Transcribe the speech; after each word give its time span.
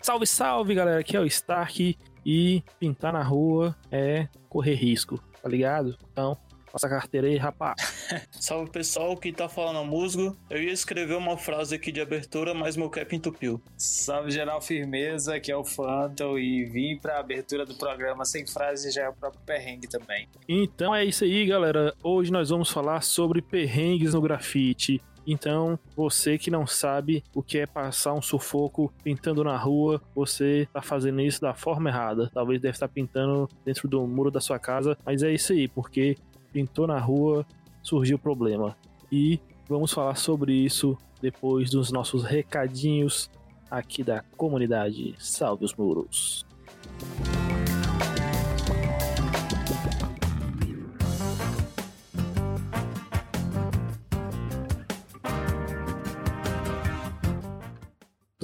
Salve, 0.00 0.26
salve, 0.26 0.74
galera! 0.74 1.00
Aqui 1.00 1.16
é 1.16 1.20
o 1.20 1.24
Stark 1.24 1.96
e 2.26 2.62
pintar 2.78 3.12
na 3.12 3.22
rua 3.22 3.74
é 3.90 4.28
correr 4.48 4.74
risco, 4.74 5.18
tá 5.42 5.48
ligado? 5.48 5.96
Então, 6.12 6.36
passa 6.74 6.88
a 6.88 6.90
carteira 6.90 7.28
aí, 7.28 7.36
rapaz. 7.36 7.76
Salve 8.32 8.68
pessoal, 8.68 9.16
que 9.16 9.32
tá 9.32 9.48
falando 9.48 9.78
é 9.78 9.84
musgo. 9.84 10.36
Eu 10.50 10.60
ia 10.60 10.72
escrever 10.72 11.16
uma 11.16 11.38
frase 11.38 11.76
aqui 11.76 11.92
de 11.92 12.00
abertura, 12.00 12.52
mas 12.52 12.76
meu 12.76 12.90
cap 12.90 13.14
entupiu. 13.14 13.62
Salve 13.76 14.32
geral 14.32 14.60
firmeza, 14.60 15.36
aqui 15.36 15.52
é 15.52 15.56
o 15.56 15.64
Phantom 15.64 16.36
e 16.36 16.64
vim 16.64 16.98
pra 16.98 17.20
abertura 17.20 17.64
do 17.64 17.76
programa 17.76 18.24
sem 18.24 18.44
frase 18.44 18.90
já 18.90 19.04
é 19.04 19.08
o 19.08 19.12
próprio 19.12 19.40
perrengue 19.46 19.86
também. 19.86 20.28
Então 20.48 20.92
é 20.92 21.04
isso 21.04 21.22
aí, 21.22 21.46
galera. 21.46 21.94
Hoje 22.02 22.32
nós 22.32 22.50
vamos 22.50 22.68
falar 22.68 23.02
sobre 23.02 23.40
perrengues 23.40 24.14
no 24.14 24.20
grafite. 24.20 25.00
Então, 25.26 25.78
você 25.96 26.36
que 26.36 26.50
não 26.50 26.66
sabe 26.66 27.24
o 27.34 27.42
que 27.42 27.58
é 27.58 27.66
passar 27.66 28.12
um 28.12 28.20
sufoco 28.20 28.92
pintando 29.02 29.42
na 29.42 29.56
rua, 29.56 30.02
você 30.14 30.68
tá 30.72 30.82
fazendo 30.82 31.20
isso 31.22 31.40
da 31.40 31.54
forma 31.54 31.88
errada. 31.88 32.30
Talvez 32.34 32.60
deve 32.60 32.74
estar 32.74 32.88
pintando 32.88 33.48
dentro 33.64 33.88
do 33.88 34.06
muro 34.06 34.30
da 34.30 34.40
sua 34.40 34.58
casa, 34.58 34.98
mas 35.04 35.22
é 35.22 35.32
isso 35.32 35.52
aí, 35.52 35.66
porque 35.66 36.16
pintou 36.54 36.86
na 36.86 37.00
rua, 37.00 37.44
surgiu 37.82 38.16
problema. 38.16 38.76
E 39.10 39.40
vamos 39.68 39.92
falar 39.92 40.14
sobre 40.14 40.52
isso 40.54 40.96
depois 41.20 41.68
dos 41.68 41.90
nossos 41.90 42.22
recadinhos 42.22 43.28
aqui 43.68 44.04
da 44.04 44.22
comunidade. 44.36 45.16
Salve 45.18 45.64
os 45.64 45.74
muros! 45.74 46.46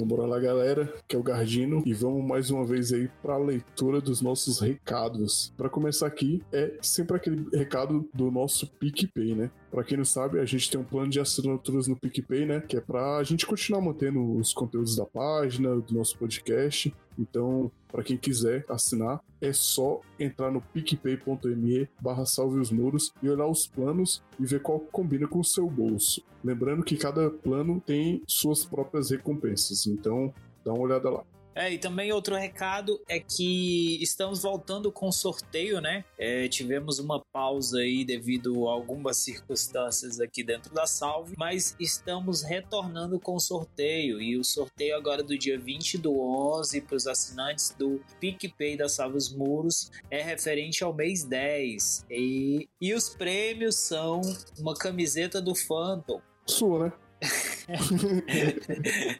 Então 0.01 0.17
bora 0.17 0.27
lá, 0.27 0.39
galera, 0.39 0.91
que 1.07 1.15
é 1.15 1.19
o 1.19 1.21
Gardino, 1.21 1.83
e 1.85 1.93
vamos 1.93 2.25
mais 2.25 2.49
uma 2.49 2.65
vez 2.65 2.91
aí 2.91 3.07
para 3.21 3.35
a 3.35 3.37
leitura 3.37 4.01
dos 4.01 4.19
nossos 4.19 4.59
recados. 4.59 5.53
Para 5.55 5.69
começar 5.69 6.07
aqui, 6.07 6.41
é 6.51 6.73
sempre 6.81 7.17
aquele 7.17 7.47
recado 7.55 8.09
do 8.11 8.31
nosso 8.31 8.65
PicPay, 8.65 9.35
né? 9.35 9.51
Para 9.71 9.85
quem 9.85 9.97
não 9.97 10.03
sabe, 10.03 10.37
a 10.37 10.45
gente 10.45 10.69
tem 10.69 10.77
um 10.77 10.83
plano 10.83 11.09
de 11.09 11.19
assinaturas 11.19 11.87
no 11.87 11.95
PicPay, 11.95 12.45
né? 12.45 12.59
Que 12.59 12.75
é 12.75 12.81
para 12.81 13.15
a 13.15 13.23
gente 13.23 13.45
continuar 13.45 13.79
mantendo 13.79 14.35
os 14.35 14.53
conteúdos 14.53 14.97
da 14.97 15.05
página, 15.05 15.73
do 15.77 15.93
nosso 15.93 16.17
podcast. 16.17 16.93
Então, 17.17 17.71
para 17.89 18.03
quem 18.03 18.17
quiser 18.17 18.65
assinar, 18.67 19.21
é 19.39 19.53
só 19.53 20.01
entrar 20.19 20.51
no 20.51 20.59
picpay.me 20.59 21.87
barra 22.01 22.25
salve 22.25 22.59
os 22.59 22.69
muros 22.69 23.13
e 23.23 23.29
olhar 23.29 23.47
os 23.47 23.65
planos 23.65 24.21
e 24.37 24.45
ver 24.45 24.61
qual 24.61 24.79
combina 24.79 25.25
com 25.25 25.39
o 25.39 25.45
seu 25.45 25.69
bolso. 25.69 26.21
Lembrando 26.43 26.83
que 26.83 26.97
cada 26.97 27.29
plano 27.29 27.81
tem 27.85 28.21
suas 28.27 28.65
próprias 28.65 29.09
recompensas, 29.09 29.87
então 29.87 30.33
dá 30.65 30.73
uma 30.73 30.83
olhada 30.83 31.09
lá. 31.09 31.23
É, 31.55 31.71
e 31.71 31.77
também 31.77 32.11
outro 32.11 32.35
recado 32.35 33.01
é 33.07 33.19
que 33.19 34.01
estamos 34.01 34.41
voltando 34.41 34.91
com 34.91 35.11
sorteio, 35.11 35.81
né? 35.81 36.05
É, 36.17 36.47
tivemos 36.47 36.99
uma 36.99 37.19
pausa 37.33 37.79
aí 37.79 38.05
devido 38.05 38.67
a 38.67 38.73
algumas 38.73 39.17
circunstâncias 39.17 40.19
aqui 40.19 40.43
dentro 40.43 40.73
da 40.73 40.85
Salve, 40.85 41.35
mas 41.37 41.75
estamos 41.79 42.41
retornando 42.41 43.19
com 43.19 43.39
sorteio. 43.39 44.21
E 44.21 44.37
o 44.37 44.43
sorteio 44.43 44.95
agora 44.95 45.21
do 45.21 45.37
dia 45.37 45.59
20 45.59 45.97
do 45.97 46.19
11 46.19 46.81
para 46.81 46.95
os 46.95 47.07
assinantes 47.07 47.75
do 47.77 48.01
PicPay 48.19 48.77
da 48.77 48.87
Salve 48.87 49.17
os 49.17 49.33
Muros 49.33 49.91
é 50.09 50.21
referente 50.21 50.83
ao 50.83 50.93
mês 50.93 51.23
10. 51.23 52.05
E, 52.09 52.69
e 52.79 52.93
os 52.93 53.09
prêmios 53.09 53.75
são 53.75 54.21
uma 54.57 54.73
camiseta 54.73 55.41
do 55.41 55.53
Phantom. 55.53 56.21
Sua, 56.45 56.85
né? 56.85 56.93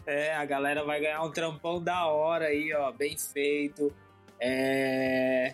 é, 0.06 0.34
a 0.36 0.46
galera 0.46 0.84
vai 0.84 1.00
ganhar 1.00 1.24
um 1.24 1.32
trampão 1.32 1.82
da 1.82 2.06
hora 2.08 2.46
aí, 2.46 2.74
ó, 2.74 2.92
bem 2.92 3.18
feito. 3.18 3.94
É. 4.40 5.54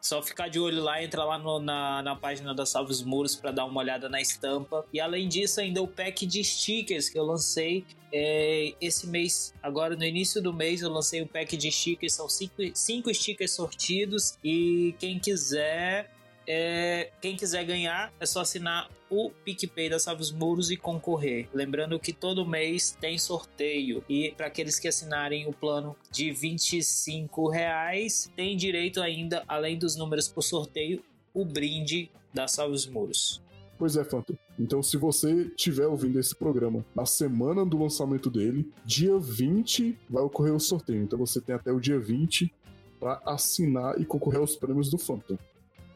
Só 0.00 0.22
ficar 0.22 0.48
de 0.48 0.60
olho 0.60 0.82
lá, 0.82 1.02
entra 1.02 1.24
lá 1.24 1.38
no, 1.38 1.58
na, 1.58 2.02
na 2.02 2.14
página 2.14 2.54
da 2.54 2.64
Salves 2.64 3.02
Muros 3.02 3.34
para 3.34 3.50
dar 3.50 3.64
uma 3.64 3.80
olhada 3.80 4.08
na 4.08 4.20
estampa. 4.20 4.86
E 4.92 5.00
além 5.00 5.28
disso, 5.28 5.60
ainda 5.60 5.82
o 5.82 5.88
pack 5.88 6.24
de 6.24 6.42
stickers 6.44 7.08
que 7.08 7.18
eu 7.18 7.24
lancei 7.24 7.84
é, 8.12 8.74
esse 8.80 9.08
mês. 9.08 9.52
Agora, 9.60 9.96
no 9.96 10.04
início 10.04 10.40
do 10.40 10.52
mês, 10.52 10.82
eu 10.82 10.90
lancei 10.90 11.20
um 11.20 11.26
pack 11.26 11.56
de 11.56 11.70
stickers. 11.70 12.14
São 12.14 12.28
cinco, 12.28 12.62
cinco 12.74 13.12
stickers 13.12 13.50
sortidos. 13.50 14.38
E 14.42 14.94
quem 15.00 15.18
quiser 15.18 16.10
é, 16.50 17.10
quem 17.20 17.36
quiser 17.36 17.62
ganhar 17.64 18.10
é 18.18 18.24
só 18.24 18.40
assinar 18.40 18.88
o 19.10 19.30
PicPay 19.44 19.90
da 19.90 19.98
Salve 19.98 20.22
os 20.22 20.32
Muros 20.32 20.70
e 20.70 20.78
concorrer. 20.78 21.46
Lembrando 21.52 22.00
que 22.00 22.10
todo 22.10 22.46
mês 22.46 22.96
tem 22.98 23.18
sorteio 23.18 24.02
e 24.08 24.32
para 24.34 24.46
aqueles 24.46 24.78
que 24.78 24.88
assinarem 24.88 25.46
o 25.46 25.52
plano 25.52 25.94
de 26.10 26.32
25 26.32 27.50
reais 27.50 28.32
tem 28.34 28.56
direito 28.56 29.02
ainda, 29.02 29.44
além 29.46 29.78
dos 29.78 29.94
números 29.94 30.26
por 30.26 30.42
sorteio, 30.42 31.04
o 31.34 31.44
brinde 31.44 32.10
da 32.32 32.48
Salve 32.48 32.74
os 32.74 32.86
Muros. 32.86 33.42
Pois 33.76 33.96
é, 33.96 34.02
Phantom. 34.02 34.34
Então, 34.58 34.82
se 34.82 34.96
você 34.96 35.42
estiver 35.56 35.86
ouvindo 35.86 36.18
esse 36.18 36.34
programa 36.34 36.84
na 36.94 37.04
semana 37.04 37.64
do 37.64 37.78
lançamento 37.78 38.30
dele, 38.30 38.72
dia 38.84 39.16
20 39.18 39.96
vai 40.08 40.22
ocorrer 40.22 40.54
o 40.54 40.58
sorteio. 40.58 41.02
Então, 41.02 41.18
você 41.18 41.40
tem 41.40 41.54
até 41.54 41.70
o 41.70 41.78
dia 41.78 41.98
20 41.98 42.52
para 42.98 43.20
assinar 43.24 44.00
e 44.00 44.04
concorrer 44.04 44.40
aos 44.40 44.56
prêmios 44.56 44.90
do 44.90 44.98
Phantom. 44.98 45.38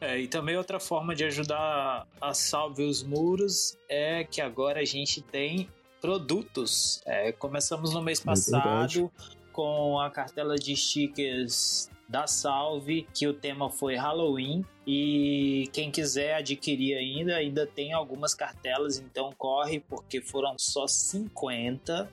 É, 0.03 0.19
e 0.19 0.27
também 0.27 0.57
outra 0.57 0.81
forma 0.81 1.15
de 1.15 1.23
ajudar 1.23 2.05
a 2.19 2.33
salve 2.33 2.83
os 2.83 3.01
muros 3.01 3.77
é 3.87 4.25
que 4.25 4.41
agora 4.41 4.81
a 4.81 4.85
gente 4.85 5.21
tem 5.21 5.69
produtos. 6.01 7.01
É, 7.05 7.31
começamos 7.31 7.93
no 7.93 8.01
mês 8.01 8.19
É 8.19 8.25
passado 8.25 9.09
com 9.53 9.97
a 9.97 10.09
cartela 10.09 10.55
de 10.55 10.75
stickers 10.75 11.89
da 12.09 12.27
Salve, 12.27 13.07
que 13.13 13.25
o 13.27 13.33
tema 13.33 13.69
foi 13.69 13.95
Halloween. 13.95 14.65
E 14.85 15.69
quem 15.71 15.89
quiser 15.89 16.35
adquirir 16.35 16.97
ainda, 16.97 17.37
ainda 17.37 17.65
tem 17.65 17.93
algumas 17.93 18.35
cartelas, 18.35 18.99
então 18.99 19.31
corre, 19.37 19.79
porque 19.79 20.19
foram 20.19 20.55
só 20.59 20.85
50. 20.85 22.11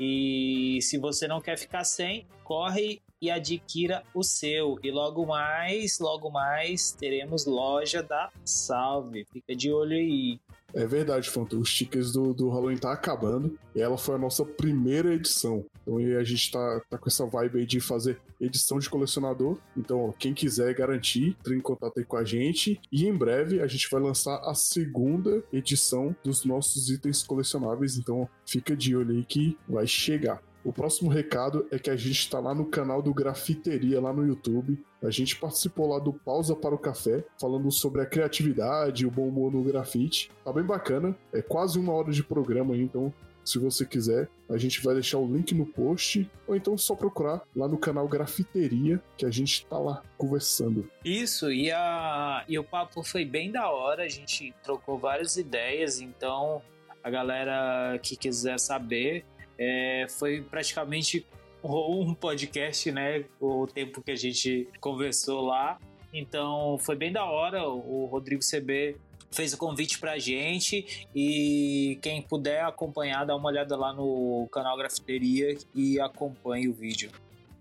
E 0.00 0.78
se 0.80 0.96
você 0.96 1.28
não 1.28 1.42
quer 1.42 1.58
ficar 1.58 1.84
sem, 1.84 2.26
corre 2.42 3.02
e 3.20 3.30
adquira 3.30 4.02
o 4.14 4.22
seu. 4.22 4.78
E 4.82 4.90
logo 4.90 5.26
mais, 5.26 5.98
logo 5.98 6.30
mais, 6.30 6.92
teremos 6.92 7.46
loja 7.46 8.02
da 8.02 8.30
Salve. 8.44 9.26
Fica 9.32 9.54
de 9.54 9.72
olho 9.72 9.96
aí. 9.96 10.40
É 10.74 10.86
verdade, 10.86 11.30
Fanto. 11.30 11.58
Os 11.58 11.70
stickers 11.70 12.12
do, 12.12 12.34
do 12.34 12.50
Halloween 12.50 12.76
tá 12.76 12.92
acabando. 12.92 13.58
E 13.74 13.80
ela 13.80 13.96
foi 13.96 14.16
a 14.16 14.18
nossa 14.18 14.44
primeira 14.44 15.14
edição. 15.14 15.64
Então 15.82 15.96
a 15.96 16.24
gente 16.24 16.50
tá, 16.50 16.82
tá 16.90 16.98
com 16.98 17.08
essa 17.08 17.24
vibe 17.24 17.60
aí 17.60 17.66
de 17.66 17.80
fazer 17.80 18.20
edição 18.40 18.78
de 18.78 18.90
colecionador. 18.90 19.58
Então, 19.76 20.10
ó, 20.10 20.12
quem 20.12 20.34
quiser 20.34 20.74
garantir, 20.74 21.36
entre 21.40 21.56
em 21.56 21.60
contato 21.60 21.98
aí 21.98 22.04
com 22.04 22.16
a 22.16 22.24
gente. 22.24 22.78
E 22.92 23.06
em 23.06 23.14
breve 23.14 23.60
a 23.62 23.66
gente 23.66 23.88
vai 23.90 24.00
lançar 24.00 24.36
a 24.44 24.54
segunda 24.54 25.42
edição 25.50 26.14
dos 26.22 26.44
nossos 26.44 26.90
itens 26.90 27.22
colecionáveis. 27.22 27.96
Então, 27.96 28.28
fica 28.44 28.76
de 28.76 28.94
olho 28.94 29.16
aí 29.16 29.24
que 29.24 29.56
vai 29.66 29.86
chegar. 29.86 30.42
O 30.66 30.72
próximo 30.72 31.08
recado 31.08 31.64
é 31.70 31.78
que 31.78 31.88
a 31.88 31.94
gente 31.94 32.18
está 32.18 32.40
lá 32.40 32.52
no 32.52 32.66
canal 32.66 33.00
do 33.00 33.14
Grafiteria, 33.14 34.00
lá 34.00 34.12
no 34.12 34.26
YouTube. 34.26 34.76
A 35.00 35.10
gente 35.10 35.36
participou 35.36 35.86
lá 35.86 36.00
do 36.00 36.12
Pausa 36.12 36.56
para 36.56 36.74
o 36.74 36.78
Café, 36.78 37.24
falando 37.40 37.70
sobre 37.70 38.02
a 38.02 38.06
criatividade, 38.06 39.06
o 39.06 39.10
bom 39.10 39.28
humor 39.28 39.52
no 39.52 39.62
grafite. 39.62 40.28
Tá 40.44 40.52
bem 40.52 40.64
bacana, 40.64 41.16
é 41.32 41.40
quase 41.40 41.78
uma 41.78 41.92
hora 41.92 42.10
de 42.10 42.24
programa 42.24 42.76
então 42.76 43.14
se 43.44 43.60
você 43.60 43.86
quiser, 43.86 44.28
a 44.48 44.56
gente 44.56 44.82
vai 44.82 44.94
deixar 44.94 45.18
o 45.18 45.32
link 45.32 45.54
no 45.54 45.66
post, 45.66 46.28
ou 46.48 46.56
então 46.56 46.76
só 46.76 46.96
procurar 46.96 47.42
lá 47.54 47.68
no 47.68 47.78
canal 47.78 48.08
Grafiteria, 48.08 49.00
que 49.16 49.24
a 49.24 49.30
gente 49.30 49.64
tá 49.66 49.78
lá 49.78 50.02
conversando. 50.18 50.90
Isso, 51.04 51.52
e, 51.52 51.70
a, 51.70 52.44
e 52.48 52.58
o 52.58 52.64
papo 52.64 53.04
foi 53.04 53.24
bem 53.24 53.52
da 53.52 53.70
hora, 53.70 54.02
a 54.02 54.08
gente 54.08 54.52
trocou 54.64 54.98
várias 54.98 55.36
ideias, 55.36 56.00
então 56.00 56.60
a 57.04 57.08
galera 57.08 57.96
que 58.02 58.16
quiser 58.16 58.58
saber, 58.58 59.24
é, 59.58 60.06
foi 60.08 60.42
praticamente 60.42 61.26
um 61.62 62.14
podcast, 62.14 62.90
né? 62.92 63.24
O 63.40 63.66
tempo 63.66 64.02
que 64.02 64.10
a 64.10 64.16
gente 64.16 64.68
conversou 64.80 65.42
lá. 65.42 65.78
Então 66.12 66.78
foi 66.78 66.96
bem 66.96 67.12
da 67.12 67.24
hora. 67.24 67.66
O 67.68 68.06
Rodrigo 68.06 68.42
CB 68.42 68.96
fez 69.30 69.52
o 69.52 69.58
convite 69.58 69.98
pra 69.98 70.18
gente 70.18 71.06
e 71.14 71.98
quem 72.00 72.22
puder 72.22 72.64
acompanhar, 72.64 73.24
dá 73.24 73.34
uma 73.36 73.48
olhada 73.48 73.76
lá 73.76 73.92
no 73.92 74.48
canal 74.50 74.76
Grafiteria 74.76 75.56
e 75.74 76.00
acompanhe 76.00 76.68
o 76.68 76.72
vídeo. 76.72 77.10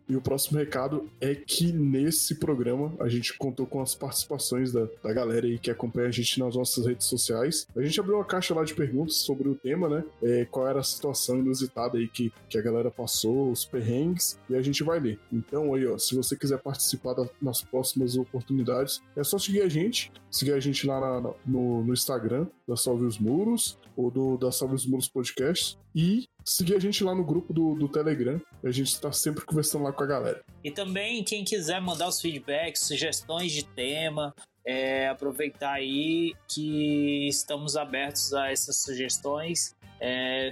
E 0.07 0.15
o 0.15 0.21
próximo 0.21 0.59
recado 0.59 1.09
é 1.19 1.33
que 1.33 1.71
nesse 1.71 2.35
programa 2.35 2.93
a 2.99 3.07
gente 3.07 3.37
contou 3.37 3.65
com 3.65 3.81
as 3.81 3.95
participações 3.95 4.71
da, 4.71 4.87
da 5.03 5.11
galera 5.11 5.45
aí 5.45 5.57
que 5.57 5.71
acompanha 5.71 6.07
a 6.07 6.11
gente 6.11 6.39
nas 6.39 6.55
nossas 6.55 6.85
redes 6.85 7.07
sociais. 7.07 7.67
A 7.75 7.81
gente 7.81 7.99
abriu 7.99 8.15
uma 8.15 8.25
caixa 8.25 8.53
lá 8.53 8.63
de 8.63 8.73
perguntas 8.73 9.15
sobre 9.15 9.49
o 9.49 9.55
tema, 9.55 9.89
né? 9.89 10.03
É, 10.21 10.45
qual 10.45 10.67
era 10.67 10.79
a 10.79 10.83
situação 10.83 11.39
inusitada 11.39 11.97
aí 11.97 12.07
que, 12.07 12.31
que 12.49 12.57
a 12.57 12.61
galera 12.61 12.91
passou, 12.91 13.51
os 13.51 13.65
perrengues, 13.65 14.39
e 14.49 14.55
a 14.55 14.61
gente 14.61 14.83
vai 14.83 14.99
ler. 14.99 15.19
Então 15.31 15.73
aí, 15.73 15.87
ó, 15.87 15.97
se 15.97 16.15
você 16.15 16.35
quiser 16.35 16.59
participar 16.59 17.13
da, 17.13 17.27
nas 17.41 17.61
próximas 17.61 18.15
oportunidades, 18.15 19.01
é 19.15 19.23
só 19.23 19.39
seguir 19.39 19.61
a 19.61 19.69
gente, 19.69 20.11
seguir 20.29 20.53
a 20.53 20.59
gente 20.59 20.85
lá 20.85 20.99
na, 20.99 21.33
no, 21.45 21.83
no 21.83 21.93
Instagram 21.93 22.47
da 22.67 22.75
Salve 22.75 23.05
os 23.05 23.17
Muros, 23.17 23.77
ou 23.95 24.11
do 24.11 24.37
da 24.37 24.51
Salve 24.51 24.75
os 24.75 24.85
Muros 24.85 25.07
Podcast, 25.07 25.77
e 25.95 26.25
seguir 26.45 26.75
a 26.75 26.79
gente 26.79 27.03
lá 27.03 27.15
no 27.15 27.25
grupo 27.25 27.51
do, 27.51 27.73
do 27.73 27.89
Telegram. 27.89 28.39
A 28.63 28.71
gente 28.71 28.89
está 28.89 29.11
sempre 29.11 29.43
conversando 29.43 29.83
lá 29.83 29.91
com 29.91 30.03
a 30.03 30.07
galera. 30.07 30.43
E 30.63 30.69
também, 30.69 31.23
quem 31.23 31.43
quiser 31.43 31.81
mandar 31.81 32.07
os 32.07 32.21
feedbacks, 32.21 32.81
sugestões 32.81 33.51
de 33.51 33.65
tema, 33.65 34.33
é, 34.63 35.09
aproveitar 35.09 35.73
aí 35.73 36.35
que 36.47 37.27
estamos 37.27 37.75
abertos 37.75 38.33
a 38.33 38.51
essas 38.51 38.77
sugestões. 38.77 39.75
É, 39.99 40.51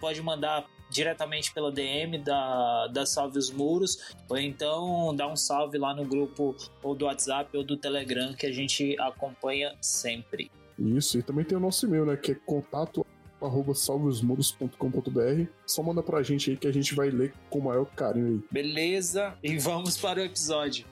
pode 0.00 0.22
mandar 0.22 0.64
diretamente 0.88 1.52
pela 1.52 1.72
DM 1.72 2.18
da, 2.18 2.86
da 2.88 3.04
Salve 3.04 3.38
os 3.38 3.50
Muros, 3.50 4.14
ou 4.28 4.38
então 4.38 5.14
dá 5.16 5.26
um 5.26 5.34
salve 5.34 5.78
lá 5.78 5.92
no 5.92 6.04
grupo 6.04 6.54
ou 6.80 6.94
do 6.94 7.06
WhatsApp 7.06 7.56
ou 7.56 7.64
do 7.64 7.76
Telegram 7.76 8.32
que 8.32 8.46
a 8.46 8.52
gente 8.52 8.96
acompanha 9.00 9.74
sempre. 9.80 10.50
Isso, 10.78 11.18
e 11.18 11.22
também 11.22 11.44
tem 11.44 11.56
o 11.56 11.60
nosso 11.60 11.86
e-mail, 11.86 12.04
né? 12.04 12.16
Que 12.16 12.32
é 12.32 12.34
contato 12.34 13.04
arroba 13.40 13.74
salveosmuros.com.br. 13.74 15.46
Só 15.66 15.82
manda 15.82 16.02
pra 16.02 16.22
gente 16.22 16.50
aí 16.50 16.56
que 16.56 16.66
a 16.66 16.72
gente 16.72 16.94
vai 16.94 17.10
ler 17.10 17.34
com 17.50 17.58
o 17.58 17.64
maior 17.64 17.86
carinho 17.86 18.26
aí. 18.26 18.40
Beleza? 18.50 19.34
E 19.42 19.58
vamos 19.58 19.96
para 19.96 20.20
o 20.20 20.22
episódio. 20.22 20.84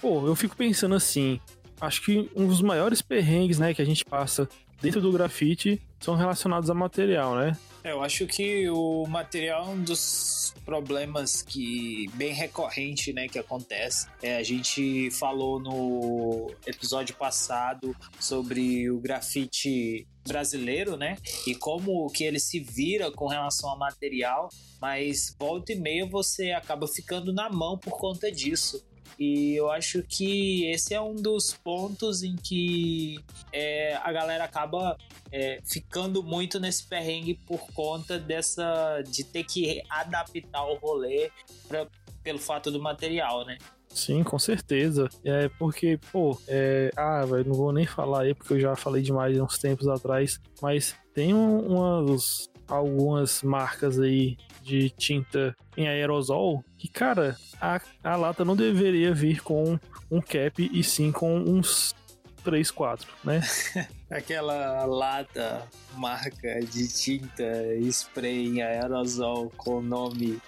Pô, 0.00 0.24
eu 0.24 0.36
fico 0.36 0.56
pensando 0.56 0.94
assim, 0.94 1.40
acho 1.80 2.04
que 2.04 2.30
um 2.36 2.46
dos 2.46 2.62
maiores 2.62 3.02
perrengues, 3.02 3.58
né, 3.58 3.74
que 3.74 3.82
a 3.82 3.84
gente 3.84 4.04
passa 4.04 4.48
dentro 4.80 5.00
do 5.00 5.10
grafite 5.10 5.82
são 6.00 6.14
relacionados 6.14 6.70
a 6.70 6.74
material, 6.74 7.34
né? 7.34 7.56
É, 7.86 7.92
eu 7.92 8.02
acho 8.02 8.26
que 8.26 8.68
o 8.68 9.06
material 9.06 9.66
é 9.66 9.68
um 9.68 9.80
dos 9.80 10.52
problemas 10.64 11.40
que 11.40 12.10
bem 12.14 12.32
recorrente, 12.32 13.12
né, 13.12 13.28
que 13.28 13.38
acontece. 13.38 14.08
É, 14.20 14.36
a 14.36 14.42
gente 14.42 15.08
falou 15.12 15.60
no 15.60 16.50
episódio 16.66 17.14
passado 17.14 17.94
sobre 18.18 18.90
o 18.90 18.98
grafite 18.98 20.04
brasileiro, 20.26 20.96
né, 20.96 21.16
e 21.46 21.54
como 21.54 22.10
que 22.10 22.24
ele 22.24 22.40
se 22.40 22.58
vira 22.58 23.12
com 23.12 23.28
relação 23.28 23.70
a 23.70 23.76
material, 23.76 24.48
mas 24.80 25.32
volta 25.38 25.72
e 25.72 25.76
meia 25.76 26.04
você 26.04 26.50
acaba 26.50 26.88
ficando 26.88 27.32
na 27.32 27.48
mão 27.48 27.78
por 27.78 27.96
conta 27.96 28.32
disso. 28.32 28.84
E 29.18 29.54
eu 29.54 29.70
acho 29.70 30.02
que 30.02 30.66
esse 30.66 30.94
é 30.94 31.00
um 31.00 31.14
dos 31.14 31.54
pontos 31.54 32.22
em 32.22 32.36
que 32.36 33.18
é, 33.52 33.96
a 33.96 34.12
galera 34.12 34.44
acaba 34.44 34.96
é, 35.32 35.60
ficando 35.64 36.22
muito 36.22 36.60
nesse 36.60 36.84
perrengue 36.84 37.34
por 37.34 37.60
conta 37.72 38.18
dessa 38.18 39.02
de 39.02 39.24
ter 39.24 39.44
que 39.44 39.82
adaptar 39.88 40.64
o 40.64 40.76
rolê 40.76 41.30
pra, 41.66 41.86
pelo 42.22 42.38
fato 42.38 42.70
do 42.70 42.80
material, 42.80 43.44
né? 43.46 43.56
Sim, 43.88 44.22
com 44.22 44.38
certeza. 44.38 45.08
É 45.24 45.48
porque, 45.58 45.98
pô, 46.12 46.38
é... 46.46 46.90
ah, 46.94 47.24
velho, 47.24 47.48
não 47.48 47.54
vou 47.54 47.72
nem 47.72 47.86
falar 47.86 48.22
aí 48.22 48.34
porque 48.34 48.52
eu 48.52 48.60
já 48.60 48.76
falei 48.76 49.02
demais 49.02 49.38
uns 49.40 49.58
tempos 49.58 49.88
atrás, 49.88 50.38
mas 50.60 50.94
tem 51.14 51.32
umas 51.32 52.50
algumas 52.68 53.42
marcas 53.42 53.98
aí 53.98 54.36
de 54.66 54.90
tinta 54.90 55.56
em 55.76 55.86
aerosol 55.86 56.64
que, 56.76 56.88
cara, 56.88 57.36
a, 57.60 57.80
a 58.02 58.16
lata 58.16 58.44
não 58.44 58.56
deveria 58.56 59.14
vir 59.14 59.40
com 59.40 59.78
um 60.10 60.20
cap 60.20 60.68
e 60.72 60.82
sim 60.82 61.12
com 61.12 61.38
uns 61.38 61.94
3, 62.42 62.70
4, 62.70 63.08
né? 63.24 63.40
Aquela 64.10 64.84
lata 64.84 65.66
marca 65.94 66.60
de 66.60 66.88
tinta 66.88 67.44
spray 67.90 68.46
em 68.46 68.62
aerosol 68.62 69.50
com 69.56 69.80
nome 69.80 70.40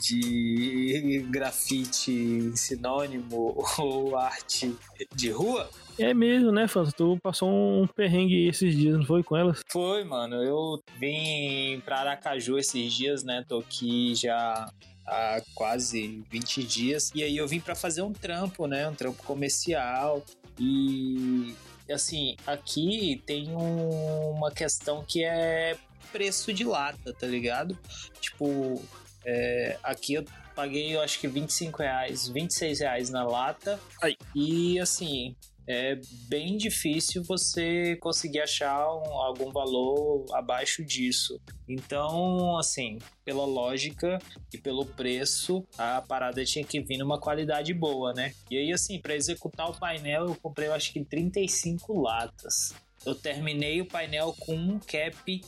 de 0.00 1.26
grafite 1.30 2.52
sinônimo 2.56 3.62
ou 3.78 4.16
arte 4.16 4.74
de 5.14 5.30
rua? 5.30 5.68
É 5.98 6.12
mesmo, 6.12 6.52
né, 6.52 6.68
Fanta? 6.68 6.92
Tu 6.92 7.18
passou 7.22 7.48
um 7.50 7.86
perrengue 7.86 8.46
esses 8.48 8.74
dias, 8.76 8.96
não 8.96 9.04
foi 9.04 9.22
com 9.22 9.36
elas? 9.36 9.62
Foi, 9.68 10.04
mano. 10.04 10.36
Eu 10.42 10.82
vim 10.98 11.80
pra 11.84 12.00
Aracaju 12.00 12.58
esses 12.58 12.92
dias, 12.92 13.24
né? 13.24 13.44
Tô 13.48 13.58
aqui 13.58 14.14
já 14.14 14.70
há 15.06 15.40
quase 15.54 16.22
20 16.30 16.62
dias. 16.64 17.10
E 17.14 17.22
aí 17.22 17.36
eu 17.36 17.48
vim 17.48 17.60
para 17.60 17.74
fazer 17.74 18.02
um 18.02 18.12
trampo, 18.12 18.66
né? 18.66 18.88
Um 18.88 18.94
trampo 18.94 19.22
comercial. 19.22 20.22
E 20.58 21.54
assim, 21.90 22.36
aqui 22.46 23.22
tem 23.26 23.48
um, 23.54 24.30
uma 24.30 24.50
questão 24.50 25.04
que 25.04 25.24
é 25.24 25.76
preço 26.12 26.52
de 26.52 26.64
lata, 26.64 27.12
tá 27.12 27.26
ligado? 27.26 27.78
Tipo, 28.20 28.82
é, 29.24 29.78
aqui 29.82 30.14
eu 30.14 30.24
paguei, 30.54 30.94
eu 30.94 31.00
acho 31.00 31.20
que 31.20 31.28
25 31.28 31.82
reais, 31.82 32.28
26 32.28 32.80
reais 32.80 33.10
na 33.10 33.24
lata. 33.24 33.78
Ai. 34.02 34.16
E 34.34 34.78
assim, 34.80 35.36
é 35.68 35.98
bem 36.28 36.56
difícil 36.56 37.22
você 37.24 37.96
conseguir 37.96 38.40
achar 38.40 38.86
um, 38.94 39.12
algum 39.20 39.50
valor 39.50 40.24
abaixo 40.32 40.84
disso. 40.84 41.40
Então, 41.68 42.56
assim, 42.56 42.98
pela 43.24 43.44
lógica 43.44 44.18
e 44.52 44.58
pelo 44.58 44.86
preço, 44.86 45.66
a 45.76 46.00
parada 46.00 46.44
tinha 46.44 46.64
que 46.64 46.80
vir 46.80 46.98
numa 46.98 47.18
qualidade 47.18 47.74
boa, 47.74 48.12
né? 48.12 48.32
E 48.50 48.56
aí, 48.56 48.72
assim, 48.72 49.00
para 49.00 49.16
executar 49.16 49.68
o 49.68 49.78
painel, 49.78 50.26
eu 50.26 50.36
comprei, 50.36 50.68
eu 50.68 50.74
acho 50.74 50.92
que 50.92 51.04
35 51.04 52.00
latas. 52.00 52.74
Eu 53.04 53.14
terminei 53.14 53.80
o 53.80 53.86
painel 53.86 54.34
com 54.38 54.54
um 54.54 54.78
cap 54.78 55.40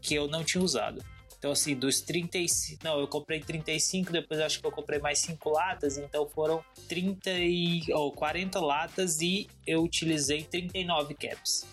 que 0.00 0.14
eu 0.14 0.28
não 0.28 0.44
tinha 0.44 0.62
usado. 0.62 1.02
Então, 1.42 1.50
assim, 1.50 1.74
dos 1.74 2.00
35. 2.00 2.84
Não, 2.84 3.00
eu 3.00 3.08
comprei 3.08 3.40
35, 3.40 4.12
depois 4.12 4.38
acho 4.38 4.60
que 4.60 4.66
eu 4.66 4.70
comprei 4.70 5.00
mais 5.00 5.18
5 5.18 5.50
latas, 5.50 5.98
então 5.98 6.24
foram 6.24 6.64
30 6.88 7.30
e. 7.30 7.82
ou 7.92 8.10
oh, 8.10 8.12
40 8.12 8.60
latas 8.60 9.20
e 9.20 9.48
eu 9.66 9.82
utilizei 9.82 10.44
39 10.44 11.14
caps. 11.14 11.66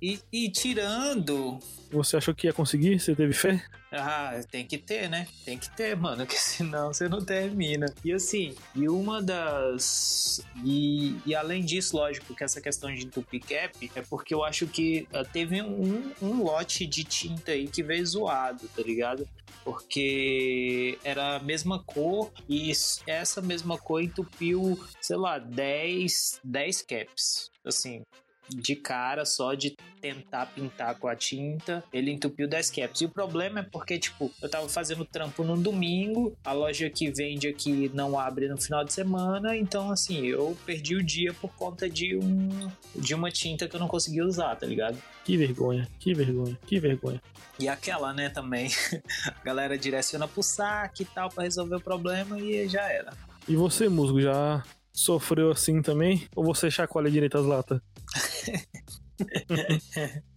E, 0.00 0.20
e 0.32 0.50
tirando 0.50 1.60
você 1.92 2.16
achou 2.16 2.34
que 2.34 2.46
ia 2.46 2.52
conseguir? 2.52 3.00
Você 3.00 3.14
teve 3.14 3.32
fé? 3.32 3.64
Ah, 3.90 4.40
tem 4.48 4.64
que 4.64 4.78
ter, 4.78 5.10
né? 5.10 5.26
Tem 5.44 5.58
que 5.58 5.68
ter, 5.70 5.96
mano, 5.96 6.24
que 6.26 6.36
senão 6.36 6.92
você 6.92 7.08
não 7.08 7.24
termina. 7.24 7.92
E 8.04 8.12
assim, 8.12 8.54
e 8.74 8.88
uma 8.88 9.20
das. 9.20 10.40
E, 10.64 11.16
e 11.26 11.34
além 11.34 11.64
disso, 11.64 11.96
lógico, 11.96 12.34
que 12.34 12.44
essa 12.44 12.60
questão 12.60 12.94
de 12.94 13.04
entupir 13.04 13.40
cap 13.40 13.90
é 13.94 14.02
porque 14.02 14.32
eu 14.32 14.44
acho 14.44 14.68
que 14.68 15.08
uh, 15.12 15.24
teve 15.32 15.60
um, 15.60 16.12
um 16.22 16.42
lote 16.44 16.86
de 16.86 17.02
tinta 17.02 17.52
aí 17.52 17.66
que 17.66 17.82
veio 17.82 18.06
zoado, 18.06 18.68
tá 18.68 18.82
ligado? 18.82 19.28
Porque 19.64 20.96
era 21.02 21.36
a 21.36 21.40
mesma 21.40 21.82
cor 21.82 22.30
e 22.48 22.70
essa 23.06 23.42
mesma 23.42 23.76
cor 23.76 24.00
entupiu, 24.00 24.78
sei 25.00 25.16
lá, 25.16 25.38
10, 25.38 26.40
10 26.44 26.82
caps. 26.82 27.50
Assim, 27.64 28.02
de 28.50 28.76
cara 28.76 29.24
só 29.24 29.54
de 29.54 29.76
tentar 30.00 30.46
pintar 30.46 30.98
com 30.98 31.08
a 31.08 31.14
tinta, 31.14 31.84
ele 31.92 32.10
entupiu 32.10 32.48
10 32.48 32.70
caps. 32.70 33.00
E 33.02 33.04
o 33.04 33.08
problema 33.08 33.60
é 33.60 33.62
porque, 33.62 33.98
tipo, 33.98 34.30
eu 34.42 34.48
tava 34.48 34.68
fazendo 34.68 35.04
trampo 35.04 35.44
no 35.44 35.56
domingo, 35.56 36.36
a 36.44 36.52
loja 36.52 36.88
que 36.88 37.10
vende 37.10 37.48
aqui 37.48 37.90
não 37.94 38.18
abre 38.18 38.48
no 38.48 38.60
final 38.60 38.84
de 38.84 38.92
semana, 38.92 39.56
então 39.56 39.90
assim, 39.90 40.26
eu 40.26 40.56
perdi 40.64 40.96
o 40.96 41.02
dia 41.02 41.32
por 41.34 41.52
conta 41.54 41.88
de 41.88 42.16
um 42.16 42.70
de 42.94 43.14
uma 43.14 43.30
tinta 43.30 43.68
que 43.68 43.76
eu 43.76 43.80
não 43.80 43.88
consegui 43.88 44.22
usar, 44.22 44.56
tá 44.56 44.66
ligado? 44.66 45.00
Que 45.24 45.36
vergonha, 45.36 45.88
que 45.98 46.14
vergonha, 46.14 46.58
que 46.66 46.80
vergonha. 46.80 47.22
E 47.58 47.68
aquela, 47.68 48.12
né, 48.12 48.30
também. 48.30 48.70
a 49.26 49.44
galera 49.44 49.76
direciona 49.76 50.26
pro 50.26 50.42
saque 50.42 51.02
e 51.02 51.06
tal 51.06 51.28
para 51.28 51.44
resolver 51.44 51.76
o 51.76 51.80
problema 51.80 52.38
e 52.40 52.66
já 52.66 52.82
era. 52.90 53.12
E 53.46 53.54
você, 53.54 53.88
musgo, 53.88 54.20
já 54.20 54.62
sofreu 54.92 55.50
assim 55.50 55.82
também? 55.82 56.26
Ou 56.34 56.44
você 56.44 56.70
chacoalha 56.70 57.10
direito 57.10 57.38
as 57.38 57.46
latas? 57.46 57.80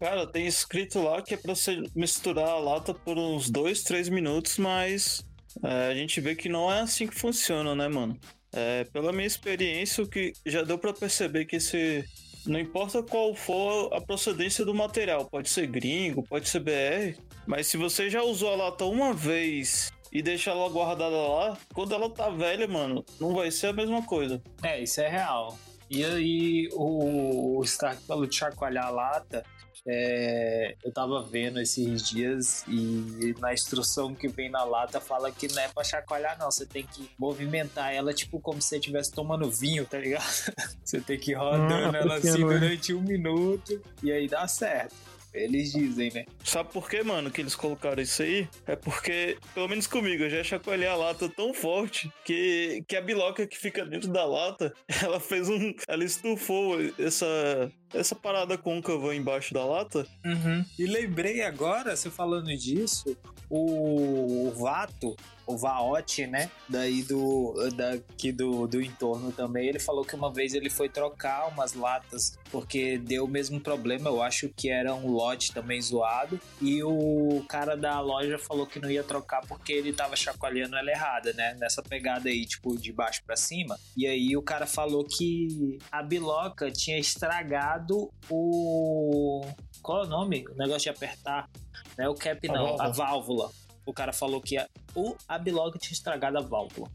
Cara, 0.00 0.26
tem 0.26 0.46
escrito 0.46 1.02
lá 1.02 1.22
que 1.22 1.34
é 1.34 1.36
pra 1.36 1.54
você 1.54 1.82
misturar 1.94 2.48
a 2.48 2.58
lata 2.58 2.92
por 2.92 3.16
uns 3.16 3.48
2, 3.48 3.82
3 3.82 4.08
minutos, 4.08 4.58
mas 4.58 5.24
é, 5.62 5.90
a 5.90 5.94
gente 5.94 6.20
vê 6.20 6.34
que 6.34 6.48
não 6.48 6.72
é 6.72 6.80
assim 6.80 7.06
que 7.06 7.14
funciona, 7.14 7.74
né, 7.74 7.88
mano? 7.88 8.18
É, 8.52 8.84
pela 8.84 9.12
minha 9.12 9.26
experiência, 9.26 10.02
o 10.02 10.08
que 10.08 10.32
já 10.44 10.62
deu 10.62 10.78
para 10.78 10.92
perceber 10.92 11.44
que 11.44 11.56
esse. 11.56 12.04
Não 12.46 12.60
importa 12.60 13.02
qual 13.02 13.34
for 13.34 13.90
a 13.94 14.02
procedência 14.02 14.66
do 14.66 14.74
material, 14.74 15.24
pode 15.24 15.48
ser 15.48 15.66
gringo, 15.66 16.22
pode 16.22 16.46
ser 16.46 16.60
BR, 16.60 17.18
mas 17.46 17.66
se 17.66 17.78
você 17.78 18.10
já 18.10 18.22
usou 18.22 18.52
a 18.52 18.56
lata 18.56 18.84
uma 18.84 19.14
vez 19.14 19.90
e 20.14 20.22
deixa 20.22 20.52
ela 20.52 20.68
guardada 20.68 21.10
lá, 21.16 21.58
quando 21.74 21.92
ela 21.92 22.08
tá 22.08 22.30
velha, 22.30 22.68
mano, 22.68 23.04
não 23.20 23.34
vai 23.34 23.50
ser 23.50 23.66
a 23.66 23.72
mesma 23.72 24.00
coisa. 24.06 24.40
É, 24.62 24.80
isso 24.80 25.00
é 25.00 25.08
real. 25.08 25.58
E 25.90 26.04
aí, 26.04 26.68
o, 26.72 27.58
o 27.58 27.64
Stark 27.64 28.00
falou 28.04 28.24
de 28.24 28.34
chacoalhar 28.36 28.86
a 28.86 28.90
lata. 28.90 29.44
É, 29.86 30.76
eu 30.82 30.90
tava 30.90 31.22
vendo 31.22 31.60
esses 31.60 32.08
dias 32.08 32.64
e 32.66 33.34
na 33.38 33.52
instrução 33.52 34.14
que 34.14 34.26
vem 34.28 34.48
na 34.48 34.64
lata 34.64 34.98
fala 34.98 35.30
que 35.30 35.46
não 35.48 35.60
é 35.62 35.68
pra 35.68 35.84
chacoalhar, 35.84 36.38
não. 36.38 36.50
Você 36.50 36.64
tem 36.64 36.86
que 36.86 37.10
movimentar 37.18 37.92
ela, 37.92 38.14
tipo, 38.14 38.40
como 38.40 38.62
se 38.62 38.68
você 38.68 38.76
estivesse 38.78 39.12
tomando 39.12 39.50
vinho, 39.50 39.84
tá 39.84 39.98
ligado? 39.98 40.24
Você 40.82 41.00
tem 41.00 41.18
que 41.18 41.32
ir 41.32 41.34
rodando 41.34 41.96
Ah, 41.96 42.00
ela 42.00 42.14
assim 42.16 42.44
né? 42.44 42.58
durante 42.58 42.94
um 42.94 43.02
minuto 43.02 43.80
e 44.02 44.10
aí 44.12 44.26
dá 44.28 44.46
certo. 44.48 44.94
Eles 45.34 45.72
dizem, 45.72 46.12
né? 46.12 46.24
Sabe 46.44 46.72
por 46.72 46.88
quê, 46.88 47.02
mano, 47.02 47.30
que 47.30 47.40
eles 47.40 47.56
colocaram 47.56 48.00
isso 48.00 48.22
aí? 48.22 48.48
É 48.66 48.76
porque, 48.76 49.36
pelo 49.52 49.68
menos 49.68 49.86
comigo, 49.88 50.22
eu 50.22 50.30
já 50.30 50.44
chacoalhei 50.44 50.86
a 50.86 50.94
lata 50.94 51.28
tão 51.28 51.52
forte 51.52 52.10
que, 52.24 52.84
que 52.86 52.96
a 52.96 53.00
biloca 53.00 53.44
que 53.44 53.58
fica 53.58 53.84
dentro 53.84 54.12
da 54.12 54.24
lata, 54.24 54.72
ela 55.02 55.18
fez 55.18 55.48
um. 55.48 55.74
Ela 55.88 56.04
estufou 56.04 56.76
essa, 56.98 57.70
essa 57.92 58.14
parada 58.14 58.56
côncava 58.56 59.14
embaixo 59.14 59.52
da 59.52 59.64
lata. 59.64 60.06
Uhum. 60.24 60.64
E 60.78 60.86
lembrei 60.86 61.42
agora, 61.42 61.96
você 61.96 62.08
falando 62.08 62.56
disso, 62.56 63.16
o, 63.50 64.46
o 64.48 64.52
Vato, 64.52 65.16
o 65.46 65.56
Vaote, 65.56 66.26
né? 66.26 66.50
Daí 66.68 67.02
do 67.02 67.54
daqui 67.74 68.32
do, 68.32 68.66
do 68.66 68.80
entorno 68.80 69.32
também, 69.32 69.68
ele 69.68 69.78
falou 69.78 70.04
que 70.04 70.14
uma 70.14 70.32
vez 70.32 70.54
ele 70.54 70.70
foi 70.70 70.88
trocar 70.88 71.48
umas 71.48 71.74
latas 71.74 72.38
porque 72.50 72.98
deu 72.98 73.24
o 73.24 73.28
mesmo 73.28 73.60
problema, 73.60 74.08
eu 74.08 74.22
acho 74.22 74.48
que 74.48 74.70
era 74.70 74.94
um 74.94 75.10
lote 75.10 75.52
também 75.52 75.80
zoado, 75.80 76.40
e 76.60 76.82
o 76.84 77.44
cara 77.48 77.76
da 77.76 78.00
loja 78.00 78.38
falou 78.38 78.64
que 78.64 78.78
não 78.78 78.88
ia 78.88 79.02
trocar 79.02 79.44
porque 79.46 79.72
ele 79.72 79.92
tava 79.92 80.14
chacoalhando 80.14 80.76
ela 80.76 80.90
errada, 80.90 81.32
né? 81.32 81.56
Nessa 81.58 81.82
pegada 81.82 82.28
aí, 82.28 82.46
tipo, 82.46 82.76
de 82.78 82.92
baixo 82.92 83.22
pra 83.26 83.36
cima. 83.36 83.78
E 83.96 84.06
aí 84.06 84.36
o 84.36 84.42
cara 84.42 84.66
falou 84.66 85.04
que 85.04 85.78
a 85.90 86.02
biloca 86.02 86.70
tinha 86.70 86.98
estragado 86.98 88.10
o 88.30 89.44
qual 89.82 90.04
é 90.04 90.06
o 90.06 90.08
nome? 90.08 90.44
O 90.48 90.56
negócio 90.56 90.82
de 90.82 90.88
apertar, 90.88 91.50
né? 91.98 92.08
O 92.08 92.14
cap 92.14 92.48
A 92.48 92.52
não, 92.52 92.80
a 92.80 92.88
válvula. 92.88 92.92
válvula. 92.94 93.63
O 93.86 93.92
cara 93.92 94.12
falou 94.12 94.40
que 94.40 94.56
a, 94.56 94.66
o 94.94 95.14
a 95.28 95.38
biloca 95.38 95.78
tinha 95.78 95.92
estragado 95.92 96.38
a 96.38 96.40
válvula. 96.40 96.90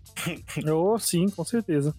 Oh, 0.74 0.98
sim, 0.98 1.30
com 1.30 1.46
certeza. 1.46 1.96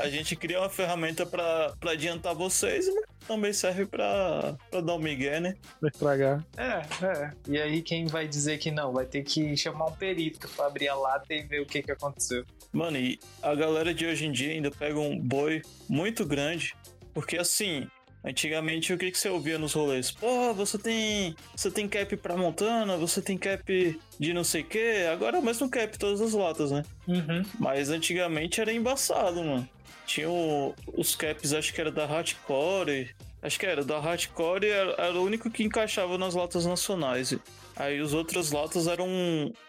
A 0.00 0.08
gente 0.08 0.36
cria 0.36 0.60
uma 0.60 0.68
ferramenta 0.68 1.24
pra, 1.24 1.74
pra 1.80 1.92
adiantar 1.92 2.34
vocês, 2.34 2.86
mas 2.94 3.04
também 3.26 3.52
serve 3.52 3.86
pra, 3.86 4.56
pra 4.70 4.80
dar 4.80 4.94
um 4.94 4.98
migué, 4.98 5.40
né? 5.40 5.54
Pra 5.80 5.88
estragar. 5.88 6.46
É, 6.56 7.04
é. 7.04 7.30
E 7.48 7.58
aí 7.58 7.82
quem 7.82 8.06
vai 8.06 8.28
dizer 8.28 8.58
que 8.58 8.70
não? 8.70 8.92
Vai 8.92 9.06
ter 9.06 9.22
que 9.22 9.56
chamar 9.56 9.86
um 9.86 9.92
perito 9.92 10.48
pra 10.48 10.66
abrir 10.66 10.88
a 10.88 10.94
lata 10.94 11.32
e 11.32 11.42
ver 11.42 11.60
o 11.60 11.66
que 11.66 11.82
que 11.82 11.92
aconteceu. 11.92 12.44
Mano, 12.72 12.98
e 12.98 13.18
a 13.42 13.54
galera 13.54 13.94
de 13.94 14.06
hoje 14.06 14.26
em 14.26 14.32
dia 14.32 14.52
ainda 14.52 14.70
pega 14.70 14.98
um 14.98 15.18
boi 15.18 15.62
muito 15.88 16.26
grande, 16.26 16.74
porque 17.14 17.38
assim, 17.38 17.88
antigamente 18.28 18.92
o 18.92 18.98
que, 18.98 19.10
que 19.10 19.18
você 19.18 19.28
ouvia 19.28 19.58
nos 19.58 19.72
rolês? 19.72 20.10
Pô, 20.10 20.52
você 20.54 20.78
tem. 20.78 21.34
Você 21.56 21.70
tem 21.70 21.88
cap 21.88 22.16
pra 22.16 22.36
Montana, 22.36 22.96
você 22.96 23.20
tem 23.22 23.36
cap 23.38 23.98
de 24.18 24.32
não 24.34 24.44
sei 24.44 24.62
o 24.62 24.64
que, 24.64 25.06
agora 25.12 25.36
é 25.36 25.40
o 25.40 25.44
mesmo 25.44 25.68
cap 25.70 25.98
todas 25.98 26.20
as 26.20 26.32
latas, 26.32 26.70
né? 26.70 26.82
Uhum. 27.06 27.42
Mas 27.58 27.90
antigamente 27.90 28.60
era 28.60 28.72
embaçado, 28.72 29.42
mano. 29.42 29.68
Tinha 30.06 30.28
o- 30.30 30.74
os 30.96 31.14
caps, 31.14 31.52
acho 31.52 31.72
que 31.74 31.80
era 31.80 31.90
da 31.90 32.06
Hardcore. 32.06 33.10
Acho 33.42 33.58
que 33.60 33.66
era 33.66 33.84
da 33.84 33.98
Hardcore 34.00 34.66
era, 34.66 34.94
era 34.98 35.14
o 35.14 35.22
único 35.24 35.50
que 35.50 35.62
encaixava 35.62 36.16
nas 36.18 36.34
latas 36.34 36.66
nacionais. 36.66 37.36
Aí 37.76 38.00
os 38.00 38.12
outras 38.14 38.50
latas 38.50 38.86
eram. 38.88 39.06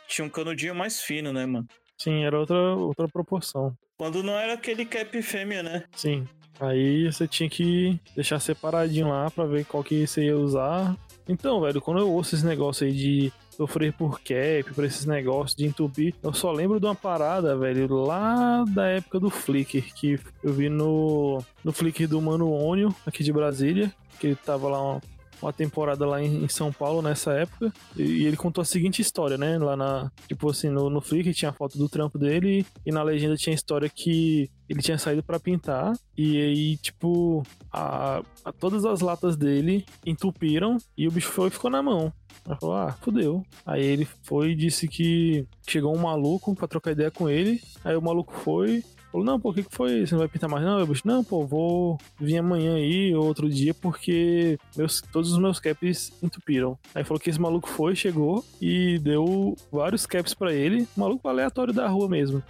Tinha 0.07 0.25
um 0.25 0.29
canudinho 0.29 0.73
mais 0.73 1.01
fino, 1.01 1.31
né, 1.33 1.45
mano? 1.45 1.67
Sim, 1.97 2.23
era 2.23 2.39
outra, 2.39 2.57
outra 2.75 3.07
proporção. 3.07 3.73
Quando 3.97 4.23
não 4.23 4.33
era 4.33 4.53
aquele 4.53 4.85
cap 4.85 5.21
fêmea, 5.21 5.61
né? 5.61 5.83
Sim. 5.95 6.25
Aí 6.59 7.11
você 7.11 7.27
tinha 7.27 7.49
que 7.49 7.99
deixar 8.15 8.39
separadinho 8.39 9.09
lá 9.09 9.31
pra 9.31 9.45
ver 9.45 9.65
qual 9.65 9.83
que 9.83 10.05
você 10.05 10.25
ia 10.25 10.37
usar. 10.37 10.95
Então, 11.27 11.61
velho, 11.61 11.79
quando 11.79 11.99
eu 11.99 12.11
ouço 12.11 12.35
esse 12.35 12.45
negócio 12.45 12.85
aí 12.85 12.91
de 12.91 13.31
sofrer 13.51 13.93
por 13.93 14.19
cap, 14.19 14.73
por 14.73 14.83
esses 14.83 15.05
negócios 15.05 15.55
de 15.55 15.65
entupir, 15.65 16.15
eu 16.23 16.33
só 16.33 16.51
lembro 16.51 16.79
de 16.79 16.85
uma 16.85 16.95
parada, 16.95 17.55
velho, 17.57 17.87
lá 17.93 18.63
da 18.63 18.87
época 18.87 19.19
do 19.19 19.29
Flickr, 19.29 19.93
que 19.93 20.19
eu 20.43 20.53
vi 20.53 20.69
no, 20.69 21.43
no 21.63 21.71
Flickr 21.71 22.07
do 22.07 22.21
Mano 22.21 22.49
Ônio, 22.49 22.93
aqui 23.05 23.23
de 23.23 23.33
Brasília, 23.33 23.91
que 24.19 24.27
ele 24.27 24.35
tava 24.35 24.69
lá 24.69 25.01
uma, 25.41 25.53
temporada 25.53 26.05
lá 26.05 26.21
em, 26.21 26.47
São 26.47 26.71
Paulo 26.71 27.01
nessa 27.01 27.31
época, 27.33 27.71
e, 27.95 28.25
ele 28.25 28.37
contou 28.37 28.61
a 28.61 28.65
seguinte 28.65 29.01
história, 29.01 29.37
né, 29.37 29.57
lá 29.57 29.75
na, 29.75 30.11
tipo 30.27 30.49
assim, 30.49 30.69
no, 30.69 30.89
no 30.89 31.01
Flickr 31.01 31.33
tinha 31.33 31.49
a 31.49 31.53
foto 31.53 31.77
do 31.77 31.89
trampo 31.89 32.17
dele, 32.17 32.65
e 32.85 32.91
na 32.91 33.03
legenda 33.03 33.35
tinha 33.35 33.53
a 33.53 33.55
história 33.55 33.89
que 33.89 34.49
ele 34.67 34.81
tinha 34.81 34.97
saído 34.97 35.23
pra 35.23 35.39
pintar 35.39 35.93
e 36.17 36.37
aí, 36.39 36.77
tipo, 36.77 37.43
a, 37.71 38.21
a- 38.45 38.51
todas 38.51 38.85
as 38.85 39.01
latas 39.01 39.35
dele 39.35 39.85
entupiram 40.05 40.77
e 40.97 41.07
o 41.07 41.11
bicho 41.11 41.29
foi 41.29 41.49
ficou 41.49 41.71
na 41.71 41.81
mão. 41.81 42.13
Aí 42.47 42.55
falou, 42.59 42.75
ah, 42.75 42.91
fudeu. 43.01 43.43
Aí 43.65 43.83
ele 43.83 44.07
foi 44.23 44.51
e 44.51 44.55
disse 44.55 44.87
que 44.87 45.45
chegou 45.67 45.95
um 45.95 45.99
maluco 45.99 46.55
pra 46.55 46.67
trocar 46.67 46.91
ideia 46.91 47.11
com 47.11 47.29
ele. 47.29 47.61
Aí 47.83 47.95
o 47.95 48.01
maluco 48.01 48.33
foi. 48.33 48.83
Falou, 49.11 49.25
não, 49.25 49.39
pô, 49.39 49.49
o 49.49 49.53
que, 49.53 49.63
que 49.63 49.75
foi? 49.75 50.05
Você 50.05 50.13
não 50.13 50.19
vai 50.19 50.27
pintar 50.27 50.49
mais 50.49 50.63
não? 50.63 50.81
O 50.81 50.85
bicho, 50.85 51.01
não, 51.05 51.23
pô, 51.23 51.45
vou 51.45 51.97
vir 52.19 52.37
amanhã 52.37 52.75
aí 52.75 53.13
ou 53.15 53.25
outro 53.25 53.49
dia 53.49 53.73
porque 53.73 54.57
meus, 54.77 55.01
todos 55.01 55.31
os 55.31 55.39
meus 55.39 55.59
caps 55.59 56.13
entupiram. 56.21 56.77
Aí 56.93 57.03
falou 57.03 57.19
que 57.19 57.29
esse 57.29 57.41
maluco 57.41 57.67
foi, 57.67 57.95
chegou 57.95 58.45
e 58.61 58.99
deu 58.99 59.57
vários 59.71 60.05
caps 60.05 60.33
pra 60.33 60.53
ele. 60.53 60.87
Maluco 60.95 61.27
aleatório 61.27 61.73
da 61.73 61.87
rua 61.87 62.07
mesmo. 62.07 62.43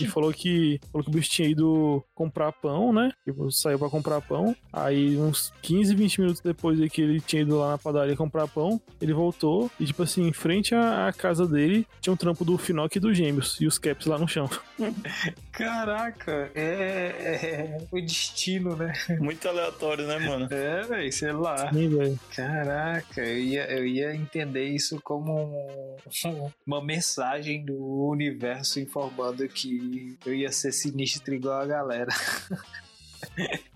E 0.00 0.06
falou 0.06 0.32
que, 0.32 0.80
falou 0.92 1.04
que 1.04 1.10
o 1.10 1.12
bicho 1.14 1.30
tinha 1.30 1.48
ido 1.48 2.02
comprar 2.14 2.52
pão, 2.52 2.92
né? 2.92 3.10
Tipo, 3.24 3.50
saiu 3.50 3.78
pra 3.78 3.88
comprar 3.88 4.20
pão. 4.20 4.54
Aí, 4.72 5.16
uns 5.16 5.52
15, 5.62 5.94
20 5.94 6.20
minutos 6.20 6.40
depois 6.40 6.78
de 6.78 6.88
que 6.90 7.02
ele 7.02 7.20
tinha 7.20 7.42
ido 7.42 7.58
lá 7.58 7.70
na 7.72 7.78
padaria 7.78 8.16
comprar 8.16 8.46
pão, 8.48 8.80
ele 9.00 9.12
voltou 9.12 9.70
e, 9.78 9.84
tipo 9.86 10.02
assim, 10.02 10.26
em 10.26 10.32
frente 10.32 10.74
à, 10.74 11.08
à 11.08 11.12
casa 11.12 11.46
dele, 11.46 11.86
tinha 12.00 12.12
um 12.12 12.16
trampo 12.16 12.44
do 12.44 12.56
Finoc 12.58 12.94
e 12.96 13.00
do 13.00 13.12
Gêmeos 13.14 13.60
e 13.60 13.66
os 13.66 13.78
caps 13.78 14.06
lá 14.06 14.18
no 14.18 14.28
chão. 14.28 14.48
Caraca, 15.52 16.50
é, 16.54 17.76
é 17.78 17.78
o 17.90 18.00
destino, 18.00 18.76
né? 18.76 18.92
Muito 19.18 19.46
aleatório, 19.48 20.06
né, 20.06 20.18
mano? 20.18 20.48
É, 20.50 20.82
velho, 20.82 21.12
sei 21.12 21.32
lá. 21.32 21.72
Sim. 21.72 22.18
Caraca, 22.34 23.20
eu 23.20 23.38
ia, 23.38 23.70
eu 23.70 23.86
ia 23.86 24.14
entender 24.14 24.64
isso 24.64 25.00
como 25.02 25.32
um- 25.34 25.96
uma 26.66 26.82
mensagem 26.82 27.64
do 27.64 27.76
universo 28.08 28.80
informando 28.80 29.46
que 29.48 29.59
eu 30.24 30.34
ia 30.34 30.52
ser 30.52 30.72
sinistro 30.72 31.34
igual 31.34 31.60
a 31.60 31.66
galera. 31.66 32.12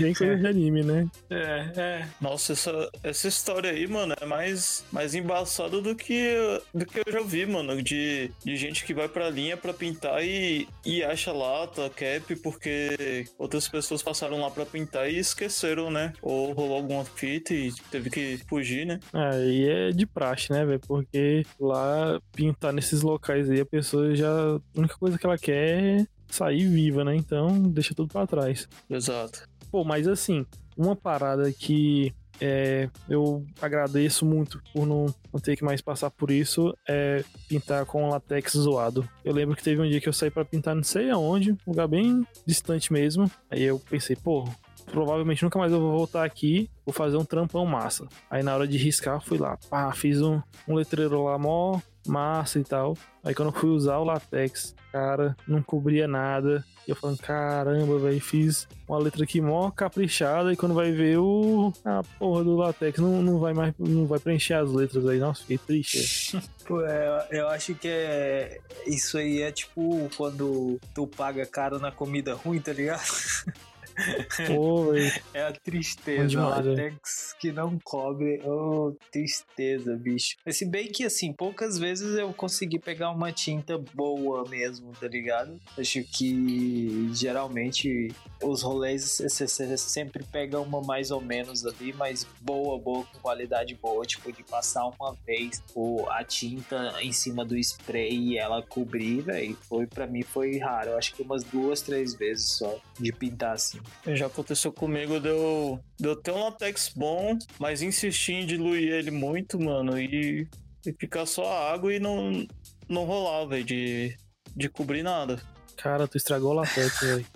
Bem 0.00 0.14
coisa 0.14 0.36
de 0.36 0.46
anime, 0.46 0.82
né? 0.82 1.06
É, 1.30 1.72
é. 1.76 2.08
Nossa, 2.20 2.52
essa, 2.52 2.90
essa 3.02 3.28
história 3.28 3.70
aí, 3.70 3.86
mano, 3.86 4.14
é 4.20 4.26
mais, 4.26 4.84
mais 4.92 5.14
embaçada 5.14 5.80
do 5.80 5.94
que, 5.94 6.34
do 6.74 6.84
que 6.84 7.00
eu 7.00 7.12
já 7.12 7.20
vi, 7.20 7.46
mano. 7.46 7.82
De, 7.82 8.30
de 8.44 8.56
gente 8.56 8.84
que 8.84 8.94
vai 8.94 9.08
pra 9.08 9.30
linha 9.30 9.56
pra 9.56 9.72
pintar 9.72 10.24
e, 10.24 10.68
e 10.84 11.02
acha 11.02 11.32
lata, 11.32 11.90
cap, 11.90 12.34
porque 12.36 13.26
outras 13.38 13.68
pessoas 13.68 14.02
passaram 14.02 14.40
lá 14.40 14.50
pra 14.50 14.66
pintar 14.66 15.10
e 15.10 15.18
esqueceram, 15.18 15.90
né? 15.90 16.12
Ou 16.22 16.52
rolou 16.52 16.76
alguma 16.76 17.04
fita 17.04 17.54
e 17.54 17.72
teve 17.90 18.10
que 18.10 18.38
fugir, 18.48 18.86
né? 18.86 19.00
Aí 19.12 19.68
é 19.68 19.90
de 19.90 20.06
praxe, 20.06 20.52
né, 20.52 20.64
velho? 20.64 20.80
Porque 20.80 21.44
lá 21.60 22.20
pintar 22.32 22.72
nesses 22.72 23.02
locais 23.02 23.50
aí, 23.50 23.60
a 23.60 23.66
pessoa 23.66 24.14
já. 24.14 24.30
A 24.30 24.60
única 24.74 24.96
coisa 24.96 25.18
que 25.18 25.26
ela 25.26 25.38
quer 25.38 26.00
é 26.00 26.06
sair 26.28 26.68
viva, 26.68 27.04
né? 27.04 27.14
Então 27.14 27.62
deixa 27.62 27.94
tudo 27.94 28.12
pra 28.12 28.26
trás. 28.26 28.68
Exato. 28.88 29.48
Pô, 29.70 29.84
mas 29.84 30.06
assim, 30.08 30.46
uma 30.76 30.94
parada 30.94 31.52
que 31.52 32.14
é, 32.40 32.88
eu 33.08 33.44
agradeço 33.60 34.26
muito 34.26 34.60
por 34.72 34.86
não, 34.86 35.06
não 35.32 35.40
ter 35.40 35.56
que 35.56 35.64
mais 35.64 35.80
passar 35.80 36.10
por 36.10 36.30
isso 36.30 36.76
é 36.86 37.24
pintar 37.48 37.84
com 37.86 38.08
latex 38.08 38.52
zoado. 38.52 39.08
Eu 39.24 39.32
lembro 39.32 39.56
que 39.56 39.62
teve 39.62 39.80
um 39.80 39.88
dia 39.88 40.00
que 40.00 40.08
eu 40.08 40.12
saí 40.12 40.30
pra 40.30 40.44
pintar 40.44 40.74
não 40.74 40.82
sei 40.82 41.10
aonde, 41.10 41.52
um 41.52 41.56
lugar 41.66 41.88
bem 41.88 42.26
distante 42.44 42.92
mesmo. 42.92 43.30
Aí 43.50 43.62
eu 43.62 43.78
pensei, 43.78 44.16
pô, 44.16 44.46
provavelmente 44.86 45.42
nunca 45.42 45.58
mais 45.58 45.72
eu 45.72 45.80
vou 45.80 45.92
voltar 45.92 46.24
aqui, 46.24 46.70
vou 46.84 46.92
fazer 46.92 47.16
um 47.16 47.24
trampão 47.24 47.64
massa. 47.64 48.06
Aí 48.30 48.42
na 48.42 48.54
hora 48.54 48.66
de 48.66 48.76
riscar, 48.76 49.20
fui 49.20 49.38
lá, 49.38 49.58
pá, 49.70 49.92
fiz 49.92 50.20
um, 50.20 50.40
um 50.68 50.74
letreiro 50.74 51.24
lá 51.24 51.38
mó 51.38 51.80
massa 52.06 52.58
e 52.58 52.64
tal. 52.64 52.96
Aí 53.24 53.34
quando 53.34 53.48
eu 53.48 53.60
fui 53.60 53.70
usar 53.70 53.98
o 53.98 54.04
latex, 54.04 54.74
cara, 54.92 55.36
não 55.46 55.62
cobria 55.62 56.06
nada. 56.06 56.64
E 56.86 56.90
eu 56.90 56.96
falando, 56.96 57.18
caramba, 57.18 57.98
velho, 57.98 58.20
fiz 58.20 58.68
uma 58.88 58.98
letra 58.98 59.24
aqui 59.24 59.40
mó 59.40 59.70
caprichada 59.70 60.52
e 60.52 60.56
quando 60.56 60.74
vai 60.74 60.92
ver 60.92 61.18
o 61.18 61.72
a 61.84 62.02
porra 62.18 62.44
do 62.44 62.56
latex 62.56 62.98
não, 63.00 63.20
não 63.22 63.40
vai 63.40 63.52
mais 63.52 63.74
não 63.76 64.06
vai 64.06 64.20
preencher 64.20 64.54
as 64.54 64.70
letras 64.70 65.06
aí. 65.06 65.18
Nossa, 65.18 65.40
fiquei 65.40 65.58
triste. 65.58 66.40
Pô, 66.64 66.80
é, 66.82 67.26
eu 67.30 67.48
acho 67.48 67.74
que 67.74 67.88
é. 67.88 68.60
Isso 68.86 69.18
aí 69.18 69.42
é 69.42 69.50
tipo 69.50 70.08
quando 70.16 70.78
tu 70.94 71.06
paga 71.06 71.44
caro 71.44 71.78
na 71.80 71.90
comida 71.90 72.34
ruim, 72.34 72.60
tá 72.60 72.72
ligado? 72.72 73.02
Velho. 73.96 75.12
É 75.32 75.42
a 75.42 75.52
tristeza. 75.52 76.26
demais, 76.26 76.66
latex 76.66 77.34
que 77.38 77.52
não 77.52 77.78
cobre. 77.82 78.40
Oh, 78.44 78.94
tristeza, 79.10 79.96
bicho. 79.96 80.36
Se 80.48 80.64
bem 80.64 80.88
que, 80.88 81.04
assim, 81.04 81.32
poucas 81.32 81.78
vezes 81.78 82.16
eu 82.16 82.32
consegui 82.32 82.78
pegar 82.78 83.10
uma 83.10 83.32
tinta 83.32 83.78
boa 83.94 84.48
mesmo, 84.48 84.92
tá 84.92 85.08
ligado? 85.08 85.58
Acho 85.78 86.02
que 86.04 87.10
geralmente 87.12 88.08
os 88.42 88.62
rolês 88.62 89.18
você 89.18 89.76
sempre 89.76 90.24
pega 90.24 90.60
uma 90.60 90.80
mais 90.80 91.10
ou 91.10 91.20
menos 91.20 91.64
ali, 91.64 91.92
mas 91.92 92.26
boa, 92.40 92.78
boa, 92.78 93.04
com 93.04 93.18
qualidade 93.20 93.74
boa, 93.74 94.04
tipo, 94.04 94.30
de 94.32 94.42
passar 94.42 94.86
uma 94.86 95.14
vez 95.26 95.62
o, 95.74 96.06
a 96.08 96.22
tinta 96.24 96.94
em 97.00 97.12
cima 97.12 97.44
do 97.44 97.56
spray 97.56 98.32
e 98.32 98.38
ela 98.38 98.62
cobrir, 98.62 99.22
velho. 99.22 99.56
Foi, 99.68 99.86
pra 99.86 100.06
mim 100.06 100.22
foi 100.22 100.58
raro. 100.58 100.90
Eu 100.90 100.98
acho 100.98 101.14
que 101.14 101.22
umas 101.22 101.42
duas, 101.44 101.80
três 101.80 102.14
vezes 102.14 102.52
só 102.52 102.78
de 102.98 103.12
pintar 103.12 103.54
assim. 103.54 103.80
Já 104.08 104.26
aconteceu 104.26 104.72
comigo, 104.72 105.20
deu, 105.20 105.80
deu 105.98 106.16
ter 106.16 106.32
um 106.32 106.44
latex 106.44 106.92
bom, 106.94 107.38
mas 107.58 107.82
insisti 107.82 108.32
em 108.32 108.46
diluir 108.46 108.92
ele 108.92 109.10
muito, 109.10 109.58
mano, 109.60 109.98
e, 109.98 110.48
e 110.84 110.92
ficar 110.92 111.26
só 111.26 111.50
a 111.50 111.72
água 111.72 111.92
e 111.92 111.98
não, 111.98 112.46
não 112.88 113.04
rolar, 113.04 113.46
velho, 113.46 113.64
de, 113.64 114.16
de 114.54 114.68
cobrir 114.68 115.02
nada. 115.02 115.40
Cara, 115.76 116.08
tu 116.08 116.16
estragou 116.16 116.52
o 116.52 116.54
latex, 116.54 117.00
velho. 117.00 117.26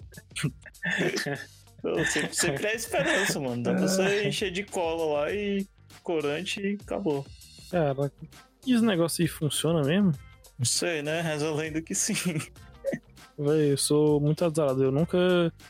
sempre, 2.11 2.35
sempre 2.35 2.67
é 2.67 2.75
esperança, 2.75 3.41
mano. 3.41 3.63
Dá 3.63 3.73
pra 3.73 3.83
você 3.83 4.27
encher 4.27 4.51
de 4.51 4.65
cola 4.65 5.21
lá 5.21 5.33
e 5.33 5.67
corante 6.03 6.61
e 6.61 6.79
acabou. 6.83 7.27
Cara, 7.71 8.11
e 8.67 8.75
esse 8.75 8.85
negócio 8.85 9.23
aí 9.23 9.29
funciona 9.29 9.83
mesmo? 9.83 10.13
Não 10.59 10.67
sei, 10.67 11.03
né? 11.03 11.21
Reza 11.23 11.51
lendo 11.53 11.81
que 11.83 11.95
sim. 11.95 12.15
Véi, 13.41 13.73
eu 13.73 13.79
sou 13.79 14.21
muito 14.21 14.45
azarado. 14.45 14.83
Eu 14.83 14.93
nunca 14.93 15.19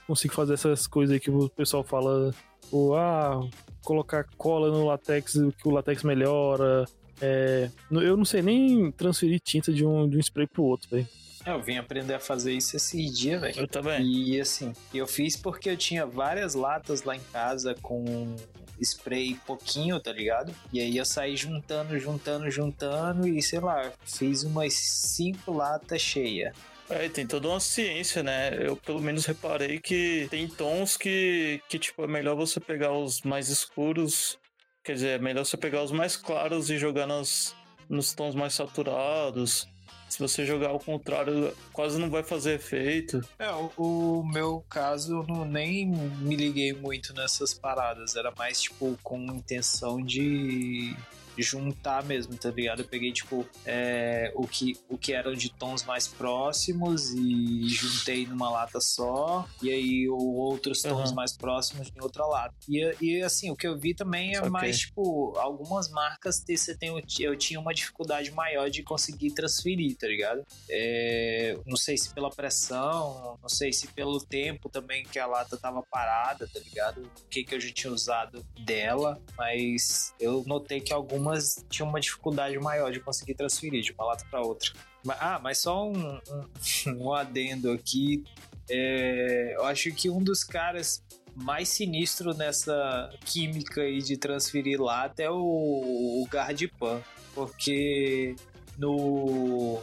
consigo 0.07 0.35
fazer 0.35 0.55
essas 0.55 0.87
coisas 0.87 1.15
aí 1.15 1.21
que 1.21 1.31
o 1.31 1.49
pessoal 1.49 1.85
fala. 1.85 2.35
Ou, 2.73 2.97
ah, 2.97 3.49
colocar 3.85 4.25
cola 4.37 4.71
no 4.71 4.87
latex, 4.87 5.35
que 5.57 5.69
o 5.69 5.71
latex 5.71 6.03
melhora. 6.03 6.85
É, 7.21 7.71
eu 7.91 8.17
não 8.17 8.25
sei 8.25 8.43
nem 8.43 8.91
transferir 8.91 9.41
tinta 9.41 9.73
de 9.73 9.85
um, 9.85 10.09
de 10.09 10.17
um 10.17 10.21
spray 10.21 10.47
pro 10.47 10.65
outro, 10.65 10.89
velho. 10.91 11.07
É, 11.45 11.53
eu 11.53 11.63
vim 11.63 11.77
aprender 11.77 12.15
a 12.15 12.21
fazer 12.21 12.53
isso 12.53 12.77
esses 12.77 13.17
dias, 13.17 13.41
velho. 13.41 13.61
Eu 13.61 13.69
também. 13.69 14.03
E 14.05 14.41
assim, 14.41 14.73
eu 14.93 15.07
fiz 15.07 15.37
porque 15.37 15.71
eu 15.71 15.77
tinha 15.77 16.05
várias 16.05 16.55
latas 16.55 17.03
lá 17.03 17.17
em 17.17 17.23
casa 17.33 17.75
com 17.81 18.35
spray 18.81 19.39
pouquinho, 19.47 20.01
tá 20.01 20.13
ligado? 20.13 20.53
E 20.73 20.81
aí 20.81 20.97
eu 20.97 21.05
saí 21.05 21.37
juntando, 21.37 21.99
juntando, 21.99 22.51
juntando 22.51 23.29
e 23.29 23.43
sei 23.43 23.61
lá, 23.61 23.93
fiz 24.05 24.43
umas 24.43 24.73
cinco 24.75 25.53
latas 25.53 26.01
cheias. 26.01 26.55
É, 26.91 27.09
tem 27.09 27.25
toda 27.25 27.49
uma 27.49 27.61
ciência, 27.61 28.23
né? 28.23 28.67
Eu 28.67 28.77
pelo 28.77 29.01
menos 29.01 29.25
reparei 29.25 29.79
que 29.79 30.27
tem 30.29 30.49
tons 30.49 30.97
que, 30.97 31.63
que 31.69 31.79
tipo, 31.79 32.03
é 32.03 32.09
melhor 32.09 32.35
você 32.35 32.59
pegar 32.59 32.93
os 32.93 33.23
mais 33.23 33.49
escuros, 33.49 34.37
quer 34.83 34.95
dizer, 34.95 35.09
é 35.11 35.19
melhor 35.19 35.45
você 35.45 35.57
pegar 35.57 35.85
os 35.85 35.93
mais 35.93 36.17
claros 36.17 36.69
e 36.69 36.79
jogar 36.79 37.07
nos, 37.07 37.55
nos 37.89 38.13
tons 38.13 38.35
mais 38.35 38.55
saturados. 38.55 39.69
Se 40.09 40.19
você 40.19 40.45
jogar 40.45 40.71
ao 40.71 40.81
contrário, 40.81 41.57
quase 41.73 41.97
não 41.97 42.11
vai 42.11 42.25
fazer 42.25 42.55
efeito. 42.55 43.21
É, 43.39 43.49
o, 43.53 43.71
o 43.77 44.27
meu 44.27 44.65
caso, 44.69 45.25
não, 45.29 45.45
nem 45.45 45.87
me 45.87 46.35
liguei 46.35 46.73
muito 46.73 47.15
nessas 47.15 47.55
paradas. 47.55 48.17
Era 48.17 48.33
mais, 48.37 48.61
tipo, 48.61 48.99
com 49.05 49.25
intenção 49.27 50.03
de 50.03 50.97
juntar 51.43 52.05
mesmo, 52.05 52.37
tá 52.37 52.51
ligado? 52.51 52.81
Eu 52.83 52.89
peguei, 52.89 53.13
tipo, 53.13 53.47
é, 53.65 54.33
o, 54.35 54.47
que, 54.47 54.77
o 54.89 54.97
que 54.97 55.13
eram 55.13 55.35
de 55.35 55.51
tons 55.51 55.85
mais 55.85 56.07
próximos 56.07 57.11
e 57.11 57.69
juntei 57.69 58.27
numa 58.27 58.51
lata 58.51 58.81
só, 58.81 59.49
e 59.63 59.71
aí 59.71 60.09
outros 60.09 60.83
tons 60.83 61.11
uhum. 61.11 61.17
mais 61.17 61.37
próximos 61.37 61.91
em 61.95 62.01
outra 62.03 62.27
lata. 62.27 62.55
E, 62.69 62.95
e 63.01 63.23
assim, 63.23 63.51
o 63.51 63.57
que 63.57 63.67
eu 63.67 63.79
vi 63.79 63.95
também 63.95 64.35
é 64.35 64.39
okay. 64.39 64.51
mais, 64.51 64.79
tipo, 64.81 65.37
algumas 65.37 65.91
marcas 65.91 66.43
você 66.57 66.77
tem, 66.77 66.91
eu 67.21 67.37
tinha 67.37 67.61
uma 67.61 67.73
dificuldade 67.73 68.31
maior 68.33 68.69
de 68.71 68.83
conseguir 68.83 69.31
transferir, 69.33 69.97
tá 69.97 70.07
ligado? 70.07 70.45
É, 70.69 71.59
não 71.67 71.77
sei 71.77 71.97
se 71.97 72.13
pela 72.13 72.31
pressão, 72.31 73.39
não 73.41 73.49
sei 73.49 73.73
se 73.73 73.87
pelo 73.89 74.21
tempo 74.21 74.69
também 74.69 75.05
que 75.05 75.19
a 75.19 75.27
lata 75.27 75.57
tava 75.57 75.83
parada, 75.83 76.49
tá 76.53 76.61
ligado? 76.61 77.03
O 77.03 77.29
que, 77.29 77.45
que 77.45 77.55
eu 77.55 77.61
já 77.61 77.73
tinha 77.73 77.93
usado 77.93 78.45
dela, 78.65 79.21
mas 79.37 80.15
eu 80.19 80.43
notei 80.47 80.81
que 80.81 80.93
algumas 80.93 81.30
algumas 81.31 81.65
tinham 81.69 81.89
uma 81.89 82.01
dificuldade 82.01 82.59
maior 82.59 82.91
de 82.91 83.01
conseguir 83.01 83.35
transferir 83.35 83.83
de 83.83 83.93
uma 83.93 84.07
lata 84.07 84.25
para 84.31 84.41
outra. 84.41 84.71
Ah, 85.09 85.39
mas 85.43 85.59
só 85.59 85.89
um, 85.89 86.17
um, 86.19 86.99
um 86.99 87.15
adendo 87.15 87.71
aqui. 87.71 88.25
É, 88.69 89.55
eu 89.57 89.65
acho 89.65 89.93
que 89.93 90.11
um 90.11 90.23
dos 90.23 90.45
caras 90.45 91.03
mais 91.35 91.69
sinistro 91.69 92.35
nessa 92.35 93.11
química 93.25 93.83
aí 93.83 94.03
de 94.03 94.17
transferir 94.17 94.81
lata 94.81 95.23
é 95.23 95.31
o, 95.31 95.37
o 95.37 96.27
Gardipan, 96.31 97.01
porque 97.35 98.35
no, 98.77 99.83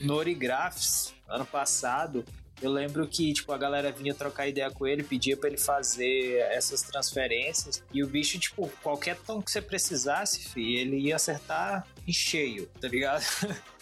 no 0.00 0.14
Origraphs, 0.14 1.14
ano 1.28 1.46
passado, 1.46 2.24
eu 2.60 2.72
lembro 2.72 3.06
que, 3.06 3.32
tipo, 3.32 3.52
a 3.52 3.58
galera 3.58 3.92
vinha 3.92 4.14
trocar 4.14 4.48
ideia 4.48 4.70
com 4.70 4.86
ele, 4.86 5.02
pedia 5.02 5.36
para 5.36 5.48
ele 5.48 5.58
fazer 5.58 6.38
essas 6.50 6.82
transferências. 6.82 7.82
E 7.92 8.02
o 8.02 8.06
bicho, 8.06 8.38
tipo, 8.38 8.68
qualquer 8.82 9.16
tom 9.16 9.42
que 9.42 9.50
você 9.50 9.60
precisasse, 9.60 10.48
fi, 10.48 10.76
ele 10.76 10.98
ia 10.98 11.16
acertar 11.16 11.86
em 12.06 12.12
cheio, 12.12 12.66
tá 12.80 12.88
ligado? 12.88 13.24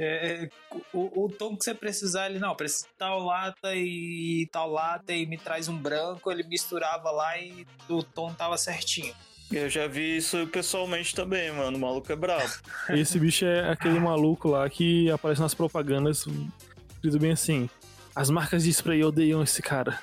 É, 0.00 0.44
é, 0.44 0.50
o, 0.90 1.24
o, 1.24 1.28
tom 1.28 1.54
que 1.54 1.64
você 1.64 1.74
precisar, 1.74 2.30
ele 2.30 2.38
não, 2.38 2.54
precisa 2.54 2.86
tal 2.96 3.20
lata 3.20 3.74
e 3.74 4.48
tal 4.50 4.70
lata 4.70 5.12
e 5.12 5.26
me 5.26 5.36
traz 5.36 5.68
um 5.68 5.76
branco, 5.76 6.30
ele 6.30 6.44
misturava 6.44 7.10
lá 7.10 7.36
e 7.38 7.66
o 7.88 8.02
tom 8.02 8.32
tava 8.32 8.56
certinho. 8.56 9.14
Eu 9.50 9.68
já 9.68 9.86
vi 9.86 10.16
isso 10.16 10.46
pessoalmente 10.48 11.14
também, 11.14 11.50
mano. 11.52 11.76
O 11.76 11.80
maluco 11.80 12.12
é 12.12 12.16
brabo. 12.16 12.50
Esse 12.90 13.18
bicho 13.18 13.44
é 13.44 13.70
aquele 13.70 13.98
maluco 13.98 14.48
lá 14.48 14.68
que 14.68 15.10
aparece 15.10 15.40
nas 15.40 15.54
propagandas 15.54 16.26
escrito 16.98 17.18
bem 17.18 17.32
assim. 17.32 17.68
As 18.14 18.30
marcas 18.30 18.64
de 18.64 18.70
spray 18.70 19.04
odeiam 19.04 19.42
esse 19.42 19.62
cara. 19.62 20.00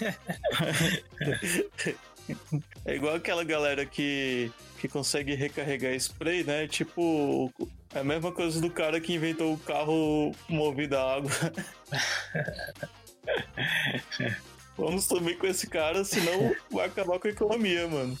é 2.84 2.94
igual 2.94 3.14
aquela 3.14 3.44
galera 3.44 3.84
que, 3.84 4.50
que 4.78 4.88
consegue 4.88 5.34
recarregar 5.34 5.92
spray, 5.94 6.44
né? 6.44 6.66
Tipo, 6.66 7.52
é 7.94 8.00
a 8.00 8.04
mesma 8.04 8.32
coisa 8.32 8.60
do 8.60 8.70
cara 8.70 9.00
que 9.00 9.14
inventou 9.14 9.52
o 9.52 9.58
carro 9.58 10.34
movido 10.48 10.96
a 10.96 11.16
água. 11.16 11.30
Vamos 14.78 15.06
também 15.06 15.36
com 15.36 15.46
esse 15.46 15.66
cara, 15.66 16.04
senão 16.04 16.54
vai 16.70 16.86
acabar 16.86 17.18
com 17.18 17.28
a 17.28 17.30
economia, 17.30 17.86
mano. 17.88 18.16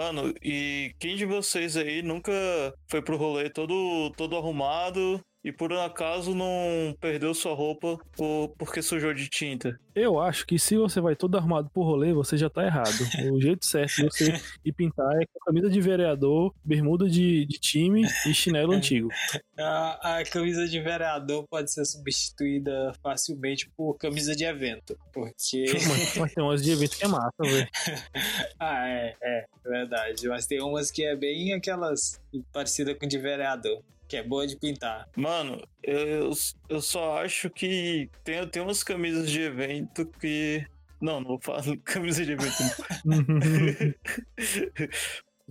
Mano, 0.00 0.32
e 0.42 0.94
quem 0.98 1.14
de 1.14 1.26
vocês 1.26 1.76
aí 1.76 2.00
nunca 2.00 2.32
foi 2.88 3.02
pro 3.02 3.18
rolê 3.18 3.50
todo, 3.50 4.10
todo 4.16 4.34
arrumado 4.34 5.20
e 5.42 5.50
por 5.50 5.72
um 5.72 5.80
acaso 5.80 6.34
não 6.34 6.94
perdeu 7.00 7.32
sua 7.32 7.54
roupa 7.54 7.98
por, 8.12 8.54
porque 8.58 8.82
sujou 8.82 9.14
de 9.14 9.28
tinta? 9.28 9.78
Eu 9.94 10.20
acho 10.20 10.46
que 10.46 10.58
se 10.58 10.76
você 10.76 11.00
vai 11.00 11.16
todo 11.16 11.36
arrumado 11.36 11.70
pro 11.70 11.82
rolê, 11.82 12.12
você 12.12 12.36
já 12.36 12.50
tá 12.50 12.64
errado. 12.64 12.88
o 13.32 13.40
jeito 13.40 13.64
certo 13.64 13.96
de 13.96 14.02
você 14.04 14.40
ir 14.64 14.72
pintar 14.72 15.10
é 15.20 15.26
com 15.26 15.40
camisa 15.46 15.70
de 15.70 15.80
vereador, 15.80 16.54
bermuda 16.62 17.08
de, 17.08 17.46
de 17.46 17.58
time 17.58 18.06
e 18.26 18.34
chinelo 18.34 18.72
antigo. 18.72 19.08
A, 19.62 20.20
a 20.20 20.24
camisa 20.24 20.66
de 20.66 20.80
vereador 20.80 21.46
pode 21.46 21.70
ser 21.70 21.84
substituída 21.84 22.94
facilmente 23.02 23.70
por 23.76 23.92
camisa 23.98 24.34
de 24.34 24.44
evento, 24.44 24.98
porque... 25.12 25.66
Mas, 25.86 26.16
mas 26.16 26.34
tem 26.34 26.42
umas 26.42 26.62
de 26.62 26.70
evento 26.70 26.96
que 26.96 27.04
é 27.04 27.08
massa, 27.08 27.42
velho. 27.42 27.68
ah, 28.58 28.88
é, 28.88 29.16
é, 29.22 29.44
verdade. 29.62 30.26
Mas 30.28 30.46
tem 30.46 30.62
umas 30.62 30.90
que 30.90 31.04
é 31.04 31.14
bem 31.14 31.52
aquelas 31.52 32.18
parecidas 32.52 32.96
com 32.98 33.06
de 33.06 33.18
vereador 33.18 33.82
que 34.10 34.16
é 34.16 34.22
boa 34.24 34.44
de 34.44 34.56
pintar. 34.56 35.08
Mano, 35.16 35.62
eu, 35.84 36.32
eu 36.68 36.80
só 36.82 37.22
acho 37.22 37.48
que 37.48 38.10
tem, 38.24 38.44
tem 38.48 38.60
umas 38.60 38.82
camisas 38.82 39.30
de 39.30 39.40
evento 39.40 40.04
que. 40.20 40.66
Não, 41.00 41.20
não 41.20 41.38
falo 41.40 41.78
camisa 41.86 42.24
de 42.26 42.32
evento. 42.32 42.52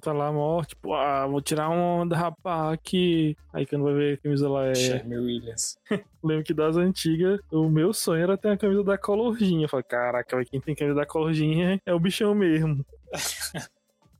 tá 0.02 0.12
lá, 0.12 0.32
mó, 0.32 0.62
tipo, 0.64 0.94
ah, 0.94 1.26
vou 1.26 1.42
tirar 1.42 1.70
uma 1.70 2.02
onda, 2.04 2.18
rapaz, 2.18 2.74
aqui. 2.74 3.36
Aí 3.54 3.66
quando 3.66 3.86
vai 3.86 3.94
ver 3.94 4.14
a 4.16 4.18
camisa 4.18 4.50
lá 4.50 4.68
é. 4.68 4.76
Charme 4.76 5.18
Williams. 5.18 5.78
Lembro 6.22 6.44
que 6.44 6.54
das 6.54 6.76
antigas, 6.76 7.40
o 7.50 7.70
meu 7.70 7.94
sonho 7.94 8.24
era 8.24 8.38
ter 8.38 8.50
a 8.50 8.58
camisa 8.58 8.84
da 8.84 8.98
Colorginha. 8.98 9.64
Eu 9.66 9.70
falei, 9.70 9.86
caraca, 9.86 10.44
quem 10.44 10.60
tem 10.60 10.76
camisa 10.76 10.98
da 10.98 11.06
Colorginha 11.06 11.82
é 11.86 11.94
o 11.94 12.00
bichão 12.00 12.36
mesmo. 12.36 12.86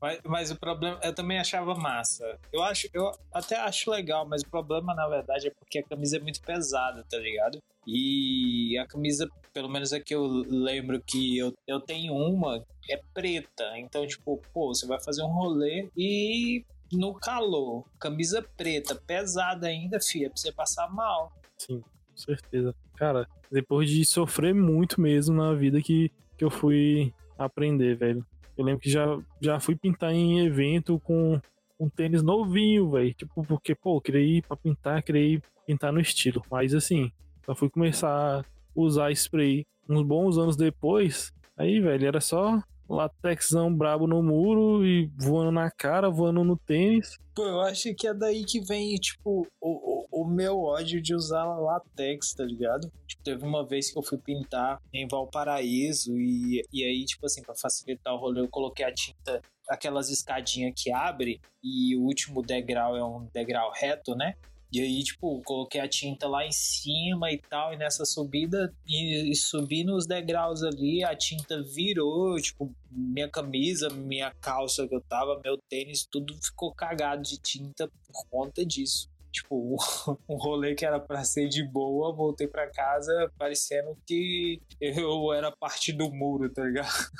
Mas, 0.00 0.20
mas, 0.24 0.50
o 0.50 0.58
problema, 0.58 0.98
eu 1.02 1.14
também 1.14 1.38
achava 1.38 1.74
massa. 1.74 2.38
Eu 2.52 2.62
acho, 2.62 2.88
eu 2.94 3.12
até 3.32 3.56
acho 3.56 3.90
legal, 3.90 4.26
mas 4.26 4.42
o 4.42 4.48
problema, 4.48 4.94
na 4.94 5.06
verdade, 5.06 5.48
é 5.48 5.50
porque 5.50 5.80
a 5.80 5.82
camisa 5.82 6.16
é 6.16 6.20
muito 6.20 6.40
pesada, 6.40 7.04
tá 7.08 7.18
ligado? 7.18 7.58
E 7.86 8.78
a 8.78 8.86
camisa, 8.86 9.28
pelo 9.52 9.68
menos 9.68 9.92
é 9.92 10.00
que 10.00 10.14
eu 10.14 10.26
lembro 10.26 11.02
que 11.02 11.36
eu, 11.36 11.52
eu 11.66 11.80
tenho 11.80 12.14
uma, 12.14 12.64
é 12.88 13.00
preta. 13.12 13.78
Então, 13.78 14.06
tipo, 14.06 14.40
pô, 14.52 14.68
você 14.68 14.86
vai 14.86 15.00
fazer 15.02 15.22
um 15.22 15.32
rolê 15.32 15.88
e 15.96 16.64
no 16.92 17.14
calor, 17.14 17.84
camisa 17.98 18.42
preta, 18.56 18.94
pesada 18.94 19.66
ainda, 19.66 20.00
filha, 20.00 20.26
é 20.26 20.28
pra 20.28 20.36
você 20.36 20.52
passar 20.52 20.90
mal. 20.92 21.32
Sim, 21.58 21.80
com 21.80 22.16
certeza. 22.16 22.74
Cara, 22.96 23.28
depois 23.50 23.88
de 23.88 24.04
sofrer 24.04 24.54
muito 24.54 25.00
mesmo 25.00 25.36
na 25.36 25.54
vida 25.54 25.80
que, 25.80 26.10
que 26.36 26.44
eu 26.44 26.50
fui 26.50 27.12
aprender, 27.38 27.96
velho. 27.96 28.26
Eu 28.60 28.66
lembro 28.66 28.82
que 28.82 28.90
já, 28.90 29.18
já 29.40 29.58
fui 29.58 29.74
pintar 29.74 30.12
em 30.12 30.40
evento 30.40 31.00
com 31.00 31.40
um 31.78 31.88
tênis 31.88 32.22
novinho, 32.22 32.90
velho. 32.90 33.14
Tipo, 33.14 33.42
porque, 33.42 33.74
pô, 33.74 33.96
eu 33.96 34.00
queria 34.02 34.20
ir 34.20 34.42
pra 34.42 34.54
pintar, 34.54 35.02
queria 35.02 35.36
ir 35.36 35.42
pintar 35.66 35.90
no 35.90 35.98
estilo. 35.98 36.44
Mas 36.50 36.74
assim, 36.74 37.10
só 37.46 37.54
fui 37.54 37.70
começar 37.70 38.40
a 38.40 38.44
usar 38.74 39.10
spray 39.12 39.66
uns 39.88 40.02
bons 40.02 40.36
anos 40.36 40.56
depois. 40.56 41.32
Aí, 41.56 41.80
velho, 41.80 42.06
era 42.06 42.20
só 42.20 42.62
latexão 42.90 43.72
brabo 43.72 44.06
no 44.06 44.20
muro 44.22 44.84
e 44.84 45.08
voando 45.16 45.52
na 45.52 45.70
cara, 45.70 46.10
voando 46.10 46.42
no 46.42 46.56
tênis. 46.56 47.16
Pô, 47.34 47.44
eu 47.44 47.60
acho 47.60 47.94
que 47.94 48.08
é 48.08 48.12
daí 48.12 48.44
que 48.44 48.60
vem, 48.60 48.94
tipo, 48.96 49.46
o, 49.60 50.06
o, 50.10 50.22
o 50.22 50.26
meu 50.26 50.60
ódio 50.60 51.00
de 51.00 51.14
usar 51.14 51.44
latex, 51.44 52.34
tá 52.34 52.44
ligado? 52.44 52.90
Tipo, 53.06 53.22
teve 53.22 53.44
uma 53.44 53.64
vez 53.64 53.92
que 53.92 53.98
eu 53.98 54.02
fui 54.02 54.18
pintar 54.18 54.80
em 54.92 55.06
Valparaíso 55.06 56.18
e, 56.18 56.62
e 56.72 56.84
aí, 56.84 57.04
tipo 57.04 57.24
assim, 57.24 57.42
pra 57.42 57.54
facilitar 57.54 58.12
o 58.12 58.18
rolê, 58.18 58.40
eu 58.40 58.48
coloquei 58.48 58.84
a 58.84 58.92
tinta, 58.92 59.40
aquelas 59.68 60.10
escadinhas 60.10 60.72
que 60.76 60.92
abre 60.92 61.40
e 61.62 61.96
o 61.96 62.02
último 62.02 62.42
degrau 62.42 62.96
é 62.96 63.04
um 63.04 63.28
degrau 63.32 63.70
reto, 63.72 64.16
né? 64.16 64.34
E 64.72 64.80
aí, 64.80 65.02
tipo, 65.02 65.42
coloquei 65.42 65.80
a 65.80 65.88
tinta 65.88 66.28
lá 66.28 66.46
em 66.46 66.52
cima 66.52 67.32
e 67.32 67.38
tal, 67.38 67.72
e 67.72 67.76
nessa 67.76 68.04
subida, 68.04 68.72
e, 68.86 69.32
e 69.32 69.34
subi 69.34 69.82
nos 69.82 70.06
degraus 70.06 70.62
ali, 70.62 71.02
a 71.02 71.16
tinta 71.16 71.60
virou, 71.60 72.40
tipo, 72.40 72.72
minha 72.88 73.28
camisa, 73.28 73.88
minha 73.90 74.32
calça 74.40 74.86
que 74.86 74.94
eu 74.94 75.00
tava, 75.00 75.40
meu 75.42 75.58
tênis, 75.68 76.06
tudo 76.08 76.36
ficou 76.40 76.72
cagado 76.72 77.22
de 77.22 77.36
tinta 77.38 77.88
por 77.88 78.26
conta 78.30 78.64
disso. 78.64 79.10
Tipo, 79.32 79.76
um 80.28 80.36
rolê 80.36 80.74
que 80.76 80.86
era 80.86 81.00
pra 81.00 81.24
ser 81.24 81.48
de 81.48 81.64
boa, 81.64 82.14
voltei 82.14 82.46
pra 82.46 82.70
casa 82.70 83.32
parecendo 83.36 83.96
que 84.06 84.60
eu 84.80 85.32
era 85.32 85.50
parte 85.50 85.92
do 85.92 86.12
muro, 86.12 86.48
tá 86.48 86.62
ligado? 86.62 87.10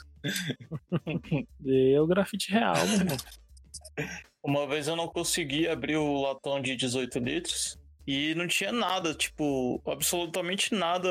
E 1.64 1.94
é 1.94 2.00
o 2.00 2.06
grafite 2.06 2.52
real, 2.52 2.74
meu 2.86 2.94
irmão. 2.94 3.16
Uma 4.42 4.66
vez 4.66 4.88
eu 4.88 4.96
não 4.96 5.08
consegui 5.08 5.68
abrir 5.68 5.96
o 5.96 6.20
latão 6.22 6.60
de 6.60 6.74
18 6.76 7.18
litros 7.18 7.78
e 8.06 8.34
não 8.34 8.48
tinha 8.48 8.72
nada, 8.72 9.14
tipo, 9.14 9.80
absolutamente 9.86 10.74
nada, 10.74 11.08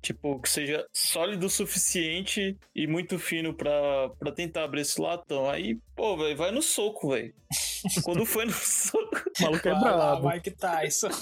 tipo, 0.00 0.40
que 0.40 0.48
seja 0.48 0.86
sólido 0.92 1.44
o 1.46 1.50
suficiente 1.50 2.56
e 2.74 2.86
muito 2.86 3.18
fino 3.18 3.52
pra, 3.52 4.08
pra 4.18 4.32
tentar 4.32 4.64
abrir 4.64 4.80
esse 4.80 4.98
latão. 5.00 5.50
Aí, 5.50 5.78
pô, 5.94 6.16
velho, 6.16 6.36
vai 6.36 6.50
no 6.50 6.62
soco, 6.62 7.10
velho. 7.10 7.34
Quando 8.02 8.24
foi 8.24 8.46
no 8.46 8.52
soco. 8.52 9.24
O 9.40 9.42
maluco 9.42 9.68
é 9.68 9.72
Vai 9.72 9.90
lá, 9.90 10.16
brabo. 10.16 10.30
Mike 10.30 10.50
Tyson. 10.52 11.10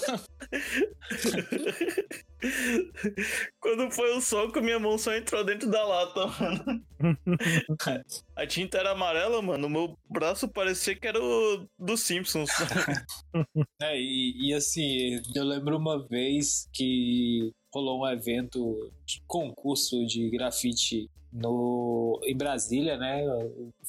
Quando 3.58 3.90
foi 3.90 4.16
o 4.16 4.20
soco, 4.20 4.60
minha 4.60 4.78
mão 4.78 4.96
só 4.96 5.14
entrou 5.14 5.42
dentro 5.42 5.68
da 5.68 5.84
lata, 5.84 6.26
mano. 6.26 6.84
A 8.36 8.46
tinta 8.46 8.78
era 8.78 8.90
amarela, 8.90 9.40
mano. 9.40 9.66
O 9.66 9.70
meu 9.70 9.98
braço 10.10 10.46
parecia 10.46 10.94
que 10.94 11.08
era 11.08 11.18
o 11.18 11.66
dos 11.78 12.00
Simpsons. 12.00 12.50
É, 13.82 13.94
e, 13.98 14.48
e 14.48 14.54
assim, 14.54 15.20
eu 15.34 15.44
lembro 15.44 15.76
uma 15.76 16.06
vez 16.06 16.66
que 16.72 17.52
rolou 17.72 18.02
um 18.02 18.08
evento 18.08 18.90
de 19.04 19.22
concurso 19.26 20.06
de 20.06 20.30
grafite 20.30 21.10
no, 21.30 22.18
em 22.24 22.34
Brasília, 22.34 22.96
né? 22.96 23.22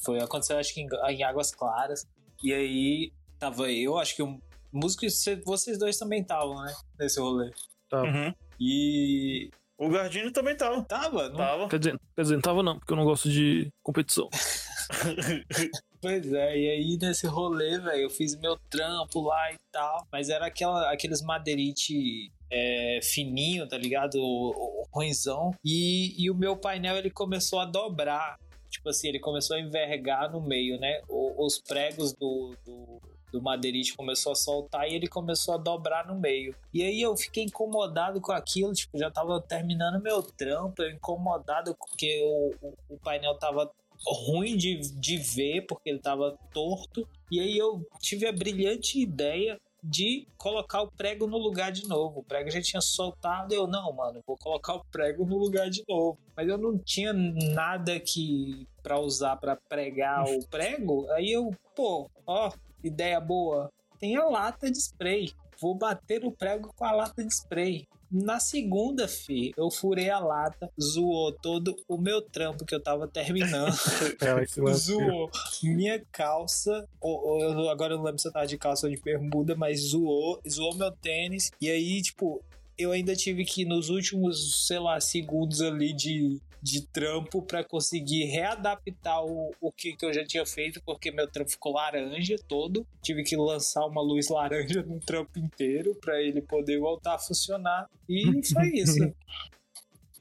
Foi, 0.04 0.20
aconteceu 0.20 0.58
acho 0.58 0.74
que 0.74 0.82
em, 0.82 0.88
em 1.08 1.22
Águas 1.22 1.50
Claras. 1.54 2.06
E 2.42 2.52
aí 2.52 3.12
tava 3.38 3.72
eu, 3.72 3.96
acho 3.96 4.14
que 4.14 4.22
o 4.22 4.38
músico, 4.72 5.06
vocês 5.44 5.78
dois 5.78 5.96
também 5.96 6.20
estavam, 6.20 6.62
né? 6.62 6.74
Nesse 6.98 7.20
rolê. 7.20 7.50
Uhum. 7.92 8.34
E. 8.60 9.50
O 9.78 9.88
Gardino 9.88 10.32
também 10.32 10.56
tava. 10.56 10.82
Tava, 10.82 11.28
não 11.28 11.36
Tava. 11.36 11.68
Quer 11.68 11.78
dizer, 11.78 12.00
quer 12.16 12.22
dizer, 12.22 12.34
não 12.34 12.42
tava 12.42 12.62
não, 12.64 12.78
porque 12.78 12.92
eu 12.92 12.96
não 12.96 13.04
gosto 13.04 13.30
de 13.30 13.68
competição. 13.82 14.28
Pois 16.00 16.32
é, 16.32 16.56
e 16.56 16.70
aí 16.70 16.96
nesse 17.00 17.26
rolê, 17.26 17.76
velho, 17.80 18.02
eu 18.02 18.10
fiz 18.10 18.36
meu 18.38 18.56
trampo 18.70 19.20
lá 19.20 19.52
e 19.52 19.56
tal, 19.72 20.06
mas 20.12 20.28
era 20.28 20.46
aquela, 20.46 20.92
aqueles 20.92 21.20
madeirite 21.22 22.30
é, 22.48 23.00
fininho, 23.02 23.66
tá 23.68 23.76
ligado? 23.76 24.14
O, 24.14 24.50
o, 24.50 24.82
o 24.82 24.84
ruinzão. 24.94 25.52
E, 25.64 26.14
e 26.16 26.30
o 26.30 26.36
meu 26.36 26.56
painel 26.56 26.96
ele 26.96 27.10
começou 27.10 27.58
a 27.58 27.64
dobrar. 27.64 28.38
Tipo 28.70 28.90
assim, 28.90 29.08
ele 29.08 29.18
começou 29.18 29.56
a 29.56 29.60
envergar 29.60 30.30
no 30.30 30.40
meio, 30.40 30.78
né? 30.78 31.00
O- 31.08 31.44
os 31.44 31.58
pregos 31.60 32.12
do, 32.12 32.54
do, 32.64 33.00
do 33.32 33.42
madeirite 33.42 33.96
começou 33.96 34.32
a 34.32 34.36
soltar 34.36 34.88
e 34.88 34.94
ele 34.94 35.06
começou 35.06 35.54
a 35.54 35.58
dobrar 35.58 36.06
no 36.06 36.18
meio. 36.18 36.54
E 36.72 36.82
aí 36.82 37.00
eu 37.00 37.16
fiquei 37.16 37.44
incomodado 37.44 38.20
com 38.20 38.32
aquilo, 38.32 38.72
tipo, 38.72 38.98
já 38.98 39.10
tava 39.10 39.40
terminando 39.40 40.02
meu 40.02 40.22
trampo, 40.22 40.82
eu 40.82 40.90
incomodado 40.90 41.74
porque 41.76 42.22
o, 42.22 42.66
o, 42.66 42.74
o 42.90 42.98
painel 42.98 43.34
tava 43.38 43.70
ruim 44.06 44.56
de, 44.56 44.78
de 44.78 45.16
ver, 45.16 45.66
porque 45.66 45.90
ele 45.90 45.98
tava 45.98 46.38
torto. 46.52 47.06
E 47.30 47.40
aí 47.40 47.56
eu 47.56 47.86
tive 48.00 48.26
a 48.26 48.32
brilhante 48.32 49.00
ideia 49.00 49.60
de 49.82 50.26
colocar 50.36 50.82
o 50.82 50.90
prego 50.90 51.26
no 51.26 51.38
lugar 51.38 51.70
de 51.70 51.86
novo. 51.86 52.20
O 52.20 52.24
prego 52.24 52.50
já 52.50 52.60
tinha 52.60 52.80
soltado, 52.80 53.54
eu 53.54 53.66
não, 53.66 53.92
mano, 53.92 54.22
vou 54.26 54.36
colocar 54.36 54.74
o 54.74 54.84
prego 54.84 55.24
no 55.24 55.36
lugar 55.36 55.70
de 55.70 55.84
novo. 55.88 56.18
Mas 56.36 56.48
eu 56.48 56.58
não 56.58 56.78
tinha 56.78 57.12
nada 57.12 57.98
que 58.00 58.66
para 58.82 58.98
usar 58.98 59.36
para 59.36 59.56
pregar 59.56 60.24
o 60.28 60.46
prego. 60.48 61.08
Aí 61.12 61.30
eu, 61.30 61.54
pô, 61.74 62.10
ó, 62.26 62.50
ideia 62.82 63.20
boa. 63.20 63.70
Tem 63.98 64.16
a 64.16 64.24
lata 64.24 64.70
de 64.70 64.78
spray. 64.78 65.32
Vou 65.60 65.74
bater 65.74 66.24
o 66.24 66.30
prego 66.30 66.72
com 66.76 66.84
a 66.84 66.92
lata 66.92 67.24
de 67.24 67.32
spray. 67.34 67.86
Na 68.10 68.38
segunda, 68.40 69.06
fi, 69.06 69.52
eu 69.56 69.70
furei 69.70 70.08
a 70.08 70.18
lata, 70.18 70.70
zoou 70.80 71.30
todo 71.32 71.76
o 71.86 71.98
meu 71.98 72.22
trampo 72.22 72.64
que 72.64 72.74
eu 72.74 72.82
tava 72.82 73.06
terminando. 73.08 73.74
Lance- 74.62 74.80
zoou 74.86 75.30
minha 75.62 76.00
calça. 76.10 76.88
Ou, 77.00 77.56
ou 77.56 77.68
agora 77.70 77.92
eu 77.94 77.98
não 77.98 78.04
lembro 78.04 78.18
se 78.20 78.28
eu 78.28 78.32
tava 78.32 78.46
de 78.46 78.56
calça 78.56 78.86
ou 78.86 78.94
de 78.94 79.00
bermuda, 79.02 79.54
mas 79.56 79.80
zoou, 79.80 80.40
zoou 80.48 80.74
meu 80.76 80.90
tênis. 80.92 81.50
E 81.60 81.68
aí, 81.68 82.00
tipo, 82.00 82.40
eu 82.78 82.92
ainda 82.92 83.14
tive 83.14 83.44
que, 83.44 83.64
nos 83.64 83.90
últimos, 83.90 84.66
sei 84.66 84.78
lá, 84.78 84.98
segundos 85.00 85.60
ali 85.60 85.92
de, 85.92 86.40
de 86.62 86.86
trampo 86.86 87.42
pra 87.42 87.64
conseguir 87.64 88.24
readaptar 88.24 89.24
o, 89.24 89.54
o 89.60 89.72
que, 89.72 89.96
que 89.96 90.04
eu 90.04 90.12
já 90.12 90.24
tinha 90.24 90.44
feito, 90.44 90.82
porque 90.84 91.10
meu 91.10 91.28
trampo 91.28 91.50
ficou 91.50 91.72
laranja 91.72 92.36
todo. 92.46 92.86
Tive 93.02 93.22
que 93.22 93.36
lançar 93.36 93.86
uma 93.86 94.02
luz 94.02 94.28
laranja 94.30 94.82
no 94.82 95.00
trampo 95.00 95.38
inteiro 95.38 95.94
pra 96.00 96.20
ele 96.20 96.42
poder 96.42 96.78
voltar 96.78 97.14
a 97.14 97.18
funcionar. 97.18 97.88
E 98.08 98.22
foi 98.52 98.68
isso. 98.68 99.14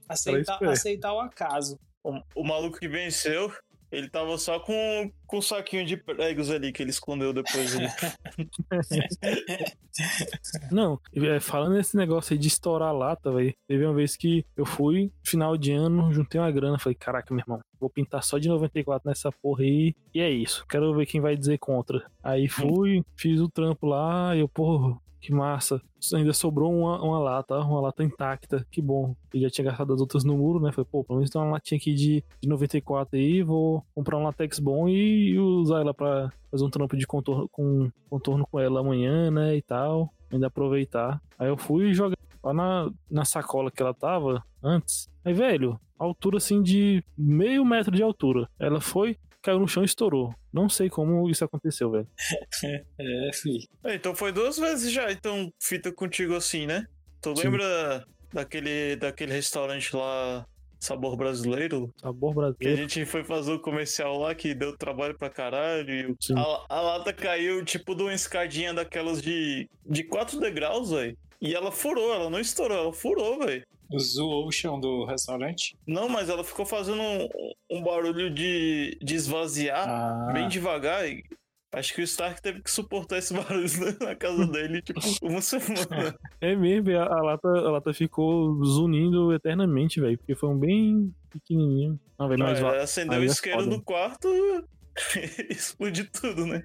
Aceitar, 0.08 0.63
aceitar 0.63 1.13
o 1.13 1.19
acaso. 1.19 1.80
O, 2.04 2.21
o 2.36 2.43
maluco 2.43 2.80
que 2.80 2.88
venceu, 2.88 3.52
ele 3.91 4.10
tava 4.10 4.38
só 4.38 4.60
com, 4.60 5.12
com 5.26 5.38
um 5.38 5.41
saquinho 5.41 5.86
de 5.86 5.97
pregos 5.97 6.50
ali 6.50 6.71
que 6.71 6.84
ele 6.84 6.89
escondeu 6.89 7.34
depois. 7.34 7.76
ali. 7.76 7.88
Não, 10.71 11.00
é, 11.15 11.39
falando 11.39 11.76
nesse 11.76 11.95
negócio 11.95 12.34
aí 12.34 12.39
de 12.39 12.47
estourar 12.47 12.93
lata, 12.93 13.32
velho. 13.32 13.54
Teve 13.67 13.86
uma 13.86 13.93
vez 13.93 14.15
que 14.15 14.45
eu 14.56 14.65
fui, 14.65 15.12
final 15.23 15.58
de 15.58 15.71
ano, 15.71 16.12
juntei 16.12 16.39
uma 16.39 16.52
grana. 16.52 16.78
Falei, 16.78 16.95
caraca, 16.95 17.34
meu 17.34 17.41
irmão, 17.41 17.60
vou 17.80 17.89
pintar 17.89 18.23
só 18.23 18.38
de 18.38 18.47
94 18.47 19.08
nessa 19.08 19.32
porra 19.32 19.63
aí. 19.63 19.95
E 20.13 20.19
é 20.19 20.30
isso. 20.30 20.65
Quero 20.67 20.93
ver 20.93 21.06
quem 21.06 21.21
vai 21.21 21.36
dizer 21.36 21.58
contra. 21.58 22.06
Aí 22.21 22.47
fui, 22.47 23.04
fiz 23.15 23.39
o 23.39 23.50
trampo 23.50 23.88
lá, 23.88 24.36
e 24.36 24.39
eu, 24.39 24.50
porra, 24.50 25.00
que 25.21 25.34
massa. 25.34 25.82
Ainda 26.13 26.34
sobrou 26.34 26.71
uma, 26.71 27.01
uma 27.01 27.19
lata, 27.19 27.60
uma 27.60 27.82
lata 27.82 28.03
intacta. 28.03 28.65
Que 28.71 28.82
bom. 28.82 29.15
Eu 29.34 29.41
já 29.41 29.49
tinha 29.49 29.65
gastado 29.65 29.93
as 29.93 30.01
outras 30.01 30.23
no 30.23 30.38
muro, 30.38 30.60
né? 30.60 30.71
Falei, 30.71 30.88
pô, 30.89 31.03
pelo 31.03 31.19
menos 31.19 31.30
tem 31.30 31.41
uma 31.41 31.51
latinha 31.51 31.77
aqui 31.77 31.93
de, 31.93 32.23
de 32.41 32.47
94 32.47 33.17
aí. 33.17 33.43
Vou 33.43 33.86
comprar 33.93 34.17
um 34.17 34.23
latex 34.23 34.60
bom 34.60 34.88
e, 34.88 35.38
usar 35.39 35.82
ela 35.82 35.93
pra 35.93 36.32
fazer 36.51 36.63
um 36.63 36.69
trampo 36.69 36.95
de 36.95 37.06
contorno 37.08 37.49
com, 37.49 37.89
contorno 38.10 38.45
com 38.49 38.60
ela 38.60 38.80
amanhã, 38.80 39.32
né? 39.32 39.56
E 39.56 39.62
tal. 39.62 40.13
Ainda 40.32 40.47
aproveitar. 40.47 41.21
Aí 41.38 41.47
eu 41.47 41.58
fui 41.58 41.93
jogar 41.93 42.17
lá 42.43 42.53
na, 42.53 42.91
na 43.10 43.25
sacola 43.25 43.71
que 43.71 43.82
ela 43.82 43.93
tava 43.93 44.43
antes. 44.63 45.10
Aí, 45.23 45.34
velho, 45.34 45.80
altura 45.97 46.38
assim 46.38 46.62
de 46.62 47.03
meio 47.17 47.65
metro 47.65 47.95
de 47.95 48.03
altura. 48.03 48.47
Ela 48.60 48.80
foi, 48.80 49.17
caiu 49.48 49.60
no 49.60 49.68
chão 49.68 49.82
e 49.82 49.86
estourou. 49.86 50.34
Não 50.52 50.68
sei 50.68 50.90
como 50.90 51.30
isso 51.30 51.46
aconteceu, 51.46 51.90
velho. 51.90 52.08
É, 53.00 53.32
fi. 53.34 53.68
É, 53.84 53.96
então 53.96 54.14
foi 54.14 54.32
duas 54.32 54.58
vezes 54.58 54.92
já, 54.92 55.10
então, 55.12 55.52
fita 55.60 55.92
contigo 55.92 56.36
assim, 56.36 56.66
né? 56.66 56.86
Tu 57.22 57.34
Sim. 57.36 57.44
lembra 57.44 58.06
daquele, 58.34 58.96
daquele 58.98 59.32
restaurante 59.32 59.96
lá 59.96 60.46
sabor 60.80 61.16
brasileiro. 61.16 61.94
Sabor 62.02 62.34
Que 62.34 62.40
a 62.40 62.42
brasileiro. 62.44 62.78
gente 62.82 63.06
foi 63.06 63.24
fazer 63.24 63.54
o 63.54 63.60
comercial 63.60 64.18
lá 64.20 64.36
que 64.36 64.54
deu 64.54 64.76
trabalho 64.78 65.18
pra 65.18 65.30
caralho. 65.30 65.90
E 66.12 66.34
a, 66.36 66.66
a 66.76 66.82
lata 66.82 67.14
caiu 67.14 67.64
tipo 67.64 67.96
de 67.96 68.04
uma 68.04 68.14
escadinha 68.14 68.74
daquelas 68.74 69.22
de, 69.22 69.70
de 69.86 70.04
quatro 70.04 70.40
degraus, 70.40 70.92
velho. 70.92 71.18
E 71.40 71.54
ela 71.56 71.72
furou, 71.72 72.14
ela 72.14 72.30
não 72.30 72.40
estourou, 72.40 72.78
ela 72.78 72.94
furou, 72.94 73.40
velho. 73.40 73.64
Zoou 73.97 74.47
o 74.47 74.52
chão 74.52 74.80
do 74.80 75.06
restaurante. 75.06 75.78
Não, 75.86 76.10
mas 76.10 76.30
ela 76.30 76.43
ficou 76.43 76.65
fazendo 76.65 77.02
um, 77.02 77.30
um 77.69 77.84
barulho 77.84 78.30
de, 78.30 78.97
de 79.02 79.15
esvaziar 79.15 79.88
Ah, 79.88 80.32
bem 80.34 80.47
devagar. 80.47 81.08
E 81.08 81.23
acho 81.71 81.93
que 81.93 82.02
o 82.02 82.04
Stark 82.04 82.41
teve 82.41 82.62
que 82.62 82.71
suportar 82.71 83.17
esse 83.17 83.34
barulho 83.36 83.67
na 84.02 84.15
casa 84.15 84.45
dele, 84.47 84.82
tipo, 84.82 85.00
uma 85.21 85.41
semana. 85.41 86.17
É 86.41 86.56
mesmo, 86.56 86.97
a, 86.97 87.06
a 87.06 87.21
lata, 87.21 87.47
a 87.47 87.71
lata 87.71 87.93
ficou 87.93 88.63
zunindo 88.63 89.34
eternamente, 89.34 90.02
velho. 90.02 90.17
Porque 90.17 90.36
foi 90.36 90.50
um 90.50 90.58
bem 90.58 91.13
pequenininho. 91.30 92.00
Não, 92.19 92.28
velho, 92.28 92.39
Não, 92.39 92.47
mas, 92.47 92.60
ela 92.60 92.84
acendeu 92.84 93.19
o 93.19 93.23
é 93.23 93.26
isqueiro 93.26 93.69
do 93.69 93.82
quarto 93.82 94.28
e 95.15 95.54
explodiu 95.54 96.08
tudo, 96.12 96.45
né? 96.45 96.63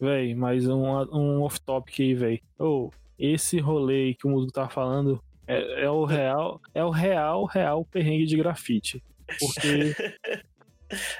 velho, 0.00 0.36
mais 0.36 0.66
um, 0.68 0.84
um 1.12 1.42
off-topic 1.42 2.00
aí, 2.00 2.14
velho. 2.14 2.40
Ô, 2.58 2.90
esse 3.18 3.58
rolê 3.58 4.04
aí 4.04 4.14
que 4.14 4.26
o 4.26 4.30
músico 4.30 4.52
tá 4.52 4.68
falando 4.68 5.20
é, 5.48 5.84
é 5.84 5.90
o 5.90 6.04
real, 6.04 6.60
é 6.74 6.84
o 6.84 6.90
real, 6.90 7.44
real 7.46 7.84
perrengue 7.84 8.26
de 8.26 8.36
grafite. 8.36 9.02
Porque 9.38 9.94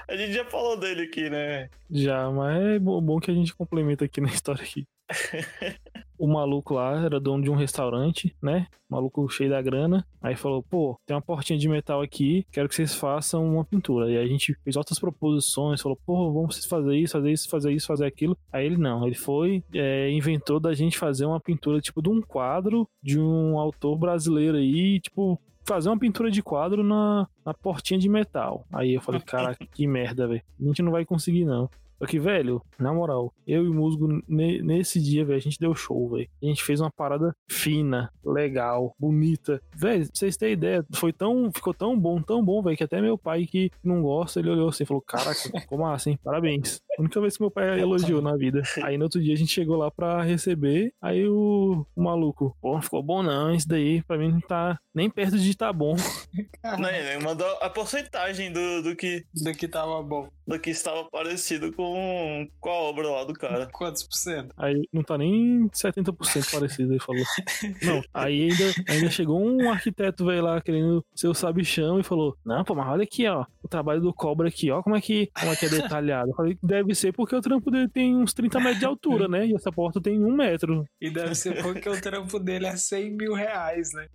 A 0.08 0.16
gente 0.16 0.32
já 0.32 0.44
falou 0.46 0.78
dele 0.78 1.02
aqui, 1.02 1.28
né? 1.28 1.68
já, 1.90 2.30
mas 2.30 2.62
é 2.64 2.78
bo- 2.78 3.00
bom 3.02 3.18
que 3.20 3.30
a 3.30 3.34
gente 3.34 3.54
complementa 3.54 4.04
aqui 4.04 4.20
na 4.20 4.28
história 4.28 4.62
aqui. 4.62 4.86
O 6.18 6.26
maluco 6.26 6.74
lá 6.74 7.04
era 7.04 7.20
dono 7.20 7.44
de 7.44 7.50
um 7.50 7.54
restaurante, 7.54 8.34
né? 8.42 8.66
Maluco 8.90 9.28
cheio 9.28 9.50
da 9.50 9.62
grana. 9.62 10.04
Aí 10.20 10.34
falou: 10.34 10.64
pô, 10.64 10.98
tem 11.06 11.14
uma 11.14 11.22
portinha 11.22 11.56
de 11.56 11.68
metal 11.68 12.02
aqui, 12.02 12.44
quero 12.50 12.68
que 12.68 12.74
vocês 12.74 12.92
façam 12.94 13.46
uma 13.46 13.64
pintura. 13.64 14.10
E 14.10 14.18
a 14.18 14.26
gente 14.26 14.54
fez 14.64 14.76
outras 14.76 14.98
proposições, 14.98 15.80
falou: 15.80 15.96
pô, 16.04 16.32
vamos 16.32 16.64
fazer 16.66 16.96
isso, 16.96 17.12
fazer 17.12 17.30
isso, 17.30 17.48
fazer 17.48 17.72
isso, 17.72 17.86
fazer 17.86 18.06
aquilo. 18.06 18.36
Aí 18.52 18.66
ele 18.66 18.76
não, 18.76 19.06
ele 19.06 19.14
foi, 19.14 19.62
é, 19.72 20.10
inventou 20.10 20.58
da 20.58 20.74
gente 20.74 20.98
fazer 20.98 21.24
uma 21.24 21.40
pintura 21.40 21.80
tipo 21.80 22.02
de 22.02 22.08
um 22.08 22.20
quadro 22.20 22.88
de 23.00 23.18
um 23.20 23.56
autor 23.58 23.96
brasileiro 23.96 24.56
aí, 24.56 25.00
tipo. 25.00 25.40
Fazer 25.64 25.90
uma 25.90 25.98
pintura 25.98 26.30
de 26.30 26.42
quadro 26.42 26.82
na, 26.82 27.28
na 27.44 27.52
portinha 27.52 28.00
de 28.00 28.08
metal. 28.08 28.64
Aí 28.72 28.94
eu 28.94 29.02
falei, 29.02 29.20
caraca, 29.20 29.66
que 29.66 29.86
merda, 29.86 30.26
velho. 30.26 30.40
A 30.58 30.64
gente 30.64 30.80
não 30.80 30.90
vai 30.90 31.04
conseguir, 31.04 31.44
não. 31.44 31.68
Só 31.98 32.06
que, 32.06 32.18
velho, 32.18 32.62
na 32.78 32.92
moral, 32.92 33.32
eu 33.46 33.64
e 33.64 33.68
o 33.68 33.74
Musgo, 33.74 34.22
ne- 34.28 34.62
nesse 34.62 35.00
dia, 35.00 35.24
velho, 35.24 35.36
a 35.38 35.42
gente 35.42 35.58
deu 35.58 35.74
show, 35.74 36.10
velho. 36.10 36.28
A 36.42 36.46
gente 36.46 36.62
fez 36.64 36.80
uma 36.80 36.90
parada 36.90 37.34
fina, 37.50 38.10
legal, 38.24 38.94
bonita. 38.98 39.60
Velho, 39.74 40.04
pra 40.06 40.10
vocês 40.14 40.36
terem 40.36 40.52
ideia, 40.54 40.84
foi 40.94 41.12
tão, 41.12 41.50
ficou 41.52 41.74
tão 41.74 41.98
bom, 41.98 42.20
tão 42.22 42.44
bom, 42.44 42.62
velho, 42.62 42.76
que 42.76 42.84
até 42.84 43.00
meu 43.00 43.18
pai 43.18 43.46
que 43.46 43.70
não 43.82 44.02
gosta, 44.02 44.38
ele 44.40 44.50
olhou 44.50 44.68
assim 44.68 44.84
e 44.84 44.86
falou, 44.86 45.02
caraca, 45.02 45.38
como 45.68 45.86
assim? 45.86 46.16
Parabéns. 46.22 46.80
A 46.98 47.02
única 47.02 47.20
vez 47.20 47.36
que 47.36 47.42
meu 47.42 47.50
pai 47.50 47.78
elogiou 47.80 48.20
na 48.20 48.36
vida. 48.36 48.60
Aí 48.82 48.98
no 48.98 49.04
outro 49.04 49.20
dia 49.22 49.32
a 49.34 49.36
gente 49.36 49.52
chegou 49.52 49.76
lá 49.76 49.88
pra 49.90 50.20
receber, 50.22 50.92
aí 51.00 51.28
o, 51.28 51.86
o 51.94 52.02
maluco, 52.02 52.56
pô, 52.60 52.74
não 52.74 52.82
ficou 52.82 53.02
bom 53.02 53.22
não, 53.22 53.54
isso 53.54 53.68
daí 53.68 54.02
pra 54.02 54.18
mim 54.18 54.32
não 54.32 54.40
tá 54.40 54.78
nem 54.92 55.08
perto 55.08 55.38
de 55.38 55.56
tá 55.56 55.72
bom. 55.72 55.94
Não, 56.78 56.88
ele 56.90 57.22
mandou 57.24 57.46
a 57.60 57.70
porcentagem 57.70 58.52
do, 58.52 58.82
do, 58.82 58.96
que, 58.96 59.24
do 59.32 59.52
que 59.52 59.68
tava 59.68 60.02
bom. 60.02 60.28
do 60.46 60.58
que 60.58 60.70
estava 60.70 61.04
parecido 61.04 61.72
com, 61.72 61.87
com 62.60 62.70
a 62.70 62.72
obra 62.72 63.08
lá 63.08 63.24
do 63.24 63.32
cara. 63.32 63.68
Quantos 63.72 64.02
por 64.02 64.14
cento? 64.14 64.54
Aí 64.56 64.88
não 64.92 65.02
tá 65.02 65.18
nem 65.18 65.68
70% 65.68 66.50
parecido, 66.50 66.92
ele 66.92 67.00
falou. 67.00 67.22
Não, 67.82 68.02
aí 68.12 68.50
ainda, 68.50 68.64
ainda 68.88 69.10
chegou 69.10 69.40
um 69.40 69.70
arquiteto, 69.70 70.24
velho, 70.26 70.42
lá 70.42 70.60
querendo 70.60 71.04
ser 71.14 71.28
o 71.28 71.34
sabichão 71.34 71.98
e 72.00 72.02
falou: 72.02 72.36
Não, 72.44 72.64
pô, 72.64 72.74
mas 72.74 72.88
olha 72.88 73.04
aqui, 73.04 73.26
ó, 73.26 73.44
o 73.62 73.68
trabalho 73.68 74.00
do 74.00 74.12
cobra 74.12 74.48
aqui, 74.48 74.70
ó, 74.70 74.82
como 74.82 74.96
é 74.96 75.00
que, 75.00 75.30
como 75.38 75.52
é, 75.52 75.56
que 75.56 75.66
é 75.66 75.68
detalhado. 75.68 76.30
Eu 76.30 76.34
falei: 76.34 76.58
Deve 76.62 76.94
ser 76.94 77.12
porque 77.12 77.34
o 77.34 77.40
trampo 77.40 77.70
dele 77.70 77.88
tem 77.88 78.16
uns 78.16 78.32
30 78.32 78.58
metros 78.58 78.78
de 78.78 78.86
altura, 78.86 79.28
né? 79.28 79.46
E 79.46 79.54
essa 79.54 79.70
porta 79.70 80.00
tem 80.00 80.22
um 80.22 80.34
metro. 80.34 80.84
E 81.00 81.10
deve 81.10 81.34
ser 81.34 81.62
porque 81.62 81.88
o 81.88 82.00
trampo 82.00 82.38
dele 82.38 82.66
é 82.66 82.76
100 82.76 83.16
mil 83.16 83.34
reais, 83.34 83.90
né? 83.92 84.06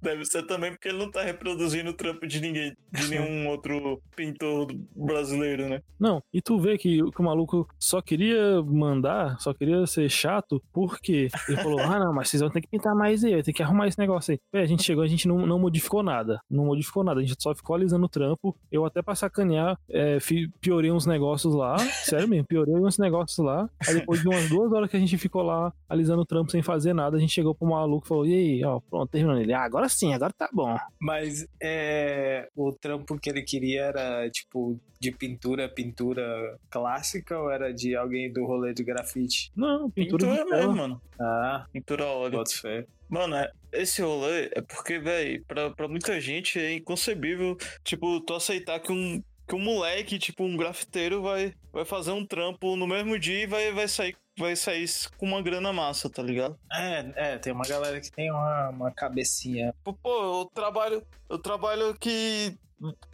Deve 0.00 0.24
ser 0.24 0.44
também 0.46 0.70
porque 0.70 0.88
ele 0.88 0.98
não 0.98 1.10
tá 1.10 1.22
reproduzindo 1.22 1.90
o 1.90 1.94
trampo 1.94 2.26
de 2.26 2.40
ninguém, 2.40 2.72
de 2.92 3.08
nenhum 3.08 3.48
outro 3.48 4.00
pintor 4.14 4.68
brasileiro, 4.94 5.68
né? 5.68 5.80
Não, 5.98 6.22
e 6.32 6.40
tu 6.40 6.58
vê 6.58 6.78
que, 6.78 6.98
que 7.10 7.20
o 7.20 7.24
maluco 7.24 7.68
só 7.78 8.00
queria 8.00 8.62
mandar, 8.62 9.38
só 9.40 9.52
queria 9.52 9.86
ser 9.86 10.08
chato, 10.08 10.62
porque 10.72 11.28
ele 11.48 11.56
falou: 11.58 11.80
ah, 11.80 11.98
não, 11.98 12.12
mas 12.12 12.28
vocês 12.28 12.40
vão 12.40 12.50
ter 12.50 12.60
que 12.60 12.68
pintar 12.68 12.94
mais 12.94 13.24
aí, 13.24 13.42
tem 13.42 13.54
que 13.54 13.62
arrumar 13.62 13.88
esse 13.88 13.98
negócio 13.98 14.32
aí. 14.32 14.38
Véi, 14.52 14.62
a 14.62 14.66
gente 14.66 14.82
chegou, 14.82 15.02
a 15.02 15.08
gente 15.08 15.26
não, 15.26 15.46
não 15.46 15.58
modificou 15.58 16.02
nada, 16.02 16.40
não 16.50 16.66
modificou 16.66 17.02
nada, 17.02 17.20
a 17.20 17.24
gente 17.24 17.42
só 17.42 17.54
ficou 17.54 17.74
alisando 17.74 18.06
o 18.06 18.08
trampo. 18.08 18.56
Eu 18.70 18.84
até 18.84 19.02
pra 19.02 19.14
sacanear, 19.14 19.78
é, 19.90 20.18
piorei 20.60 20.90
uns 20.90 21.06
negócios 21.06 21.54
lá, 21.54 21.78
sério 21.78 22.28
mesmo, 22.28 22.46
piorei 22.46 22.74
uns 22.74 22.98
negócios 22.98 23.44
lá. 23.44 23.68
Aí 23.86 23.94
depois 23.94 24.20
de 24.20 24.28
umas 24.28 24.48
duas 24.48 24.72
horas 24.72 24.90
que 24.90 24.96
a 24.96 25.00
gente 25.00 25.18
ficou 25.18 25.42
lá 25.42 25.72
alisando 25.88 26.22
o 26.22 26.26
trampo 26.26 26.50
sem 26.50 26.62
fazer 26.62 26.92
nada, 26.92 27.16
a 27.16 27.20
gente 27.20 27.32
chegou 27.32 27.54
pro 27.54 27.68
maluco 27.68 28.06
e 28.06 28.08
falou: 28.08 28.26
e 28.26 28.34
aí, 28.34 28.64
ó, 28.64 28.80
pronto, 28.80 29.10
terminando 29.10 29.40
ele. 29.40 29.52
Ah, 29.52 29.62
agora 29.62 29.87
sim, 29.88 30.12
agora 30.14 30.32
tá 30.32 30.48
bom. 30.52 30.76
Mas 31.00 31.46
é, 31.62 32.48
o 32.56 32.72
trampo 32.72 33.18
que 33.18 33.28
ele 33.30 33.42
queria 33.42 33.82
era 33.84 34.30
tipo 34.30 34.78
de 35.00 35.12
pintura, 35.12 35.68
pintura 35.68 36.58
clássica 36.70 37.38
ou 37.38 37.50
era 37.50 37.72
de 37.72 37.94
alguém 37.96 38.32
do 38.32 38.44
rolê 38.44 38.72
de 38.74 38.82
grafite? 38.84 39.50
Não, 39.56 39.90
pintura, 39.90 40.26
Pintura 40.26 40.44
de 40.44 40.50
mesmo, 40.50 40.50
tela. 40.50 40.74
mano. 40.74 41.02
Ah, 41.20 41.66
Pintura 41.72 42.04
a 42.04 42.12
óleo. 42.12 42.32
bota 42.38 42.50
fé. 42.54 42.86
Mano, 43.08 43.36
é- 43.36 43.50
esse 43.72 44.02
rolê 44.02 44.50
é 44.54 44.60
porque, 44.60 44.98
velho, 44.98 45.44
pra, 45.46 45.70
pra 45.70 45.88
muita 45.88 46.20
gente 46.20 46.58
é 46.58 46.72
inconcebível, 46.74 47.56
tipo, 47.84 48.20
tu 48.20 48.34
aceitar 48.34 48.80
que 48.80 48.92
um, 48.92 49.22
que 49.48 49.54
um 49.54 49.58
moleque, 49.60 50.18
tipo, 50.18 50.44
um 50.44 50.56
grafiteiro 50.56 51.22
vai, 51.22 51.52
vai 51.72 51.84
fazer 51.84 52.10
um 52.12 52.24
trampo 52.26 52.76
no 52.76 52.86
mesmo 52.86 53.18
dia 53.18 53.42
e 53.44 53.46
vai, 53.46 53.72
vai 53.72 53.88
sair 53.88 54.14
vai 54.38 54.56
sair 54.56 54.88
com 55.16 55.26
uma 55.26 55.42
grana 55.42 55.72
massa, 55.72 56.08
tá 56.08 56.22
ligado? 56.22 56.58
É, 56.72 57.12
é, 57.16 57.38
tem 57.38 57.52
uma 57.52 57.66
galera 57.66 58.00
que 58.00 58.10
tem 58.10 58.30
uma, 58.30 58.70
uma 58.70 58.90
cabecinha. 58.92 59.74
Pô, 59.84 59.92
Pô, 59.92 60.40
eu 60.40 60.50
trabalho, 60.54 61.06
eu 61.28 61.38
trabalho 61.38 61.88
aqui 61.90 62.58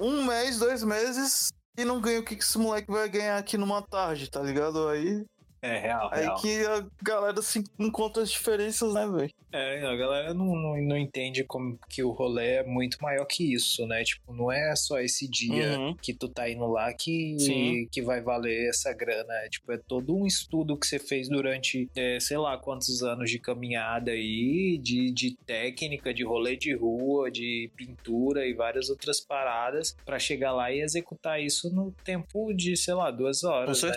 um 0.01 0.25
mês, 0.25 0.59
dois 0.59 0.85
meses 0.85 1.49
e 1.77 1.85
não 1.85 2.01
ganho 2.01 2.21
o 2.21 2.25
que 2.25 2.37
que 2.37 2.43
esse 2.43 2.59
moleque 2.59 2.91
vai 2.91 3.09
ganhar 3.09 3.37
aqui 3.37 3.57
numa 3.59 3.83
tarde, 3.83 4.31
tá 4.31 4.41
ligado? 4.41 4.89
Aí, 4.89 5.25
É, 5.67 5.79
real, 5.79 6.11
aí 6.13 6.21
real. 6.25 6.37
que 6.43 6.67
a 6.67 6.87
galera 7.03 7.41
se 7.41 7.65
encontra 7.79 8.23
as 8.23 8.31
diferenças, 8.31 8.93
né, 8.93 9.07
velho? 9.09 9.31
É, 9.51 9.87
a 9.87 9.97
galera 9.97 10.35
não, 10.35 10.47
não, 10.55 10.77
não 10.83 10.97
entende 10.99 11.43
como 11.45 11.79
que 11.89 12.03
o 12.03 12.11
rolê 12.11 12.57
é 12.57 12.65
muito 12.65 12.99
maior 13.01 13.25
que 13.25 13.55
isso, 13.55 13.87
né? 13.87 14.03
Tipo, 14.05 14.35
não 14.35 14.51
é 14.53 14.75
só 14.77 14.99
esse 15.01 15.27
dia 15.29 15.79
Uhum. 15.79 15.97
que 16.03 16.13
tu 16.13 16.29
tá 16.29 16.51
indo 16.51 16.67
lá 16.67 16.93
que, 16.93 17.37
Sim. 17.39 17.89
que 17.91 18.03
vai 18.03 18.21
valer 18.21 18.69
essa 18.69 18.93
grana. 18.93 19.33
É, 19.45 19.49
tipo, 19.49 19.71
é 19.73 19.79
todo 19.79 20.15
um 20.15 20.27
estudo 20.27 20.77
que 20.77 20.87
você 20.87 20.99
fez 20.99 21.29
durante, 21.29 21.89
é, 21.97 22.19
sei 22.21 22.37
lá, 22.37 22.59
quantos 22.59 23.03
anos 23.03 23.31
de 23.31 23.39
caminhada 23.39 24.11
aí, 24.11 24.77
de, 24.83 25.11
de 25.13 25.37
técnica, 25.47 26.13
de 26.13 26.25
rolê 26.25 26.57
de 26.57 26.75
rua, 26.75 27.31
de 27.31 27.71
pintura 27.77 28.45
e 28.47 28.53
várias 28.53 28.91
outras 28.91 29.21
paradas 29.21 29.97
pra 30.05 30.19
chegar 30.19 30.53
lá 30.53 30.71
e 30.73 30.81
executar 30.81 31.41
isso 31.41 31.73
no 31.73 31.91
tempo 32.05 32.53
de, 32.53 32.77
sei 32.77 32.93
lá, 32.95 33.11
duas 33.11 33.41
Com 33.41 33.49
horas. 33.49 33.83
né? 33.83 33.89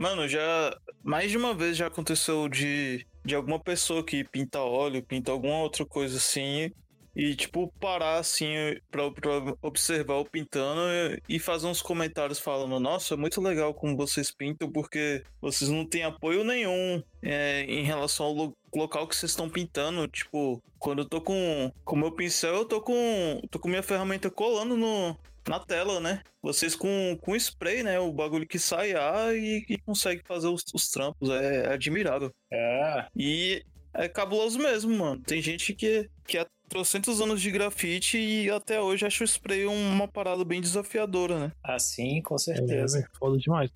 Mano, 0.00 0.26
já 0.26 0.74
mais 1.04 1.30
de 1.30 1.36
uma 1.36 1.52
vez 1.52 1.76
já 1.76 1.86
aconteceu 1.88 2.48
de, 2.48 3.06
de 3.22 3.34
alguma 3.34 3.60
pessoa 3.60 4.02
que 4.02 4.24
pinta 4.24 4.58
óleo, 4.60 5.02
pinta 5.02 5.30
alguma 5.30 5.58
outra 5.58 5.84
coisa 5.84 6.16
assim, 6.16 6.70
e 7.14 7.34
tipo 7.34 7.70
parar 7.78 8.16
assim 8.18 8.54
pra, 8.90 9.10
pra 9.10 9.30
observar 9.60 10.14
o 10.14 10.24
pintando 10.24 10.80
e 11.28 11.38
fazer 11.38 11.66
uns 11.66 11.82
comentários 11.82 12.38
falando: 12.38 12.80
Nossa, 12.80 13.12
é 13.12 13.16
muito 13.16 13.42
legal 13.42 13.74
como 13.74 13.94
vocês 13.94 14.30
pintam, 14.30 14.72
porque 14.72 15.22
vocês 15.38 15.68
não 15.68 15.84
têm 15.84 16.04
apoio 16.04 16.44
nenhum 16.44 17.02
é, 17.22 17.64
em 17.64 17.82
relação 17.82 18.24
ao 18.24 18.32
lo- 18.32 18.56
local 18.74 19.06
que 19.06 19.14
vocês 19.14 19.32
estão 19.32 19.50
pintando. 19.50 20.08
Tipo, 20.08 20.62
quando 20.78 21.00
eu 21.00 21.04
tô 21.08 21.20
com 21.20 21.70
o 21.84 21.96
meu 21.96 22.12
pincel, 22.12 22.54
eu 22.54 22.64
tô 22.64 22.80
com, 22.80 23.42
tô 23.50 23.58
com 23.58 23.68
minha 23.68 23.82
ferramenta 23.82 24.30
colando 24.30 24.76
no, 24.78 25.14
na 25.48 25.58
tela, 25.60 26.00
né? 26.00 26.22
Vocês 26.42 26.74
com, 26.74 27.16
com 27.20 27.34
spray, 27.36 27.82
né? 27.82 27.98
O 27.98 28.12
bagulho 28.12 28.46
que 28.46 28.58
sai 28.58 28.92
ar 28.92 29.34
e, 29.34 29.64
e 29.68 29.78
consegue 29.78 30.22
fazer 30.26 30.48
os, 30.48 30.64
os 30.74 30.88
trampos. 30.90 31.28
É, 31.30 31.64
é 31.66 31.72
admirável. 31.72 32.30
É, 32.52 33.06
E 33.16 33.62
é 33.94 34.08
cabuloso 34.08 34.58
mesmo, 34.58 34.96
mano. 34.96 35.20
Tem 35.22 35.40
gente 35.42 35.74
que, 35.74 36.08
que 36.26 36.38
há 36.38 36.46
trocentos 36.68 37.20
anos 37.20 37.40
de 37.42 37.50
grafite 37.50 38.16
e 38.16 38.48
até 38.50 38.80
hoje 38.80 39.04
acha 39.04 39.24
o 39.24 39.26
spray 39.26 39.66
uma 39.66 40.06
parada 40.06 40.44
bem 40.44 40.60
desafiadora, 40.60 41.38
né? 41.38 41.52
assim, 41.64 42.22
com 42.22 42.36
É, 42.36 42.38
certeza. 42.38 42.98
velho, 42.98 43.10
foda 43.18 43.36
demais. 43.38 43.70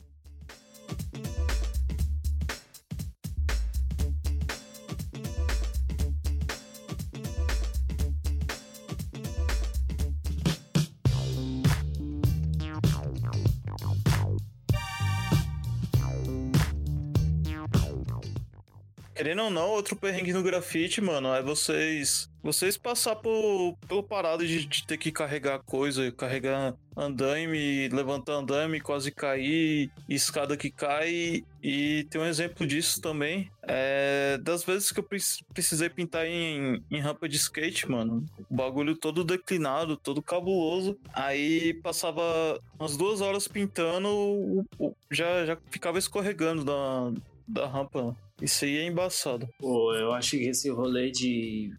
Querendo 19.24 19.44
ou 19.44 19.50
não, 19.50 19.70
outro 19.70 19.96
perrengue 19.96 20.34
no 20.34 20.42
grafite, 20.42 21.00
mano, 21.00 21.32
é 21.34 21.42
vocês 21.42 22.28
vocês 22.42 22.76
passar 22.76 23.16
por, 23.16 23.74
pelo 23.88 24.02
parado 24.02 24.46
de, 24.46 24.66
de 24.66 24.86
ter 24.86 24.98
que 24.98 25.10
carregar 25.10 25.60
coisa, 25.60 26.12
carregar 26.12 26.74
andaime, 26.94 27.88
levantar 27.88 28.34
andaime, 28.34 28.82
quase 28.82 29.10
cair, 29.10 29.90
escada 30.06 30.54
que 30.54 30.70
cai. 30.70 31.42
E 31.62 32.06
tem 32.10 32.20
um 32.20 32.26
exemplo 32.26 32.66
disso 32.66 33.00
também. 33.00 33.50
É, 33.62 34.36
das 34.42 34.62
vezes 34.62 34.92
que 34.92 35.00
eu 35.00 35.08
precisei 35.54 35.88
pintar 35.88 36.26
em, 36.26 36.84
em 36.90 37.00
rampa 37.00 37.26
de 37.26 37.36
skate, 37.36 37.90
mano. 37.90 38.26
O 38.50 38.54
bagulho 38.54 38.94
todo 38.94 39.24
declinado, 39.24 39.96
todo 39.96 40.20
cabuloso. 40.20 40.98
Aí 41.14 41.72
passava 41.82 42.60
umas 42.78 42.94
duas 42.94 43.22
horas 43.22 43.48
pintando, 43.48 44.66
já, 45.10 45.46
já 45.46 45.56
ficava 45.70 45.98
escorregando 45.98 46.62
da, 46.62 47.10
da 47.48 47.66
rampa. 47.66 48.14
Isso 48.44 48.66
aí 48.66 48.76
é 48.76 48.86
embaçado. 48.86 49.48
Pô, 49.58 49.94
eu 49.94 50.12
acho 50.12 50.32
que 50.32 50.44
esse 50.44 50.68
rolê 50.68 51.10
de 51.10 51.72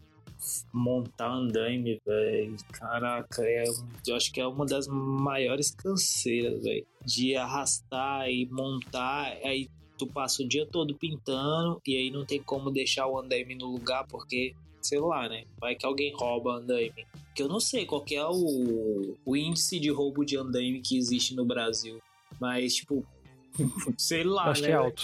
montar 0.72 1.30
andaime, 1.30 2.00
velho. 2.04 2.56
Caraca, 2.72 3.44
é, 3.44 3.62
eu 4.04 4.16
acho 4.16 4.32
que 4.32 4.40
é 4.40 4.46
uma 4.48 4.66
das 4.66 4.88
maiores 4.88 5.70
canseiras, 5.70 6.64
velho. 6.64 6.84
De 7.04 7.36
arrastar 7.36 8.28
e 8.28 8.46
montar, 8.46 9.38
aí 9.44 9.68
tu 9.96 10.08
passa 10.08 10.42
o 10.42 10.48
dia 10.48 10.66
todo 10.66 10.96
pintando 10.96 11.80
e 11.86 11.96
aí 11.96 12.10
não 12.10 12.26
tem 12.26 12.42
como 12.42 12.72
deixar 12.72 13.06
o 13.06 13.16
andaime 13.16 13.54
no 13.54 13.70
lugar 13.70 14.04
porque, 14.08 14.52
sei 14.82 14.98
lá, 14.98 15.28
né? 15.28 15.44
Vai 15.60 15.76
que 15.76 15.86
alguém 15.86 16.12
rouba 16.12 16.56
andaime. 16.56 17.06
Que 17.32 17.44
eu 17.44 17.48
não 17.48 17.60
sei 17.60 17.86
qual 17.86 18.04
é 18.10 18.26
o, 18.26 19.16
o 19.24 19.36
índice 19.36 19.78
de 19.78 19.90
roubo 19.90 20.24
de 20.24 20.36
andaime 20.36 20.80
que 20.80 20.98
existe 20.98 21.32
no 21.32 21.44
Brasil. 21.44 22.02
Mas, 22.40 22.74
tipo, 22.74 23.06
Sei 23.98 24.24
lá, 24.24 24.46
eu 24.46 24.50
acho 24.50 24.62
né? 24.62 24.68
que 24.68 24.72
é 24.72 24.76
alto. 24.76 25.02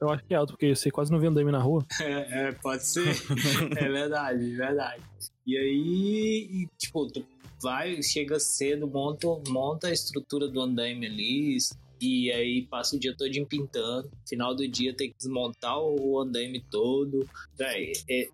eu 0.00 0.10
acho 0.10 0.24
que 0.24 0.34
é 0.34 0.36
alto, 0.36 0.52
porque 0.52 0.74
você 0.74 0.90
quase 0.90 1.12
não 1.12 1.18
vê 1.18 1.26
andaime 1.26 1.52
na 1.52 1.60
rua. 1.60 1.84
É, 2.00 2.48
é 2.48 2.52
pode 2.52 2.84
ser. 2.84 3.08
é 3.76 3.88
verdade, 3.88 4.52
é 4.52 4.56
verdade. 4.56 5.02
E 5.46 5.56
aí, 5.56 6.68
tipo, 6.78 7.06
tu 7.06 7.24
vai, 7.62 8.02
chega 8.02 8.38
cedo, 8.38 8.86
monta, 8.86 9.26
monta 9.48 9.88
a 9.88 9.92
estrutura 9.92 10.48
do 10.48 10.60
andaime 10.60 11.06
ali, 11.06 11.56
e 12.04 12.32
aí 12.32 12.62
passa 12.62 12.96
o 12.96 12.98
dia 12.98 13.14
todo 13.16 13.30
pintando. 13.46 14.10
Final 14.28 14.54
do 14.54 14.66
dia 14.68 14.94
tem 14.94 15.10
que 15.10 15.16
desmontar 15.16 15.78
o 15.78 16.20
andaime 16.20 16.60
todo. 16.70 17.26
Véi, 17.56 17.92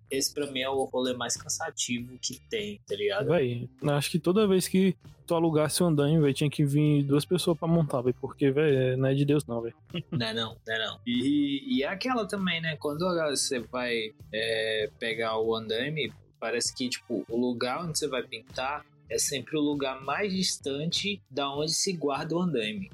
esse 0.09 0.33
pra 0.33 0.51
mim 0.51 0.61
é 0.61 0.69
o 0.69 0.83
rolê 0.83 1.13
mais 1.13 1.35
cansativo 1.35 2.17
que 2.21 2.39
tem, 2.49 2.79
tá 2.87 2.95
ligado? 2.95 3.27
Véi, 3.29 3.69
acho 3.83 4.11
que 4.11 4.19
toda 4.19 4.47
vez 4.47 4.67
que 4.67 4.95
tu 5.25 5.35
alugasse 5.35 5.81
um 5.81 5.87
andaime, 5.87 6.19
véi, 6.21 6.33
tinha 6.33 6.49
que 6.49 6.65
vir 6.65 7.03
duas 7.03 7.23
pessoas 7.23 7.57
pra 7.57 7.67
montar, 7.67 8.01
véi, 8.01 8.13
porque, 8.19 8.51
véi, 8.51 8.95
não 8.97 9.07
é 9.07 9.13
de 9.13 9.23
Deus 9.23 9.45
não, 9.45 9.61
véi. 9.61 9.73
Não 10.11 10.27
é 10.27 10.33
não, 10.33 10.57
não 10.67 10.73
é 10.73 10.85
não. 10.85 10.99
E, 11.07 11.77
e 11.77 11.83
é 11.83 11.87
aquela 11.87 12.27
também, 12.27 12.61
né? 12.61 12.75
Quando 12.77 13.05
você 13.29 13.59
vai 13.59 14.13
é, 14.33 14.89
pegar 14.99 15.39
o 15.39 15.55
andaime, 15.55 16.11
parece 16.39 16.75
que, 16.75 16.89
tipo, 16.89 17.25
o 17.29 17.37
lugar 17.37 17.85
onde 17.85 17.97
você 17.97 18.07
vai 18.07 18.23
pintar 18.23 18.85
é 19.09 19.17
sempre 19.17 19.57
o 19.57 19.61
lugar 19.61 20.01
mais 20.01 20.33
distante 20.33 21.21
da 21.29 21.53
onde 21.53 21.73
se 21.73 21.93
guarda 21.93 22.35
o 22.35 22.41
andaime. 22.41 22.89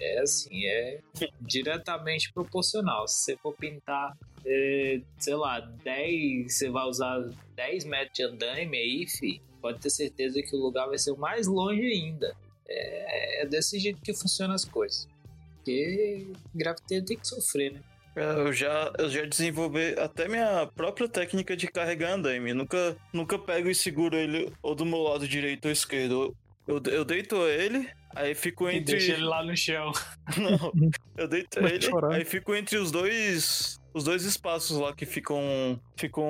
É 0.00 0.20
assim, 0.20 0.64
é 0.64 1.00
diretamente 1.40 2.32
proporcional. 2.32 3.06
Se 3.06 3.24
você 3.24 3.36
for 3.36 3.54
pintar, 3.54 4.16
é, 4.44 5.00
sei 5.18 5.34
lá, 5.34 5.60
10, 5.60 6.52
você 6.52 6.70
vai 6.70 6.84
usar 6.86 7.28
10 7.54 7.84
metros 7.84 8.12
de 8.14 8.22
andaime 8.22 8.76
aí, 8.76 9.06
fi, 9.06 9.42
pode 9.60 9.80
ter 9.80 9.90
certeza 9.90 10.42
que 10.42 10.56
o 10.56 10.58
lugar 10.58 10.86
vai 10.86 10.98
ser 10.98 11.12
o 11.12 11.18
mais 11.18 11.46
longe 11.46 11.82
ainda. 11.82 12.34
É, 12.68 13.42
é 13.42 13.46
desse 13.46 13.78
jeito 13.78 14.00
que 14.00 14.14
funcionam 14.14 14.54
as 14.54 14.64
coisas. 14.64 15.08
Porque 15.56 16.28
grafiteiro 16.54 17.04
tem 17.04 17.18
que 17.18 17.26
sofrer, 17.26 17.72
né? 17.72 17.80
É, 18.16 18.24
eu 18.24 18.52
já, 18.52 18.92
eu 18.98 19.08
já 19.08 19.24
desenvolvi 19.24 19.94
até 19.98 20.26
minha 20.26 20.66
própria 20.74 21.08
técnica 21.08 21.56
de 21.56 21.68
carregar 21.68 22.12
andaime. 22.12 22.52
Nunca, 22.52 22.96
nunca 23.12 23.38
pego 23.38 23.68
e 23.68 23.74
seguro 23.74 24.16
ele 24.16 24.52
ou 24.62 24.74
do 24.74 24.84
meu 24.84 24.98
lado 24.98 25.28
direito 25.28 25.66
ou 25.66 25.70
esquerdo. 25.70 26.34
Eu, 26.66 26.80
eu 26.86 27.04
deito 27.04 27.36
ele, 27.46 27.88
Aí 28.14 28.34
fico 28.34 28.68
entre. 28.68 28.96
Deixa 28.96 29.12
ele 29.12 29.24
lá 29.24 29.44
no 29.44 29.56
chão. 29.56 29.92
Não, 30.36 30.72
eu 31.16 31.28
deito 31.28 31.58
ele. 31.60 31.86
Aí 32.12 32.24
fico 32.24 32.54
entre 32.54 32.76
os 32.76 32.90
dois. 32.90 33.78
Os 33.92 34.04
dois 34.04 34.24
espaços 34.24 34.76
lá 34.78 34.94
que 34.94 35.06
ficam. 35.06 35.80
Ficam. 35.96 36.26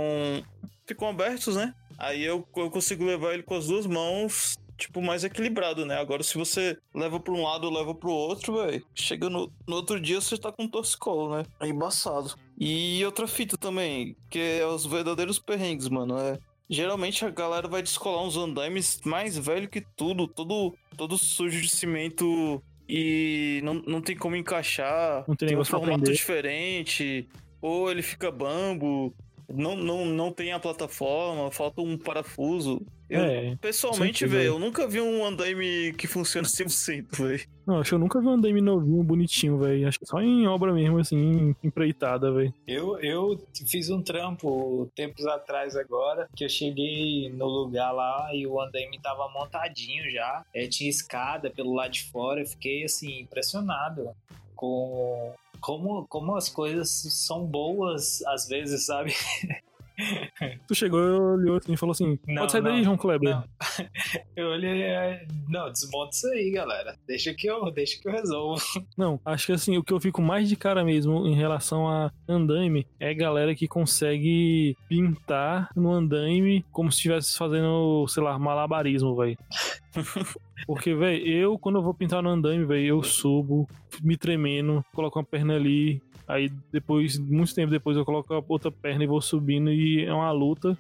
Ficam 0.87 1.09
abertos, 1.09 1.57
né? 1.57 1.75
Aí 1.99 2.25
eu, 2.25 2.47
eu 2.57 2.71
consigo 2.71 3.05
levar 3.05 3.35
ele 3.35 3.43
com 3.43 3.55
as 3.55 3.67
duas 3.67 3.87
mãos, 3.87 4.57
tipo, 4.77 5.03
mais 5.03 5.23
equilibrado, 5.23 5.85
né? 5.85 5.99
Agora, 5.99 6.23
se 6.23 6.37
você 6.37 6.77
leva 6.95 7.21
pra 7.21 7.35
um 7.35 7.43
lado 7.43 7.65
ou 7.65 7.73
leva 7.73 7.95
pro 7.95 8.11
outro, 8.11 8.57
velho, 8.57 8.85
chega 8.95 9.29
no, 9.29 9.53
no 9.69 9.77
outro 9.77 10.01
dia 10.01 10.21
você 10.21 10.39
tá 10.39 10.51
com 10.51 10.63
um 10.63 10.69
torcicolo, 10.69 11.37
né? 11.37 11.45
É 11.61 11.69
embaçado. 11.69 12.35
E 12.59 13.05
outra 13.05 13.29
fita 13.29 13.57
também, 13.57 14.17
que 14.31 14.39
é 14.39 14.67
os 14.67 14.87
verdadeiros 14.87 15.39
perrengues, 15.39 15.89
mano. 15.89 16.19
É 16.19 16.39
geralmente 16.71 17.25
a 17.25 17.31
galera 17.31 17.67
vai 17.67 17.83
descolar 17.83 18.25
uns 18.25 18.37
andaimes 18.37 19.01
mais 19.05 19.37
velho 19.37 19.69
que 19.69 19.81
tudo, 19.97 20.29
todo, 20.29 20.73
todo 20.97 21.19
sujo 21.19 21.61
de 21.61 21.69
cimento 21.69 22.63
e 22.89 23.61
não, 23.65 23.75
não 23.87 24.01
tem 24.01 24.17
como 24.17 24.37
encaixar. 24.37 25.25
Não 25.27 25.35
tem, 25.35 25.49
tem 25.49 25.59
um 25.59 25.65
formato 25.65 26.11
diferente, 26.11 27.29
ou 27.61 27.91
ele 27.91 28.03
fica 28.03 28.31
bambo, 28.31 29.15
não, 29.53 29.77
não, 29.77 30.07
não 30.07 30.33
tem 30.33 30.53
a 30.53 30.59
plataforma, 30.59 31.51
falta 31.51 31.81
um 31.81 31.99
parafuso. 31.99 32.81
Eu, 33.09 33.21
é, 33.23 33.57
pessoalmente, 33.57 34.25
velho, 34.25 34.45
eu 34.45 34.59
nunca 34.59 34.87
vi 34.87 35.01
um 35.01 35.25
andaime 35.25 35.93
que 35.95 36.07
funciona 36.07 36.47
100%, 36.49 37.17
velho. 37.17 37.41
Não, 37.67 37.81
acho 37.81 37.91
que 37.91 37.95
eu 37.95 37.99
nunca 37.99 38.21
vi 38.21 38.27
um 38.27 38.31
andaime 38.31 38.61
novinho, 38.61 39.03
bonitinho, 39.03 39.59
velho. 39.59 39.89
Acho 39.89 39.99
que 39.99 40.07
só 40.07 40.21
em 40.21 40.47
obra 40.47 40.73
mesmo, 40.73 40.99
assim, 40.99 41.55
empreitada, 41.63 42.33
velho. 42.33 42.55
Eu, 42.67 42.99
eu 43.01 43.37
fiz 43.67 43.91
um 43.91 44.01
trampo 44.01 44.89
tempos 44.95 45.27
atrás 45.27 45.75
agora, 45.75 46.29
que 46.37 46.45
eu 46.45 46.49
cheguei 46.49 47.29
no 47.31 47.47
lugar 47.47 47.91
lá 47.91 48.31
e 48.33 48.47
o 48.47 48.61
andaime 48.61 49.01
tava 49.01 49.29
montadinho 49.29 50.09
já. 50.11 50.45
É, 50.55 50.69
tinha 50.69 50.89
escada 50.89 51.51
pelo 51.51 51.75
lado 51.75 51.91
de 51.91 52.05
fora, 52.05 52.41
eu 52.41 52.47
fiquei, 52.47 52.85
assim, 52.85 53.21
impressionado 53.21 54.11
com 54.55 55.35
como, 55.61 56.07
como 56.09 56.37
as 56.37 56.49
coisas 56.49 56.91
são 56.91 57.45
boas 57.47 58.23
às 58.27 58.49
vezes, 58.49 58.87
sabe? 58.87 59.15
Tu 60.67 60.75
chegou, 60.75 61.01
olhou 61.01 61.57
assim 61.57 61.73
e 61.73 61.77
falou 61.77 61.93
assim: 61.93 62.19
não, 62.27 62.43
Pode 62.43 62.53
sair 62.53 62.63
não, 62.63 62.71
daí, 62.71 62.85
João 62.85 62.97
Kleber. 62.97 63.31
Não. 63.31 63.45
Eu 64.37 64.49
olhei, 64.49 64.85
não, 65.49 65.71
desmonta 65.71 66.11
isso 66.13 66.27
aí, 66.29 66.51
galera. 66.51 66.97
Deixa 67.07 67.35
que 67.35 67.47
eu, 67.47 67.71
deixa 67.71 68.01
que 68.01 68.09
eu 68.09 68.13
resolvo. 68.13 68.61
Não, 68.97 69.21
acho 69.25 69.47
que 69.47 69.53
assim, 69.53 69.77
o 69.77 69.83
que 69.83 69.93
eu 69.93 70.01
fico 70.01 70.23
mais 70.23 70.49
de 70.49 70.57
cara 70.57 70.85
mesmo 70.85 71.27
em 71.27 71.35
relação 71.35 71.89
a 71.89 72.11
andaime 72.29 72.87
é 72.99 73.13
galera 73.13 73.55
que 73.55 73.69
consegue 73.69 74.77
pintar 74.89 75.69
no 75.77 75.93
andaime 75.93 76.65
como 76.71 76.91
se 76.91 76.99
estivesse 76.99 77.37
fazendo, 77.37 78.07
sei 78.09 78.23
lá, 78.23 78.39
malabarismo, 78.39 79.17
velho. 79.17 79.37
Porque, 80.67 80.95
velho, 80.95 81.27
eu, 81.27 81.59
quando 81.59 81.77
eu 81.77 81.83
vou 81.83 81.95
pintar 81.95 82.23
no 82.23 82.31
andaime, 82.31 82.65
velho, 82.65 82.87
eu 82.87 83.03
subo, 83.03 83.69
me 84.03 84.17
tremendo, 84.17 84.85
coloco 84.95 85.19
uma 85.19 85.25
perna 85.25 85.57
ali, 85.57 86.01
aí 86.31 86.51
depois, 86.73 87.19
muito 87.19 87.55
tempo 87.55 87.71
depois, 87.71 87.97
eu 87.97 88.05
coloco 88.05 88.33
a 88.33 88.43
outra 88.49 88.71
perna 88.71 89.05
e 89.05 89.07
vou 89.07 89.21
subindo 89.21 89.71
e 89.73 90.05
é 90.05 90.13
uma 90.13 90.31
luta. 90.33 90.77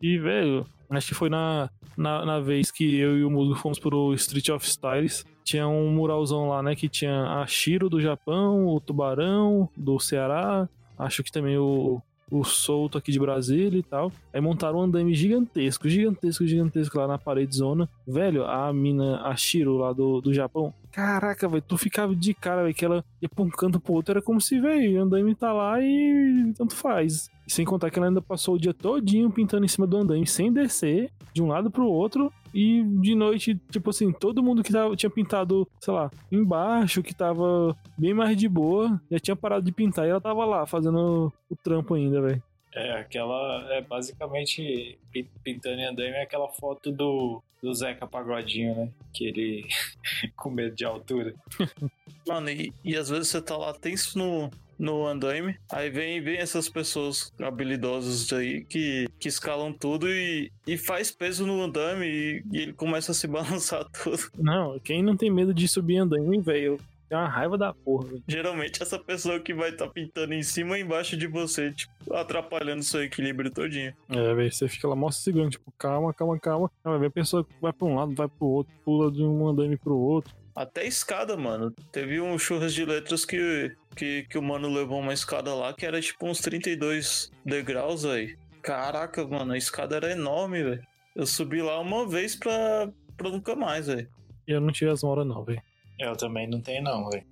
e, 0.00 0.18
velho, 0.18 0.66
acho 0.88 1.08
que 1.08 1.14
foi 1.14 1.28
na, 1.28 1.70
na, 1.96 2.24
na, 2.24 2.40
vez 2.40 2.70
que 2.70 2.96
eu 2.96 3.18
e 3.18 3.24
o 3.24 3.30
Musgo 3.30 3.54
fomos 3.54 3.78
pro 3.78 4.14
Street 4.14 4.48
of 4.48 4.66
Styles. 4.66 5.24
Tinha 5.44 5.66
um 5.66 5.90
muralzão 5.90 6.48
lá, 6.48 6.62
né? 6.62 6.74
Que 6.76 6.88
tinha 6.88 7.40
a 7.40 7.46
Shiro 7.46 7.88
do 7.88 8.00
Japão, 8.00 8.66
o 8.66 8.80
Tubarão 8.80 9.68
do 9.76 9.98
Ceará, 9.98 10.68
acho 10.98 11.22
que 11.24 11.32
também 11.32 11.58
o, 11.58 12.00
o 12.30 12.44
solto 12.44 12.96
aqui 12.96 13.10
de 13.10 13.18
Brasília 13.18 13.78
e 13.78 13.82
tal. 13.82 14.12
Aí 14.32 14.40
montaram 14.40 14.78
um 14.78 14.82
andame 14.82 15.14
gigantesco, 15.14 15.88
gigantesco, 15.88 16.46
gigantesco 16.46 16.98
lá 16.98 17.08
na 17.08 17.18
parede 17.18 17.56
zona. 17.56 17.88
Velho, 18.06 18.44
a 18.44 18.72
mina, 18.72 19.22
a 19.22 19.34
Shiro 19.34 19.76
lá 19.76 19.92
do, 19.92 20.20
do 20.20 20.32
Japão. 20.32 20.72
Caraca, 20.92 21.48
velho, 21.48 21.62
tu 21.62 21.76
ficava 21.76 22.14
de 22.14 22.34
cara, 22.34 22.62
velho, 22.62 22.74
que 22.74 22.84
ela 22.84 23.04
ia 23.22 23.28
pra 23.28 23.44
um 23.44 23.50
canto 23.50 23.78
pro 23.78 23.94
outro. 23.94 24.12
Era 24.12 24.22
como 24.22 24.40
se, 24.40 24.60
velho, 24.60 24.98
o 24.98 25.02
andame 25.02 25.34
tá 25.34 25.52
lá 25.52 25.80
e 25.80 26.52
tanto 26.56 26.74
faz. 26.74 27.30
Sem 27.46 27.64
contar 27.64 27.90
que 27.90 27.98
ela 27.98 28.08
ainda 28.08 28.20
passou 28.20 28.56
o 28.56 28.58
dia 28.58 28.74
todinho 28.74 29.30
pintando 29.30 29.64
em 29.64 29.68
cima 29.68 29.86
do 29.86 29.96
andaime, 29.96 30.26
sem 30.26 30.52
descer, 30.52 31.10
de 31.32 31.42
um 31.42 31.46
lado 31.46 31.70
pro 31.70 31.86
outro. 31.86 32.32
E 32.52 32.82
de 33.00 33.14
noite, 33.14 33.54
tipo 33.70 33.90
assim, 33.90 34.10
todo 34.12 34.42
mundo 34.42 34.62
que 34.62 34.72
tava, 34.72 34.96
tinha 34.96 35.10
pintado, 35.10 35.66
sei 35.80 35.94
lá, 35.94 36.10
embaixo, 36.30 37.02
que 37.02 37.14
tava 37.14 37.76
bem 37.96 38.12
mais 38.12 38.36
de 38.36 38.48
boa, 38.48 39.00
já 39.10 39.18
tinha 39.20 39.36
parado 39.36 39.64
de 39.64 39.70
pintar 39.70 40.06
e 40.06 40.10
ela 40.10 40.20
tava 40.20 40.44
lá 40.44 40.66
fazendo 40.66 41.32
o 41.48 41.56
trampo 41.56 41.94
ainda, 41.94 42.20
velho. 42.20 42.42
É, 42.74 42.92
aquela. 42.92 43.66
É 43.72 43.80
basicamente 43.80 44.98
pintando 45.42 45.80
em 45.80 45.86
andaime 45.86 46.16
é 46.16 46.22
aquela 46.22 46.48
foto 46.48 46.92
do, 46.92 47.42
do 47.62 47.74
Zeca 47.74 48.06
Pagodinho, 48.06 48.74
né? 48.74 48.88
Que 49.12 49.26
ele. 49.26 49.68
com 50.36 50.50
medo 50.50 50.74
de 50.74 50.84
altura. 50.84 51.34
Mano, 52.26 52.50
e, 52.50 52.72
e 52.84 52.96
às 52.96 53.08
vezes 53.08 53.28
você 53.28 53.42
tá 53.42 53.56
lá 53.56 53.72
tenso 53.72 54.18
no, 54.18 54.50
no 54.80 55.06
andaime. 55.06 55.56
Aí 55.70 55.90
vem, 55.90 56.20
vem 56.22 56.38
essas 56.38 56.68
pessoas 56.68 57.32
habilidosas 57.40 58.32
aí 58.32 58.64
que, 58.64 59.08
que 59.18 59.28
escalam 59.28 59.72
tudo 59.72 60.08
e, 60.08 60.50
e 60.66 60.78
faz 60.78 61.10
peso 61.10 61.46
no 61.46 61.62
andaime 61.62 62.06
e, 62.06 62.44
e 62.50 62.58
ele 62.62 62.72
começa 62.72 63.12
a 63.12 63.14
se 63.14 63.26
balançar 63.28 63.84
tudo. 63.90 64.30
Não, 64.38 64.78
quem 64.80 65.02
não 65.02 65.16
tem 65.16 65.30
medo 65.30 65.52
de 65.52 65.68
subir 65.68 65.98
andaime, 65.98 66.40
velho, 66.40 66.80
Tem 67.10 67.18
uma 67.18 67.28
raiva 67.28 67.58
da 67.58 67.74
porra, 67.74 68.06
velho. 68.06 68.22
Geralmente 68.28 68.80
essa 68.80 68.96
pessoa 68.96 69.40
que 69.40 69.52
vai 69.52 69.70
estar 69.70 69.88
tá 69.88 69.92
pintando 69.92 70.32
em 70.32 70.44
cima 70.44 70.78
e 70.78 70.82
embaixo 70.82 71.16
de 71.16 71.26
você, 71.26 71.72
tipo, 71.72 72.14
atrapalhando 72.14 72.84
seu 72.84 73.02
equilíbrio 73.02 73.50
todinho. 73.50 73.92
É, 74.08 74.32
velho, 74.32 74.52
você 74.52 74.68
fica 74.68 74.86
lá 74.86 74.94
mó 74.94 75.10
segurando, 75.10 75.50
tipo, 75.50 75.72
calma, 75.76 76.14
calma, 76.14 76.38
calma. 76.38 76.70
Aí 76.84 76.90
vai 76.92 77.00
ver 77.00 77.06
a 77.06 77.10
pessoa 77.10 77.44
vai 77.60 77.72
pra 77.72 77.88
um 77.88 77.96
lado, 77.96 78.14
vai 78.14 78.28
pro 78.28 78.46
outro, 78.46 78.72
pula 78.84 79.10
de 79.10 79.24
um 79.24 79.48
andame 79.48 79.76
pro 79.76 79.98
outro. 79.98 80.32
Até 80.54 80.86
escada, 80.86 81.36
mano. 81.36 81.74
Teve 81.90 82.20
um 82.20 82.38
churras 82.38 82.72
de 82.72 82.84
letras 82.84 83.24
que, 83.24 83.74
que, 83.96 84.24
que 84.30 84.38
o 84.38 84.42
mano 84.42 84.72
levou 84.72 85.00
uma 85.00 85.12
escada 85.12 85.52
lá 85.52 85.72
que 85.72 85.84
era 85.84 86.00
tipo 86.00 86.28
uns 86.28 86.38
32 86.38 87.32
degraus, 87.44 88.04
aí. 88.04 88.36
Caraca, 88.62 89.26
mano, 89.26 89.52
a 89.52 89.58
escada 89.58 89.96
era 89.96 90.12
enorme, 90.12 90.62
velho. 90.62 90.86
Eu 91.16 91.26
subi 91.26 91.60
lá 91.60 91.80
uma 91.80 92.06
vez 92.06 92.36
pra, 92.36 92.88
pra 93.16 93.30
nunca 93.30 93.56
mais, 93.56 93.88
velho. 93.88 94.08
Eu 94.46 94.60
não 94.60 94.70
tive 94.70 94.92
as 94.92 95.02
horas, 95.02 95.26
não, 95.26 95.42
velho. 95.42 95.60
Eu 96.00 96.16
também 96.16 96.48
não 96.48 96.60
tenho, 96.60 96.82
não, 96.82 97.08
velho. 97.10 97.24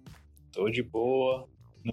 Tô 0.52 0.68
de 0.68 0.82
boa. 0.82 1.48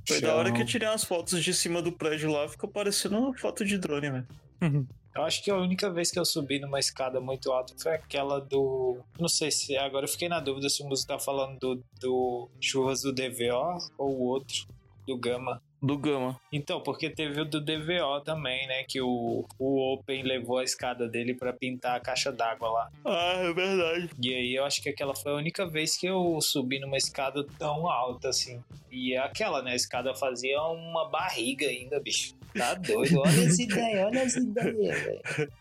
Foi 0.05 0.19
chão. 0.19 0.29
da 0.29 0.35
hora 0.35 0.51
que 0.51 0.61
eu 0.61 0.65
tirei 0.65 0.87
umas 0.87 1.03
fotos 1.03 1.41
de 1.43 1.53
cima 1.53 1.81
do 1.81 1.91
prédio 1.91 2.29
lá, 2.29 2.47
ficou 2.49 2.69
parecendo 2.69 3.17
uma 3.17 3.33
foto 3.37 3.63
de 3.63 3.77
drone, 3.77 4.11
velho. 4.11 4.27
Eu 5.15 5.23
acho 5.23 5.41
que 5.41 5.49
a 5.49 5.55
única 5.55 5.89
vez 5.89 6.11
que 6.11 6.19
eu 6.19 6.25
subi 6.25 6.59
numa 6.59 6.77
escada 6.77 7.21
muito 7.21 7.49
alta 7.49 7.73
foi 7.81 7.93
aquela 7.93 8.41
do. 8.41 8.99
Não 9.17 9.29
sei 9.29 9.49
se. 9.49 9.77
Agora 9.77 10.03
eu 10.03 10.09
fiquei 10.09 10.27
na 10.27 10.41
dúvida 10.41 10.67
se 10.67 10.83
o 10.83 10.89
músico 10.89 11.07
tá 11.07 11.17
falando 11.17 11.57
do, 11.57 11.83
do 12.01 12.49
Churras 12.59 13.01
do 13.01 13.13
DVO 13.13 13.77
ou 13.97 14.13
o 14.13 14.23
outro, 14.23 14.67
do 15.07 15.17
Gama. 15.17 15.63
Do 15.85 15.99
Gama. 15.99 16.35
Então, 16.51 16.81
porque 16.81 17.11
teve 17.11 17.39
o 17.41 17.45
do 17.45 17.61
DVO 17.61 18.19
também, 18.23 18.65
né? 18.67 18.83
Que 18.87 18.99
o, 18.99 19.45
o 19.59 19.93
Open 19.93 20.23
levou 20.23 20.57
a 20.57 20.63
escada 20.63 21.07
dele 21.07 21.35
para 21.35 21.53
pintar 21.53 21.95
a 21.95 21.99
caixa 21.99 22.31
d'água 22.31 22.71
lá. 22.71 22.91
Ah, 23.05 23.35
é 23.35 23.53
verdade. 23.53 24.09
E 24.19 24.33
aí 24.33 24.55
eu 24.55 24.65
acho 24.65 24.81
que 24.81 24.89
aquela 24.89 25.15
foi 25.15 25.33
a 25.33 25.35
única 25.35 25.67
vez 25.67 25.95
que 25.95 26.07
eu 26.07 26.39
subi 26.41 26.79
numa 26.79 26.97
escada 26.97 27.45
tão 27.59 27.87
alta 27.87 28.29
assim. 28.29 28.63
E 28.91 29.13
é 29.13 29.19
aquela, 29.19 29.61
né? 29.61 29.73
A 29.73 29.75
escada 29.75 30.15
fazia 30.15 30.59
uma 30.63 31.07
barriga 31.07 31.67
ainda, 31.67 31.99
bicho. 31.99 32.33
Tá 32.57 32.73
doido. 32.73 33.19
Olha 33.19 33.47
as 33.47 33.59
ideias, 33.59 34.07
olha 34.07 34.23
as 34.23 34.35
ideias, 34.35 35.03
velho. 35.03 35.51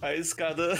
A 0.00 0.14
escada 0.14 0.74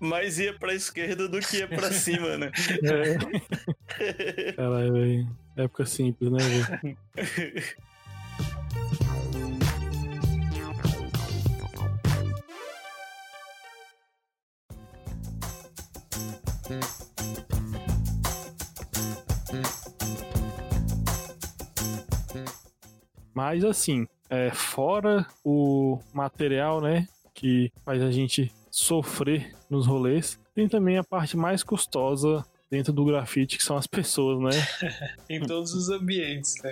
mais 0.00 0.40
ia 0.40 0.58
pra 0.58 0.74
esquerda 0.74 1.28
do 1.28 1.38
que 1.38 1.58
ia 1.58 1.68
pra 1.68 1.92
cima, 1.92 2.36
né? 2.36 2.50
É. 2.82 4.52
Caralho, 4.56 4.92
velho. 4.92 5.28
Época 5.56 5.86
simples, 5.86 6.32
né, 6.32 6.38
velho? 6.38 6.98
Mas 23.34 23.64
assim, 23.64 24.06
é, 24.30 24.50
fora 24.50 25.26
o 25.44 25.98
material, 26.12 26.80
né, 26.80 27.06
que 27.34 27.70
faz 27.84 28.00
a 28.00 28.10
gente 28.10 28.50
sofrer 28.70 29.54
nos 29.68 29.86
rolês, 29.86 30.40
tem 30.54 30.68
também 30.68 30.98
a 30.98 31.04
parte 31.04 31.36
mais 31.36 31.62
custosa 31.62 32.44
dentro 32.74 32.92
do 32.92 33.04
grafite, 33.04 33.56
que 33.56 33.62
são 33.62 33.76
as 33.76 33.86
pessoas, 33.86 34.40
né? 34.40 34.60
em 35.30 35.40
todos 35.40 35.72
os 35.74 35.88
ambientes, 35.90 36.54
né? 36.62 36.70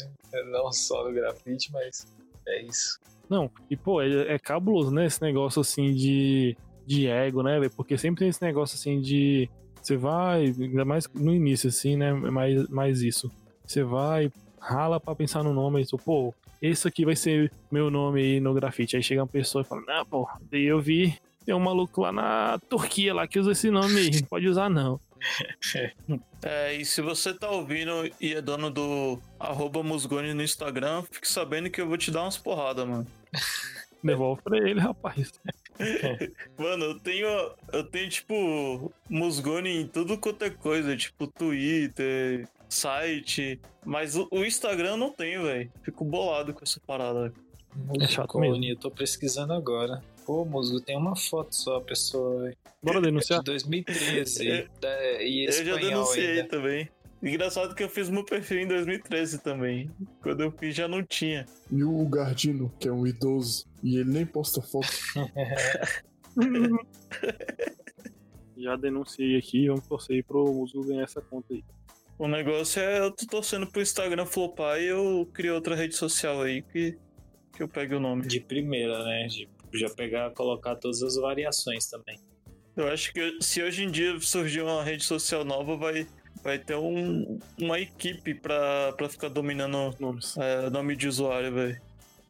Não 0.50 0.72
só 0.72 1.05
no 1.05 1.14
grafite, 1.14 1.70
mas 1.72 2.07
é 2.46 2.62
isso. 2.62 2.98
Não, 3.30 3.48
e 3.70 3.76
pô, 3.76 4.03
é, 4.03 4.34
é 4.34 4.38
cabuloso, 4.38 4.90
né? 4.90 5.07
Esse 5.07 5.22
negócio 5.22 5.61
assim 5.61 5.94
de, 5.94 6.57
de 6.84 7.07
ego, 7.07 7.42
né? 7.42 7.61
Porque 7.76 7.96
sempre 7.96 8.20
tem 8.20 8.28
esse 8.28 8.42
negócio 8.42 8.74
assim 8.74 9.00
de. 9.00 9.48
Você 9.80 9.96
vai, 9.96 10.46
ainda 10.46 10.84
mais 10.84 11.09
no 11.14 11.32
início, 11.32 11.68
assim, 11.68 11.96
né? 11.96 12.12
Mais, 12.12 12.68
mais 12.68 13.00
isso. 13.00 13.30
Você 13.64 13.84
vai, 13.84 14.30
rala 14.59 14.98
pra 14.98 15.14
pensar 15.14 15.44
no 15.44 15.55
nome, 15.55 15.82
e 15.82 15.86
tu, 15.86 15.96
pô, 15.96 16.34
esse 16.61 16.86
aqui 16.86 17.05
vai 17.05 17.14
ser 17.14 17.53
meu 17.70 17.90
nome 17.90 18.20
aí 18.20 18.40
no 18.40 18.53
grafite. 18.55 18.96
Aí 18.96 19.03
chega 19.03 19.22
uma 19.22 19.28
pessoa 19.28 19.62
e 19.62 19.64
fala, 19.64 19.82
não, 19.86 20.05
pô, 20.05 20.28
daí 20.50 20.64
eu 20.64 20.80
vi, 20.80 21.16
tem 21.44 21.55
um 21.55 21.61
maluco 21.61 22.03
lá 22.03 22.12
na 22.12 22.59
Turquia 22.68 23.14
lá 23.14 23.26
que 23.26 23.38
usa 23.38 23.53
esse 23.53 23.70
nome 23.70 23.98
aí, 23.98 24.22
pode 24.24 24.48
usar 24.48 24.68
não. 24.68 25.00
É, 26.45 26.75
e 26.75 26.85
se 26.85 27.01
você 27.01 27.33
tá 27.33 27.49
ouvindo 27.49 28.11
e 28.20 28.35
é 28.35 28.43
dono 28.43 28.68
do 28.68 29.20
arroba 29.39 29.81
Musgoni 29.81 30.35
no 30.35 30.43
Instagram, 30.43 31.05
fique 31.09 31.29
sabendo 31.29 31.70
que 31.70 31.81
eu 31.81 31.87
vou 31.87 31.97
te 31.97 32.11
dar 32.11 32.23
umas 32.23 32.37
porradas, 32.37 32.85
mano. 32.85 33.07
Devolve 34.03 34.43
pra 34.43 34.59
ele, 34.59 34.81
rapaz. 34.81 35.33
Mano, 36.59 36.85
eu 36.87 36.99
tenho, 36.99 37.55
eu 37.73 37.85
tenho, 37.85 38.11
tipo, 38.11 38.93
Musgoni 39.09 39.83
em 39.83 39.87
tudo 39.87 40.18
quanto 40.18 40.45
é 40.45 40.51
coisa, 40.51 40.97
tipo, 40.97 41.29
Twitter, 41.29 42.49
site. 42.68 43.61
Mas 43.85 44.16
o, 44.16 44.27
o 44.31 44.45
Instagram 44.45 44.91
eu 44.91 44.97
não 44.97 45.12
tenho, 45.12 45.45
velho. 45.45 45.70
Fico 45.85 46.05
bolado 46.05 46.53
com 46.53 46.64
essa 46.64 46.81
parada. 46.85 47.33
É 48.01 48.07
chato 48.07 48.39
mesmo. 48.39 48.64
Eu 48.64 48.77
tô 48.77 48.91
pesquisando 48.91 49.53
agora. 49.53 50.03
Pô, 50.25 50.45
Musgo, 50.45 50.81
tem 50.81 50.97
uma 50.97 51.16
foto 51.16 51.55
só, 51.55 51.81
pessoa. 51.81 52.53
Bora 52.83 53.01
denunciar. 53.01 53.41
De 53.41 53.47
2013. 53.47 54.68
é, 54.83 55.27
e 55.27 55.47
eu 55.47 55.53
já 55.53 55.77
denunciei 55.77 56.39
ainda. 56.39 56.49
também. 56.49 56.89
Engraçado 57.23 57.75
que 57.75 57.85
eu 57.85 57.89
fiz 57.89 58.11
meu 58.11 58.25
perfil 58.25 58.61
em 58.61 58.66
2013 58.66 59.39
também. 59.39 59.91
Quando 60.20 60.43
eu 60.43 60.51
fiz 60.51 60.75
já 60.75 60.89
não 60.89 61.05
tinha. 61.05 61.47
E 61.70 61.85
o 61.85 62.05
Gardino, 62.07 62.73
que 62.81 62.89
é 62.89 62.93
um 62.93 63.07
idoso, 63.07 63.64
e 63.83 63.97
ele 63.97 64.11
nem 64.11 64.27
posta 64.27 64.61
foto. 64.61 64.89
já 68.57 68.77
denunciei 68.77 69.37
aqui, 69.37 69.68
vamos 69.68 69.87
torcer 69.87 70.25
pro 70.25 70.53
Musgo 70.53 70.85
ganhar 70.85 71.03
essa 71.03 71.20
conta 71.20 71.53
aí. 71.53 71.62
O 72.18 72.29
negócio 72.29 72.81
é 72.81 73.01
eu 73.01 73.11
tô 73.11 73.27
torcendo 73.27 73.66
pro 73.66 73.83
Instagram 73.83 74.27
flopar 74.27 74.81
e 74.81 74.87
eu 74.87 75.29
crio 75.33 75.55
outra 75.55 75.75
rede 75.75 75.97
social 75.97 76.43
aí 76.43 76.62
que, 76.62 76.97
que 77.53 77.62
eu 77.62 77.68
pegue 77.68 77.95
o 77.95 78.01
nome. 78.01 78.27
De 78.27 78.41
primeira, 78.41 79.05
né? 79.05 79.27
De 79.27 79.49
já 79.79 79.91
pegar, 79.91 80.31
colocar 80.31 80.77
todas 80.77 81.03
as 81.03 81.16
variações 81.16 81.87
também. 81.87 82.18
Eu 82.77 82.89
acho 82.89 83.12
que 83.12 83.39
se 83.41 83.62
hoje 83.62 83.85
em 83.85 83.91
dia 83.91 84.18
surgir 84.20 84.62
uma 84.62 84.83
rede 84.83 85.05
social 85.05 85.45
nova, 85.45 85.77
vai, 85.77 86.07
vai 86.43 86.59
ter 86.59 86.77
um, 86.77 87.39
uma 87.61 87.79
equipe 87.79 88.35
pra, 88.35 88.93
pra 88.97 89.09
ficar 89.09 89.29
dominando 89.29 89.95
nomes. 90.01 90.37
É, 90.39 90.70
nome 90.70 90.97
de 90.97 91.07
usuário, 91.07 91.53
velho. 91.53 91.81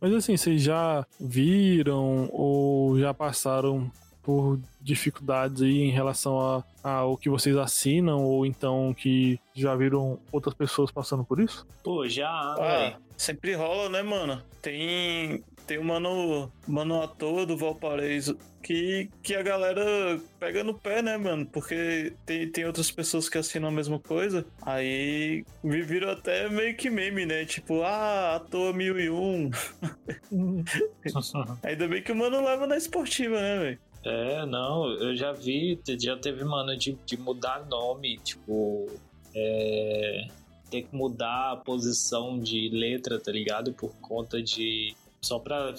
Mas 0.00 0.12
assim, 0.14 0.36
vocês 0.36 0.60
já 0.60 1.06
viram 1.20 2.28
ou 2.32 2.98
já 2.98 3.14
passaram 3.14 3.88
por 4.20 4.58
dificuldades 4.80 5.62
aí 5.62 5.80
em 5.82 5.90
relação 5.90 6.64
ao 6.82 7.16
que 7.16 7.28
vocês 7.28 7.56
assinam 7.56 8.24
ou 8.24 8.46
então 8.46 8.94
que 8.94 9.38
já 9.54 9.74
viram 9.74 10.18
outras 10.30 10.54
pessoas 10.54 10.90
passando 10.90 11.24
por 11.24 11.40
isso? 11.40 11.66
Pô, 11.82 12.08
já. 12.08 12.28
Ah, 12.28 12.96
sempre 13.16 13.54
rola, 13.54 13.88
né, 13.88 14.02
mano? 14.02 14.42
Tem 14.60 15.44
tem 15.66 15.78
o 15.78 15.84
mano, 15.84 16.50
mano 16.66 17.02
à 17.02 17.08
toa 17.08 17.46
do 17.46 17.56
Valparaíso 17.56 18.36
que, 18.62 19.10
que 19.22 19.34
a 19.34 19.42
galera 19.42 20.20
pega 20.38 20.62
no 20.62 20.72
pé, 20.72 21.02
né, 21.02 21.16
mano? 21.16 21.44
Porque 21.44 22.14
tem, 22.24 22.48
tem 22.48 22.64
outras 22.64 22.90
pessoas 22.90 23.28
que 23.28 23.36
assinam 23.36 23.68
a 23.68 23.72
mesma 23.72 23.98
coisa. 23.98 24.46
Aí 24.62 25.44
me 25.62 25.82
viram 25.82 26.10
até 26.10 26.48
meio 26.48 26.76
que 26.76 26.88
meme, 26.88 27.26
né? 27.26 27.44
Tipo, 27.44 27.82
ah, 27.82 28.36
à 28.36 28.40
toa 28.40 28.72
1001. 28.72 29.50
Ainda 31.62 31.88
bem 31.88 32.02
que 32.02 32.12
o 32.12 32.16
mano 32.16 32.42
leva 32.42 32.66
na 32.66 32.76
esportiva, 32.76 33.38
né, 33.40 33.58
velho? 33.58 33.78
É, 34.04 34.46
não, 34.46 34.90
eu 34.94 35.14
já 35.14 35.32
vi, 35.32 35.78
já 36.00 36.16
teve, 36.16 36.44
mano, 36.44 36.76
de, 36.76 36.98
de 37.06 37.16
mudar 37.16 37.64
nome, 37.66 38.18
tipo, 38.18 38.88
é, 39.34 40.26
ter 40.70 40.82
que 40.82 40.94
mudar 40.94 41.52
a 41.52 41.56
posição 41.56 42.38
de 42.38 42.68
letra, 42.70 43.20
tá 43.20 43.30
ligado? 43.30 43.72
Por 43.72 43.94
conta 43.96 44.42
de. 44.42 44.94
Só 45.24 45.38
pra 45.38 45.72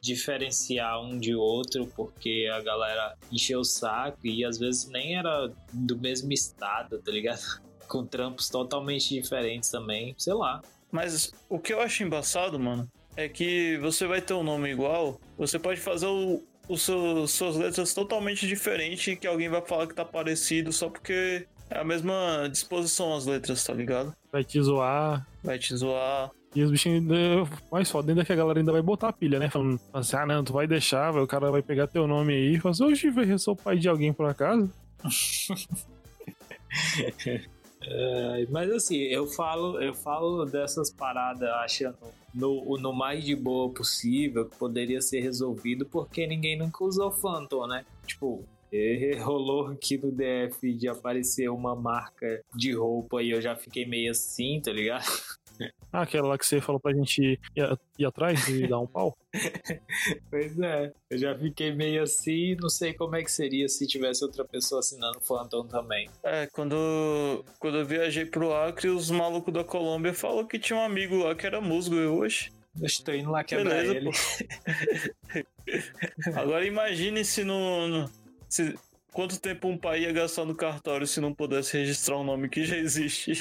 diferenciar 0.00 1.00
um 1.00 1.18
de 1.18 1.34
outro, 1.34 1.86
porque 1.94 2.48
a 2.52 2.60
galera 2.60 3.16
encheu 3.30 3.60
o 3.60 3.64
saco 3.64 4.18
e 4.24 4.44
às 4.44 4.58
vezes 4.58 4.88
nem 4.88 5.16
era 5.16 5.52
do 5.72 5.96
mesmo 5.96 6.32
estado, 6.32 6.98
tá 6.98 7.12
ligado? 7.12 7.40
Com 7.88 8.04
trampos 8.04 8.50
totalmente 8.50 9.14
diferentes 9.14 9.70
também, 9.70 10.14
sei 10.18 10.34
lá. 10.34 10.60
Mas 10.90 11.32
o 11.48 11.58
que 11.58 11.72
eu 11.72 11.80
acho 11.80 12.02
embaçado, 12.02 12.58
mano, 12.58 12.90
é 13.16 13.28
que 13.28 13.78
você 13.78 14.06
vai 14.06 14.20
ter 14.20 14.34
um 14.34 14.42
nome 14.42 14.70
igual, 14.70 15.20
você 15.36 15.58
pode 15.58 15.80
fazer 15.80 16.06
o, 16.06 16.42
os 16.68 16.82
seus, 16.82 17.30
suas 17.30 17.56
letras 17.56 17.94
totalmente 17.94 18.46
diferentes 18.46 19.18
que 19.18 19.26
alguém 19.26 19.48
vai 19.48 19.62
falar 19.62 19.86
que 19.86 19.94
tá 19.94 20.04
parecido 20.04 20.72
só 20.72 20.88
porque 20.88 21.46
é 21.70 21.78
a 21.78 21.84
mesma 21.84 22.48
disposição 22.50 23.14
as 23.14 23.26
letras, 23.26 23.64
tá 23.64 23.72
ligado? 23.74 24.14
Vai 24.30 24.44
te 24.44 24.60
zoar. 24.60 25.26
Vai 25.42 25.58
te 25.58 25.74
zoar. 25.76 26.30
E 26.54 26.62
os 26.62 26.70
bichinhos 26.70 27.02
ainda, 27.02 27.48
mais 27.70 27.90
foda 27.90 28.10
ainda 28.10 28.24
que 28.24 28.32
a 28.32 28.36
galera 28.36 28.58
ainda 28.58 28.72
vai 28.72 28.82
botar 28.82 29.08
a 29.08 29.12
pilha, 29.12 29.38
né? 29.38 29.50
Falando 29.50 29.78
assim, 29.92 30.16
ah 30.16 30.26
não, 30.26 30.42
tu 30.42 30.52
vai 30.52 30.66
deixar, 30.66 31.14
o 31.14 31.26
cara 31.26 31.50
vai 31.50 31.62
pegar 31.62 31.86
teu 31.86 32.06
nome 32.06 32.32
aí 32.32 32.54
e 32.54 32.60
falar 32.60 32.72
assim, 32.72 32.84
oxe, 32.84 33.12
eu 33.14 33.38
sou 33.38 33.54
pai 33.54 33.78
de 33.78 33.88
alguém 33.88 34.12
por 34.12 34.26
acaso. 34.26 34.70
É, 37.80 38.46
mas 38.50 38.70
assim, 38.72 38.96
eu 38.96 39.26
falo, 39.26 39.80
eu 39.80 39.94
falo 39.94 40.44
dessas 40.44 40.90
paradas 40.90 41.48
achando 41.48 41.96
no, 42.34 42.76
no 42.76 42.92
mais 42.92 43.24
de 43.24 43.34
boa 43.36 43.72
possível 43.72 44.46
que 44.46 44.56
poderia 44.58 45.00
ser 45.00 45.20
resolvido 45.20 45.86
porque 45.86 46.26
ninguém 46.26 46.58
nunca 46.58 46.84
usou 46.84 47.10
Phantom, 47.10 47.66
né? 47.66 47.84
Tipo, 48.06 48.44
E 48.70 49.16
rolou 49.20 49.68
aqui 49.68 49.96
no 49.96 50.10
DF 50.12 50.74
de 50.74 50.88
aparecer 50.88 51.48
uma 51.48 51.74
marca 51.74 52.42
de 52.54 52.72
roupa 52.74 53.22
e 53.22 53.30
eu 53.30 53.40
já 53.40 53.56
fiquei 53.56 53.86
meio 53.86 54.10
assim, 54.10 54.60
tá 54.60 54.72
ligado? 54.72 55.06
Ah, 55.92 56.02
aquela 56.02 56.28
lá 56.28 56.38
que 56.38 56.46
você 56.46 56.60
falou 56.60 56.78
pra 56.78 56.92
gente 56.92 57.22
ir, 57.22 57.40
ir 57.98 58.04
atrás 58.04 58.46
e 58.48 58.66
dar 58.66 58.78
um 58.78 58.86
pau? 58.88 59.16
pois 60.30 60.58
é, 60.58 60.92
eu 61.10 61.18
já 61.18 61.38
fiquei 61.38 61.72
meio 61.72 62.02
assim, 62.02 62.56
não 62.56 62.68
sei 62.68 62.92
como 62.92 63.16
é 63.16 63.22
que 63.22 63.30
seria 63.30 63.68
se 63.68 63.86
tivesse 63.86 64.22
outra 64.22 64.44
pessoa 64.44 64.80
assinando 64.80 65.20
Phantom 65.20 65.66
também. 65.66 66.10
É, 66.22 66.46
quando, 66.46 67.44
quando 67.58 67.78
eu 67.78 67.86
viajei 67.86 68.26
pro 68.26 68.54
Acre, 68.54 68.88
os 68.88 69.10
malucos 69.10 69.52
da 69.52 69.64
Colômbia 69.64 70.12
falaram 70.12 70.46
que 70.46 70.58
tinha 70.58 70.78
um 70.78 70.82
amigo 70.82 71.16
lá 71.16 71.34
que 71.34 71.46
era 71.46 71.60
musgo 71.60 71.94
e 71.94 72.06
hoje. 72.06 72.52
Eu 72.78 72.86
estou 72.86 73.14
indo 73.14 73.30
lá 73.30 73.42
quebrar 73.42 73.82
Beleza, 73.82 73.96
ele. 73.96 75.46
Agora 76.36 76.64
imagine 76.66 77.24
se 77.24 77.42
no, 77.44 77.88
no 77.88 78.10
se, 78.48 78.74
quanto 79.12 79.40
tempo 79.40 79.68
um 79.68 79.76
pai 79.76 80.02
ia 80.02 80.12
gastar 80.12 80.44
no 80.44 80.54
cartório 80.54 81.06
se 81.06 81.20
não 81.20 81.34
pudesse 81.34 81.76
registrar 81.78 82.18
um 82.18 82.24
nome 82.24 82.48
que 82.48 82.64
já 82.64 82.76
existe. 82.76 83.32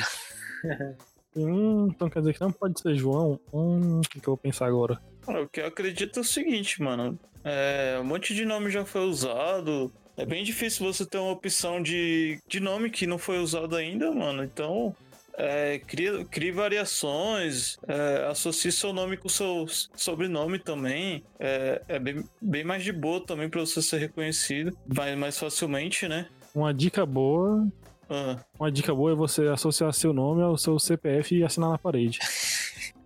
Hum, 1.37 1.87
então 1.89 2.09
quer 2.09 2.19
dizer 2.19 2.33
que 2.33 2.41
não 2.41 2.51
pode 2.51 2.79
ser 2.79 2.95
João? 2.95 3.39
Hum, 3.53 3.99
o 3.99 4.01
que, 4.01 4.19
que 4.19 4.27
eu 4.27 4.33
vou 4.33 4.37
pensar 4.37 4.65
agora? 4.65 4.99
Cara, 5.21 5.43
o 5.43 5.47
que 5.47 5.61
eu 5.61 5.67
acredito 5.67 6.17
é 6.17 6.21
o 6.21 6.25
seguinte, 6.25 6.81
mano. 6.81 7.17
É, 7.43 7.97
um 8.01 8.03
monte 8.03 8.33
de 8.33 8.43
nome 8.43 8.71
já 8.71 8.83
foi 8.83 9.01
usado. 9.01 9.91
É 10.17 10.25
bem 10.25 10.43
difícil 10.43 10.85
você 10.91 11.05
ter 11.05 11.19
uma 11.19 11.31
opção 11.31 11.81
de, 11.81 12.39
de 12.47 12.59
nome 12.59 12.89
que 12.89 13.05
não 13.05 13.19
foi 13.19 13.37
usado 13.37 13.75
ainda, 13.75 14.11
mano. 14.11 14.43
Então, 14.43 14.95
é, 15.37 15.79
crie, 15.85 16.25
crie 16.25 16.51
variações, 16.51 17.77
é, 17.87 18.25
associe 18.27 18.71
seu 18.71 18.91
nome 18.91 19.15
com 19.15 19.29
seu 19.29 19.67
sobrenome 19.95 20.57
também. 20.57 21.23
É, 21.39 21.81
é 21.87 21.99
bem, 21.99 22.23
bem 22.41 22.63
mais 22.63 22.83
de 22.83 22.91
boa 22.91 23.21
também 23.21 23.47
para 23.47 23.61
você 23.61 23.79
ser 23.81 23.99
reconhecido, 23.99 24.75
vai 24.87 25.15
mais 25.15 25.37
facilmente, 25.37 26.07
né? 26.07 26.27
Uma 26.55 26.73
dica 26.73 27.05
boa 27.05 27.67
ah. 28.09 28.37
Uma 28.59 28.71
dica 28.71 28.93
boa 28.93 29.11
é 29.11 29.15
você 29.15 29.47
associar 29.47 29.93
seu 29.93 30.13
nome 30.13 30.41
ao 30.41 30.57
seu 30.57 30.79
CPF 30.79 31.35
e 31.35 31.43
assinar 31.43 31.69
na 31.69 31.77
parede. 31.77 32.19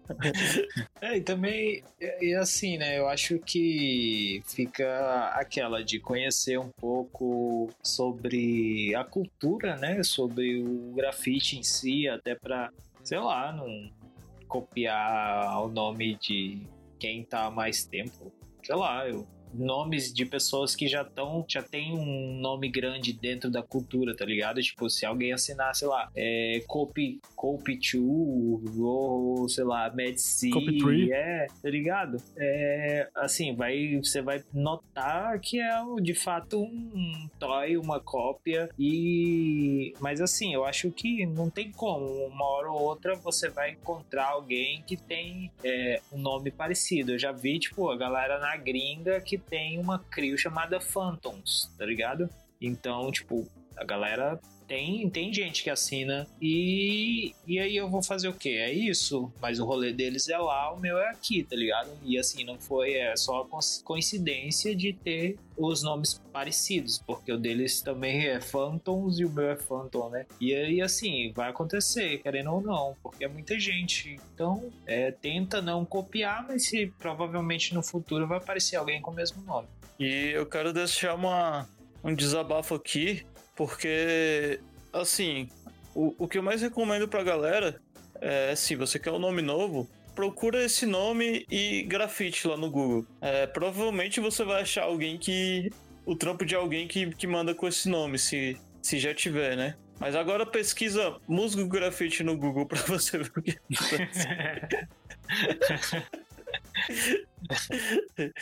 é, 1.02 1.18
e 1.18 1.22
também, 1.22 1.84
e 2.00 2.34
assim, 2.36 2.78
né? 2.78 3.00
Eu 3.00 3.08
acho 3.08 3.40
que 3.40 4.42
fica 4.46 5.32
aquela 5.34 5.84
de 5.84 6.00
conhecer 6.00 6.60
um 6.60 6.70
pouco 6.70 7.70
sobre 7.82 8.94
a 8.96 9.04
cultura, 9.04 9.76
né? 9.78 10.04
Sobre 10.04 10.62
o 10.62 10.94
grafite 10.94 11.58
em 11.58 11.64
si, 11.64 12.08
até 12.08 12.36
pra, 12.36 12.70
sei 13.04 13.20
lá, 13.20 13.52
não 13.52 13.90
copiar 14.48 15.64
o 15.64 15.70
nome 15.70 16.16
de 16.16 16.62
quem 17.00 17.24
tá 17.24 17.46
há 17.46 17.52
mais 17.52 17.86
tempo. 17.86 18.32
Sei 18.64 18.76
lá, 18.76 19.08
eu 19.08 19.26
nomes 19.54 20.14
de 20.14 20.26
pessoas 20.26 20.76
que 20.76 20.88
já 20.88 21.02
estão, 21.02 21.46
já 21.48 21.62
tem 21.62 21.94
um 21.94 22.40
nome 22.40 22.70
grande 22.70 23.14
dentro 23.14 23.50
da 23.50 23.62
cultura, 23.62 24.16
tá 24.16 24.26
ligado? 24.26 24.62
Tipo, 24.62 24.90
se 24.90 25.06
alguém 25.06 25.34
assinar, 25.34 25.76
sei 25.76 25.88
lá, 25.88 26.10
é, 26.16 26.62
Copi 26.68 27.20
2 27.36 28.78
ou, 28.80 29.48
sei 29.50 29.64
lá, 29.64 29.90
Medici, 29.90 30.52
é, 31.12 31.48
tá 31.62 31.70
ligado? 31.70 32.18
É, 32.38 33.10
assim, 33.16 33.56
vai, 33.56 33.98
você 33.98 34.22
vai 34.22 34.44
notar 34.54 35.40
que 35.40 35.60
é 35.60 35.72
de 36.02 36.14
fato 36.14 36.62
um 36.62 37.30
toy, 37.40 37.78
uma 37.78 38.00
cópia 38.00 38.70
e... 38.78 39.94
Mas 40.00 40.22
assim, 40.22 40.54
eu 40.54 40.66
acho 40.66 40.92
que 40.92 41.26
não 41.26 41.50
tem 41.50 41.72
como, 41.72 42.06
uma 42.26 42.46
hora 42.46 42.72
ou 42.72 42.82
outra 42.82 43.16
você 43.16 43.50
vai 43.50 43.72
encontrar 43.72 44.28
alguém 44.28 44.84
que 44.86 44.96
tem 44.96 45.52
é, 45.64 46.02
um 46.12 46.18
nome 46.18 46.52
parecido. 46.52 47.14
Eu 47.14 47.20
já 47.20 47.32
vi, 47.32 47.60
tipo, 47.60 47.90
a 47.90 47.98
galera 47.98 48.40
na 48.40 48.56
gringa 48.56 49.20
que 49.22 49.41
tem 49.42 49.80
uma 49.80 50.00
crew 50.00 50.38
chamada 50.38 50.80
Phantoms, 50.80 51.72
tá 51.78 51.86
ligado? 51.86 52.30
Então, 52.62 53.12
tipo, 53.12 53.48
a 53.76 53.84
galera 53.84 54.40
tem, 54.72 55.10
tem 55.10 55.34
gente 55.34 55.64
que 55.64 55.70
assina 55.70 56.26
e, 56.42 57.36
e 57.46 57.60
aí 57.60 57.76
eu 57.76 57.90
vou 57.90 58.02
fazer 58.02 58.30
o 58.30 58.34
quê? 58.34 58.52
É 58.52 58.72
isso, 58.72 59.30
mas 59.42 59.60
o 59.60 59.66
rolê 59.66 59.92
deles 59.92 60.30
é 60.30 60.38
lá, 60.38 60.72
o 60.72 60.80
meu 60.80 60.98
é 60.98 61.10
aqui, 61.10 61.44
tá 61.44 61.58
ligado? 61.58 61.90
E 62.06 62.18
assim, 62.18 62.46
não 62.46 62.58
foi, 62.58 62.94
é 62.94 63.14
só 63.18 63.46
coincidência 63.84 64.74
de 64.74 64.94
ter 64.94 65.38
os 65.58 65.84
nomes 65.84 66.22
parecidos, 66.32 67.04
porque 67.06 67.34
o 67.34 67.38
deles 67.38 67.82
também 67.82 68.28
é 68.28 68.40
Phantoms 68.40 69.20
e 69.20 69.26
o 69.26 69.30
meu 69.30 69.50
é 69.50 69.58
Phantom, 69.58 70.10
né? 70.10 70.26
E 70.40 70.56
aí, 70.56 70.82
assim, 70.82 71.34
vai 71.36 71.50
acontecer, 71.50 72.20
querendo 72.20 72.54
ou 72.54 72.62
não, 72.62 72.96
porque 73.04 73.26
é 73.26 73.28
muita 73.28 73.60
gente. 73.60 74.18
Então, 74.34 74.72
é, 74.88 75.12
tenta 75.12 75.62
não 75.62 75.84
copiar, 75.84 76.48
mas 76.48 76.68
se 76.68 76.88
provavelmente 76.98 77.74
no 77.74 77.84
futuro 77.84 78.26
vai 78.26 78.38
aparecer 78.38 78.78
alguém 78.78 79.02
com 79.02 79.12
o 79.12 79.14
mesmo 79.14 79.44
nome. 79.44 79.68
E 80.00 80.32
eu 80.34 80.46
quero 80.46 80.72
deixar 80.72 81.14
uma, 81.14 81.68
um 82.02 82.16
desabafo 82.16 82.74
aqui 82.74 83.26
porque, 83.62 84.60
assim, 84.92 85.48
o, 85.94 86.16
o 86.18 86.28
que 86.28 86.40
eu 86.40 86.42
mais 86.42 86.64
recomendo 86.64 87.08
pra 87.08 87.24
galera 87.24 87.80
é, 88.20 88.56
se 88.56 88.76
você 88.76 88.98
quer 88.98 89.12
um 89.12 89.20
nome 89.20 89.44
novo, 89.44 89.88
procura 90.16 90.66
esse 90.66 90.88
nome 90.88 91.46
e 91.48 91.84
grafite 91.84 92.48
lá 92.48 92.58
no 92.58 92.72
Google. 92.72 93.06
É, 93.22 93.46
provavelmente 93.46 94.20
você 94.20 94.44
vai 94.44 94.64
achar 94.64 94.86
alguém 94.86 95.20
que. 95.20 95.70
O 96.04 96.16
trampo 96.16 96.44
de 96.44 96.56
alguém 96.56 96.88
que, 96.88 97.14
que 97.14 97.28
manda 97.28 97.54
com 97.54 97.68
esse 97.68 97.88
nome, 97.88 98.18
se, 98.18 98.58
se 98.82 98.98
já 98.98 99.14
tiver, 99.14 99.56
né? 99.56 99.76
Mas 100.00 100.16
agora 100.16 100.44
pesquisa 100.44 101.16
musgo 101.28 101.64
grafite 101.68 102.24
no 102.24 102.36
Google 102.36 102.66
pra 102.66 102.82
você 102.90 103.20
ver 103.20 103.32
o 103.38 103.42
que 103.44 103.60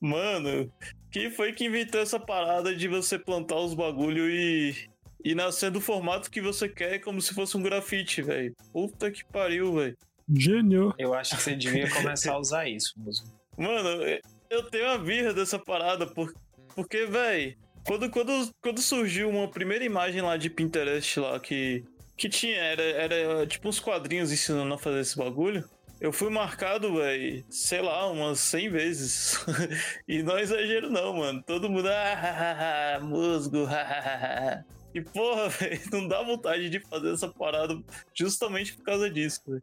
Mano, 0.00 0.72
quem 1.14 1.30
foi 1.30 1.52
que 1.52 1.66
inventou 1.66 2.00
essa 2.00 2.18
parada 2.18 2.74
de 2.74 2.88
você 2.88 3.16
plantar 3.16 3.54
os 3.54 3.72
bagulho 3.72 4.28
e, 4.28 4.74
e 5.24 5.32
nascer 5.32 5.70
do 5.70 5.80
formato 5.80 6.28
que 6.28 6.40
você 6.40 6.68
quer 6.68 6.98
como 6.98 7.22
se 7.22 7.32
fosse 7.32 7.56
um 7.56 7.62
grafite, 7.62 8.20
velho? 8.20 8.52
Puta 8.72 9.12
que 9.12 9.24
pariu, 9.24 9.74
velho. 9.74 9.96
Gênio. 10.28 10.92
Eu 10.98 11.14
acho 11.14 11.36
que 11.36 11.42
você 11.44 11.54
devia 11.54 11.88
começar 11.88 12.32
a 12.32 12.38
usar 12.38 12.68
isso, 12.68 12.94
músico. 12.96 13.28
Mano, 13.56 14.02
eu 14.50 14.62
tenho 14.64 14.88
a 14.88 14.98
birra 14.98 15.32
dessa 15.32 15.56
parada, 15.56 16.04
por, 16.04 16.34
porque, 16.74 17.06
velho, 17.06 17.56
quando, 17.86 18.10
quando, 18.10 18.50
quando 18.60 18.82
surgiu 18.82 19.30
uma 19.30 19.48
primeira 19.48 19.84
imagem 19.84 20.20
lá 20.20 20.36
de 20.36 20.50
Pinterest 20.50 21.20
lá 21.20 21.38
que, 21.38 21.84
que 22.16 22.28
tinha, 22.28 22.58
era, 22.58 22.82
era 22.82 23.46
tipo 23.46 23.68
uns 23.68 23.78
quadrinhos 23.78 24.32
ensinando 24.32 24.74
a 24.74 24.78
fazer 24.78 24.98
esse 24.98 25.16
bagulho. 25.16 25.64
Eu 26.00 26.12
fui 26.12 26.28
marcado, 26.28 26.94
velho, 26.96 27.44
sei 27.48 27.80
lá, 27.80 28.06
umas 28.10 28.40
100 28.40 28.68
vezes. 28.70 29.38
e 30.06 30.22
não 30.22 30.36
é 30.36 30.42
exagero 30.42 30.90
não, 30.90 31.14
mano. 31.14 31.42
Todo 31.42 31.70
mundo, 31.70 31.88
ah, 31.88 32.98
musgo, 33.00 33.66
E 34.92 35.00
porra, 35.00 35.48
velho, 35.60 35.80
não 35.92 36.08
dá 36.08 36.22
vontade 36.22 36.68
de 36.68 36.80
fazer 36.80 37.12
essa 37.12 37.28
parada 37.28 37.78
justamente 38.12 38.74
por 38.74 38.84
causa 38.84 39.08
disso, 39.08 39.40
velho. 39.46 39.62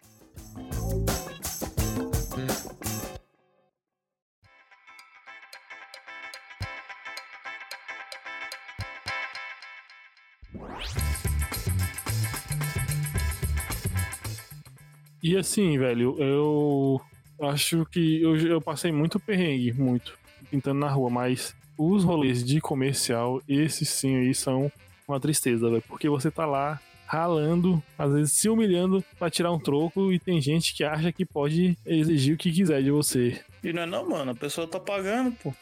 E 15.21 15.37
assim, 15.37 15.77
velho, 15.77 16.15
eu 16.19 17.01
acho 17.41 17.85
que 17.85 18.21
eu, 18.21 18.35
eu 18.37 18.61
passei 18.61 18.91
muito 18.91 19.19
perrengue, 19.19 19.71
muito, 19.73 20.17
pintando 20.49 20.79
na 20.79 20.89
rua, 20.89 21.09
mas 21.09 21.55
os 21.77 22.03
rolês 22.03 22.43
de 22.43 22.59
comercial, 22.59 23.41
esses 23.47 23.89
sim 23.89 24.15
aí 24.17 24.33
são 24.33 24.71
uma 25.07 25.19
tristeza, 25.19 25.69
velho, 25.69 25.83
porque 25.87 26.09
você 26.09 26.31
tá 26.31 26.45
lá 26.45 26.79
ralando, 27.05 27.83
às 27.97 28.13
vezes 28.13 28.31
se 28.31 28.47
humilhando 28.47 29.03
para 29.19 29.29
tirar 29.29 29.51
um 29.51 29.59
troco 29.59 30.13
e 30.13 30.17
tem 30.17 30.39
gente 30.39 30.73
que 30.73 30.83
acha 30.83 31.11
que 31.11 31.25
pode 31.25 31.77
exigir 31.85 32.33
o 32.33 32.37
que 32.37 32.51
quiser 32.51 32.81
de 32.81 32.89
você. 32.89 33.41
E 33.63 33.73
não 33.73 33.81
é 33.81 33.85
não, 33.85 34.09
mano, 34.09 34.31
a 34.31 34.35
pessoa 34.35 34.65
tá 34.65 34.79
pagando, 34.79 35.31
pô. 35.33 35.53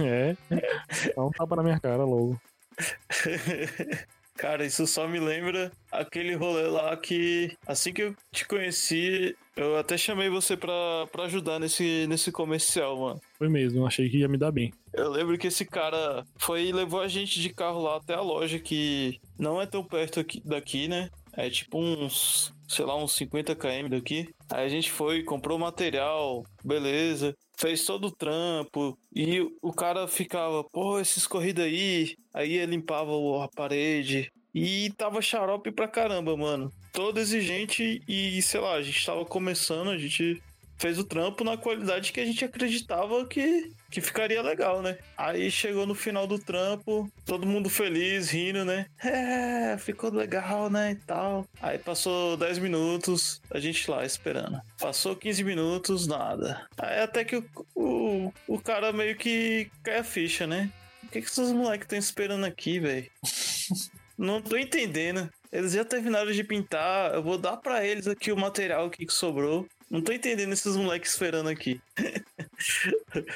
É, 0.00 0.34
dá 1.14 1.22
um 1.22 1.30
tapa 1.30 1.56
na 1.56 1.62
minha 1.62 1.78
cara 1.78 2.04
logo. 2.04 2.40
Cara, 4.36 4.66
isso 4.66 4.86
só 4.86 5.06
me 5.06 5.20
lembra 5.20 5.70
aquele 5.92 6.34
rolê 6.34 6.66
lá 6.66 6.96
que, 6.96 7.56
assim 7.66 7.92
que 7.92 8.02
eu 8.02 8.16
te 8.32 8.46
conheci, 8.46 9.36
eu 9.56 9.76
até 9.76 9.96
chamei 9.96 10.28
você 10.28 10.56
pra, 10.56 11.06
pra 11.12 11.24
ajudar 11.24 11.60
nesse, 11.60 12.06
nesse 12.08 12.32
comercial, 12.32 12.98
mano. 12.98 13.20
Foi 13.38 13.48
mesmo, 13.48 13.86
achei 13.86 14.10
que 14.10 14.18
ia 14.18 14.28
me 14.28 14.36
dar 14.36 14.50
bem. 14.50 14.72
Eu 14.92 15.08
lembro 15.08 15.38
que 15.38 15.46
esse 15.46 15.64
cara 15.64 16.24
foi 16.36 16.66
e 16.66 16.72
levou 16.72 17.00
a 17.00 17.06
gente 17.06 17.40
de 17.40 17.50
carro 17.50 17.80
lá 17.80 17.96
até 17.96 18.14
a 18.14 18.20
loja, 18.20 18.58
que 18.58 19.20
não 19.38 19.60
é 19.62 19.66
tão 19.66 19.84
perto 19.84 20.18
aqui, 20.18 20.42
daqui, 20.44 20.88
né? 20.88 21.10
É 21.36 21.48
tipo 21.48 21.78
uns, 21.78 22.52
sei 22.74 22.84
lá, 22.84 22.96
uns 22.96 23.14
50 23.14 23.54
km 23.54 23.88
daqui. 23.90 24.28
Aí 24.50 24.64
a 24.64 24.68
gente 24.68 24.90
foi, 24.90 25.22
comprou 25.22 25.58
material, 25.58 26.42
beleza 26.64 27.34
fez 27.56 27.84
todo 27.84 28.08
o 28.08 28.12
trampo 28.12 28.98
e 29.14 29.40
o 29.62 29.72
cara 29.72 30.06
ficava, 30.08 30.64
pô, 30.64 30.98
esses 30.98 31.26
corridas 31.26 31.64
aí, 31.64 32.16
aí 32.32 32.54
ele 32.54 32.72
limpava 32.72 33.12
a 33.42 33.48
parede 33.48 34.30
e 34.54 34.90
tava 34.96 35.20
xarope 35.20 35.72
pra 35.72 35.88
caramba, 35.88 36.36
mano. 36.36 36.70
Todo 36.92 37.18
exigente 37.18 38.02
e, 38.06 38.40
sei 38.42 38.60
lá, 38.60 38.74
a 38.74 38.82
gente 38.82 39.04
tava 39.04 39.24
começando, 39.24 39.90
a 39.90 39.98
gente 39.98 40.40
fez 40.78 40.98
o 40.98 41.04
trampo 41.04 41.44
na 41.44 41.56
qualidade 41.56 42.12
que 42.12 42.20
a 42.20 42.24
gente 42.24 42.44
acreditava 42.44 43.26
que, 43.26 43.72
que 43.90 44.00
ficaria 44.00 44.42
legal, 44.42 44.82
né? 44.82 44.98
Aí 45.16 45.50
chegou 45.50 45.86
no 45.86 45.94
final 45.94 46.26
do 46.26 46.38
trampo, 46.38 47.10
todo 47.24 47.46
mundo 47.46 47.70
feliz, 47.70 48.30
rindo, 48.30 48.64
né? 48.64 48.86
É, 49.02 49.76
ficou 49.78 50.10
legal, 50.10 50.68
né? 50.70 50.92
E 50.92 50.96
tal. 50.96 51.46
Aí 51.60 51.78
passou 51.78 52.36
10 52.36 52.58
minutos, 52.58 53.40
a 53.50 53.58
gente 53.58 53.90
lá 53.90 54.04
esperando. 54.04 54.60
Passou 54.78 55.16
15 55.16 55.44
minutos, 55.44 56.06
nada. 56.06 56.66
Aí 56.78 57.00
até 57.00 57.24
que 57.24 57.36
o, 57.36 57.44
o, 57.74 58.32
o 58.48 58.60
cara 58.60 58.92
meio 58.92 59.16
que 59.16 59.70
cai 59.82 59.98
a 59.98 60.04
ficha, 60.04 60.46
né? 60.46 60.70
O 61.02 61.08
que, 61.08 61.20
que 61.20 61.28
esses 61.28 61.52
moleques 61.52 61.84
estão 61.84 61.98
esperando 61.98 62.44
aqui, 62.44 62.80
velho? 62.80 63.10
Não 64.16 64.40
tô 64.40 64.56
entendendo. 64.56 65.28
Eles 65.50 65.72
já 65.72 65.84
terminaram 65.84 66.32
de 66.32 66.42
pintar, 66.42 67.14
eu 67.14 67.22
vou 67.22 67.38
dar 67.38 67.56
para 67.56 67.84
eles 67.86 68.06
aqui 68.06 68.32
o 68.32 68.36
material 68.36 68.90
que 68.90 69.06
sobrou. 69.08 69.66
Não 69.94 70.02
tô 70.02 70.10
entendendo 70.12 70.52
esses 70.52 70.76
moleques 70.76 71.12
esperando 71.12 71.48
aqui. 71.48 71.80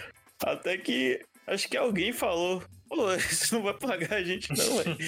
Até 0.44 0.76
que 0.76 1.24
acho 1.46 1.68
que 1.68 1.76
alguém 1.76 2.12
falou: 2.12 2.60
Pô, 2.88 2.96
você 3.16 3.54
não 3.54 3.62
vai 3.62 3.74
pagar 3.74 4.14
a 4.14 4.24
gente, 4.24 4.48
não, 4.50 4.76
velho. 4.78 4.98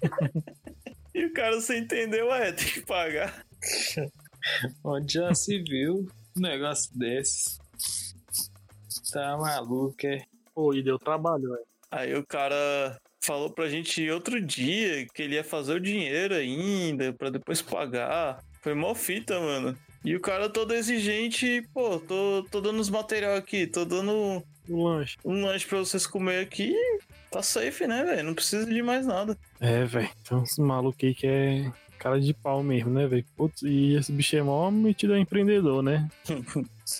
e 1.14 1.26
o 1.26 1.32
cara 1.34 1.60
sem 1.60 1.80
entender, 1.80 2.22
ué, 2.22 2.50
tem 2.50 2.66
que 2.66 2.80
pagar. 2.80 3.44
Onde 4.82 5.12
já 5.12 5.34
se 5.34 5.62
viu 5.62 6.08
um 6.34 6.40
negócio 6.40 6.90
desses? 6.98 7.58
Tá 9.12 9.36
maluco, 9.36 10.06
é? 10.06 10.24
Pô, 10.54 10.72
e 10.72 10.82
deu 10.82 10.98
trabalho, 10.98 11.50
velho. 11.50 11.66
Aí 11.90 12.14
o 12.14 12.26
cara 12.26 12.98
falou 13.20 13.50
pra 13.50 13.68
gente 13.68 14.08
outro 14.08 14.40
dia 14.40 15.06
que 15.12 15.22
ele 15.24 15.34
ia 15.34 15.44
fazer 15.44 15.74
o 15.74 15.80
dinheiro 15.80 16.34
ainda, 16.34 17.12
pra 17.12 17.28
depois 17.28 17.60
pagar. 17.60 18.42
Foi 18.62 18.72
mó 18.72 18.94
fita, 18.94 19.38
mano. 19.38 19.76
E 20.06 20.14
o 20.14 20.20
cara 20.20 20.48
todo 20.48 20.72
exigente, 20.72 21.68
pô, 21.74 21.98
tô, 21.98 22.46
tô 22.48 22.60
dando 22.60 22.78
os 22.78 22.88
material 22.88 23.34
aqui, 23.34 23.66
tô 23.66 23.84
dando 23.84 24.40
Um 24.70 24.84
lanche. 24.84 25.16
um 25.24 25.44
lanche 25.44 25.66
pra 25.66 25.78
vocês 25.80 26.06
comer 26.06 26.38
aqui. 26.40 26.72
Tá 27.28 27.42
safe, 27.42 27.88
né, 27.88 28.04
velho? 28.04 28.22
Não 28.22 28.34
precisa 28.34 28.64
de 28.64 28.80
mais 28.82 29.04
nada. 29.04 29.36
É, 29.60 29.84
velho. 29.84 30.08
Uns 30.30 30.58
malucos 30.58 31.02
aí 31.02 31.12
que 31.12 31.26
é 31.26 31.72
cara 31.98 32.20
de 32.20 32.32
pau 32.32 32.62
mesmo, 32.62 32.90
né, 32.90 33.08
velho? 33.08 33.24
Putz, 33.36 33.62
e 33.62 33.96
esse 33.96 34.12
bicho 34.12 34.36
é 34.36 34.42
mó 34.42 34.70
metido 34.70 35.12
a 35.12 35.18
empreendedor, 35.18 35.82
né? 35.82 36.08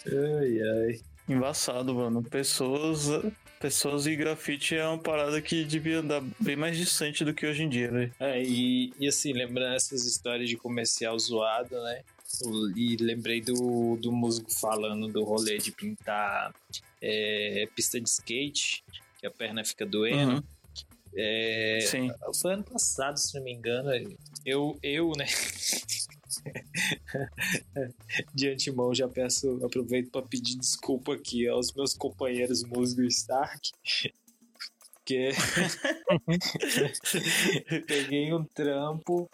Ai, 0.05 0.61
ai. 0.61 1.01
Embaçado, 1.29 1.95
mano. 1.95 2.25
Pessoas. 2.25 3.09
Pessoas 3.59 4.07
e 4.07 4.15
grafite 4.15 4.77
é 4.77 4.87
uma 4.87 4.99
parada 4.99 5.41
que 5.41 5.65
devia 5.65 6.01
andar 6.01 6.23
bem 6.39 6.57
mais 6.57 6.77
distante 6.77 7.25
do 7.25 7.33
que 7.33 7.47
hoje 7.47 7.63
em 7.63 7.69
dia, 7.69 7.91
velho. 7.91 8.15
É, 8.21 8.43
e, 8.43 8.93
e 8.99 9.09
assim, 9.09 9.33
lembrando 9.33 9.75
essas 9.75 10.05
histórias 10.05 10.49
de 10.49 10.57
comercial 10.57 11.19
zoado, 11.19 11.75
né? 11.83 12.03
E 12.77 12.97
lembrei 12.97 13.41
do, 13.41 13.97
do 13.97 14.13
músico 14.13 14.53
falando 14.53 15.09
do 15.09 15.25
rolê 15.25 15.57
de 15.57 15.73
pintar 15.73 16.55
é, 17.01 17.67
pista 17.75 17.99
de 17.99 18.09
skate, 18.09 18.85
que 19.19 19.27
a 19.27 19.31
perna 19.31 19.65
fica 19.65 19.87
doendo. 19.87 20.35
Uhum. 20.35 20.43
É, 21.17 21.79
Sim. 21.83 22.11
Foi 22.41 22.53
ano 22.53 22.65
passado, 22.65 23.17
se 23.17 23.35
não 23.37 23.43
me 23.43 23.53
engano. 23.53 23.91
Eu, 24.45 24.79
eu 24.83 25.13
né? 25.17 25.27
De 28.35 28.49
antemão, 28.49 28.95
já 28.95 29.09
peço, 29.09 29.65
aproveito 29.65 30.11
para 30.11 30.27
pedir 30.27 30.57
desculpa 30.57 31.15
aqui 31.15 31.49
aos 31.49 31.73
meus 31.73 31.95
companheiros 31.95 32.63
Musgo 32.65 33.03
e 33.03 33.09
Stark. 33.09 33.71
Que 35.05 35.31
peguei 37.87 38.33
um 38.33 38.45
trampo 38.45 39.29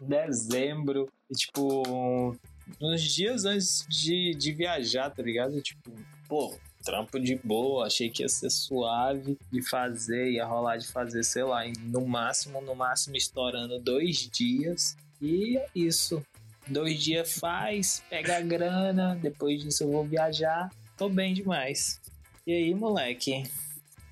em 0.00 0.06
dezembro 0.06 1.10
e, 1.30 1.34
tipo, 1.34 2.36
uns 2.80 3.02
dias 3.02 3.44
antes 3.44 3.86
de, 3.88 4.34
de 4.34 4.52
viajar, 4.52 5.10
tá 5.10 5.22
ligado? 5.22 5.60
Tipo, 5.60 5.92
pô, 6.28 6.56
trampo 6.84 7.18
de 7.18 7.34
boa, 7.36 7.86
achei 7.86 8.10
que 8.10 8.22
ia 8.22 8.28
ser 8.28 8.50
suave 8.50 9.38
de 9.50 9.62
fazer, 9.62 10.32
ia 10.32 10.44
rolar 10.44 10.76
de 10.76 10.86
fazer, 10.86 11.24
sei 11.24 11.42
lá, 11.42 11.62
no 11.80 12.06
máximo, 12.06 12.60
no 12.60 12.74
máximo 12.74 13.16
estourando 13.16 13.80
dois 13.80 14.28
dias. 14.28 14.96
E 15.24 15.56
é 15.56 15.66
isso. 15.74 16.22
Dois 16.66 17.02
dias 17.02 17.38
faz, 17.38 18.02
pega 18.10 18.36
a 18.36 18.40
grana, 18.42 19.18
depois 19.22 19.62
disso 19.62 19.84
eu 19.84 19.90
vou 19.90 20.04
viajar, 20.04 20.70
tô 20.98 21.08
bem 21.08 21.32
demais. 21.32 21.98
E 22.46 22.52
aí, 22.52 22.74
moleque? 22.74 23.44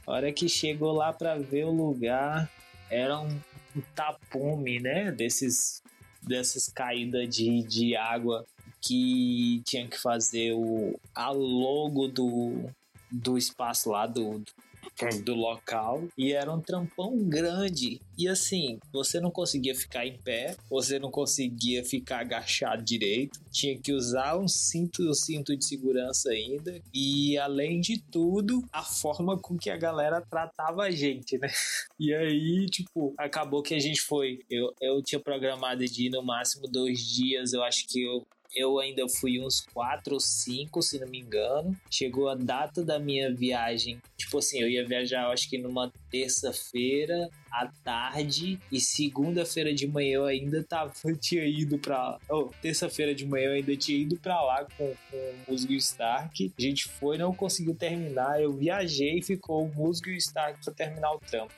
Hora 0.07 0.33
que 0.33 0.49
chegou 0.49 0.93
lá 0.93 1.13
pra 1.13 1.37
ver 1.37 1.65
o 1.65 1.71
lugar, 1.71 2.51
era 2.91 3.21
um, 3.21 3.29
um 3.77 3.83
tapume, 3.95 4.81
né? 4.81 5.13
Desses, 5.13 5.83
dessas 6.23 6.69
caídas 6.69 7.29
de, 7.29 7.63
de 7.63 7.95
água 7.95 8.47
que 8.81 9.61
tinha 9.67 9.87
que 9.87 9.99
fazer 9.99 10.55
o, 10.55 10.99
a 11.15 11.31
logo 11.31 12.09
do, 12.09 12.71
do 13.11 13.37
espaço 13.37 13.91
lá, 13.91 14.07
do, 14.07 14.43
do 15.25 15.35
local. 15.35 16.05
E 16.17 16.33
era 16.33 16.53
um 16.53 16.61
trampão 16.61 17.19
grande. 17.29 18.01
E 18.17 18.29
assim, 18.29 18.79
você 18.93 19.21
não 19.21 19.31
conseguia 19.31 19.75
ficar 19.75 20.07
em 20.07 20.17
pé, 20.19 20.57
você 20.71 20.99
não 20.99 21.11
conseguia 21.11 21.85
ficar 21.85 22.21
agachado 22.21 22.83
direito, 22.83 23.41
tinha 23.51 23.77
que 23.79 23.93
usar 23.93 24.39
um 24.39 24.47
cinto, 24.47 25.09
um 25.09 25.15
cinto 25.15 25.57
de 25.57 25.65
segurança 25.65 26.31
ainda. 26.31 26.81
E 26.95 27.37
além 27.39 27.81
de 27.81 27.99
tudo, 27.99 28.65
a 28.73 28.83
forma 28.83 29.39
com 29.39 29.57
que 29.57 29.71
a 29.71 29.77
galera 29.77 30.21
tratava 30.21 30.83
a 30.83 30.91
gente, 30.91 31.39
né? 31.39 31.49
E 31.99 32.13
aí, 32.13 32.67
tipo, 32.67 33.15
acabou 33.17 33.63
que 33.63 33.75
a 33.75 33.79
gente 33.79 34.01
foi. 34.01 34.41
Eu, 34.51 34.75
eu 34.81 35.01
tinha 35.03 35.21
programado 35.21 35.85
de 35.85 36.07
ir 36.07 36.11
no 36.11 36.21
máximo 36.21 36.67
dois 36.67 36.99
dias, 36.99 37.53
eu 37.53 37.63
acho 37.63 37.87
que 37.87 38.03
eu 38.03 38.27
eu 38.55 38.79
ainda 38.79 39.09
fui 39.09 39.41
uns 39.41 39.61
quatro 39.61 40.15
ou 40.15 40.21
cinco, 40.21 40.83
se 40.83 40.99
não 40.99 41.09
me 41.09 41.21
engano. 41.21 41.77
Chegou 41.91 42.29
a 42.29 42.35
data 42.35 42.85
da 42.85 42.99
minha 42.99 43.35
viagem. 43.35 44.01
Tipo 44.17 44.39
assim, 44.39 44.61
eu 44.61 44.69
ia 44.69 44.87
viajar, 44.87 45.29
acho 45.29 45.49
que 45.49 45.59
numa 45.59 45.93
terça-feira 46.11 47.29
à 47.51 47.67
tarde 47.85 48.59
e 48.71 48.81
segunda-feira 48.81 49.75
de 49.75 49.87
manhã 49.87 50.15
eu 50.15 50.25
ainda 50.25 50.63
tava, 50.65 50.93
eu 51.05 51.17
tinha 51.17 51.45
ido 51.45 51.79
pra. 51.79 52.19
Oh, 52.29 52.51
terça-feira 52.61 53.15
de 53.15 53.27
manhã 53.27 53.47
eu 53.47 53.53
ainda 53.55 53.77
tinha 53.77 53.99
ido 53.99 54.19
pra 54.19 54.41
lá 54.43 54.65
com, 54.77 54.95
com 55.11 55.17
o 55.17 55.51
Musgo 55.51 55.73
Stark. 55.75 56.53
A 56.57 56.63
gente 56.63 56.89
foi, 56.89 57.19
não 57.19 57.35
conseguiu 57.35 57.75
terminar. 57.75 58.41
Eu 58.41 58.53
viajei 58.53 59.19
e 59.19 59.23
ficou 59.23 59.65
o 59.65 59.75
Musgo 59.75 60.11
Stark 60.11 60.63
pra 60.65 60.75
terminar 60.75 61.13
o 61.13 61.19
trampo. 61.19 61.55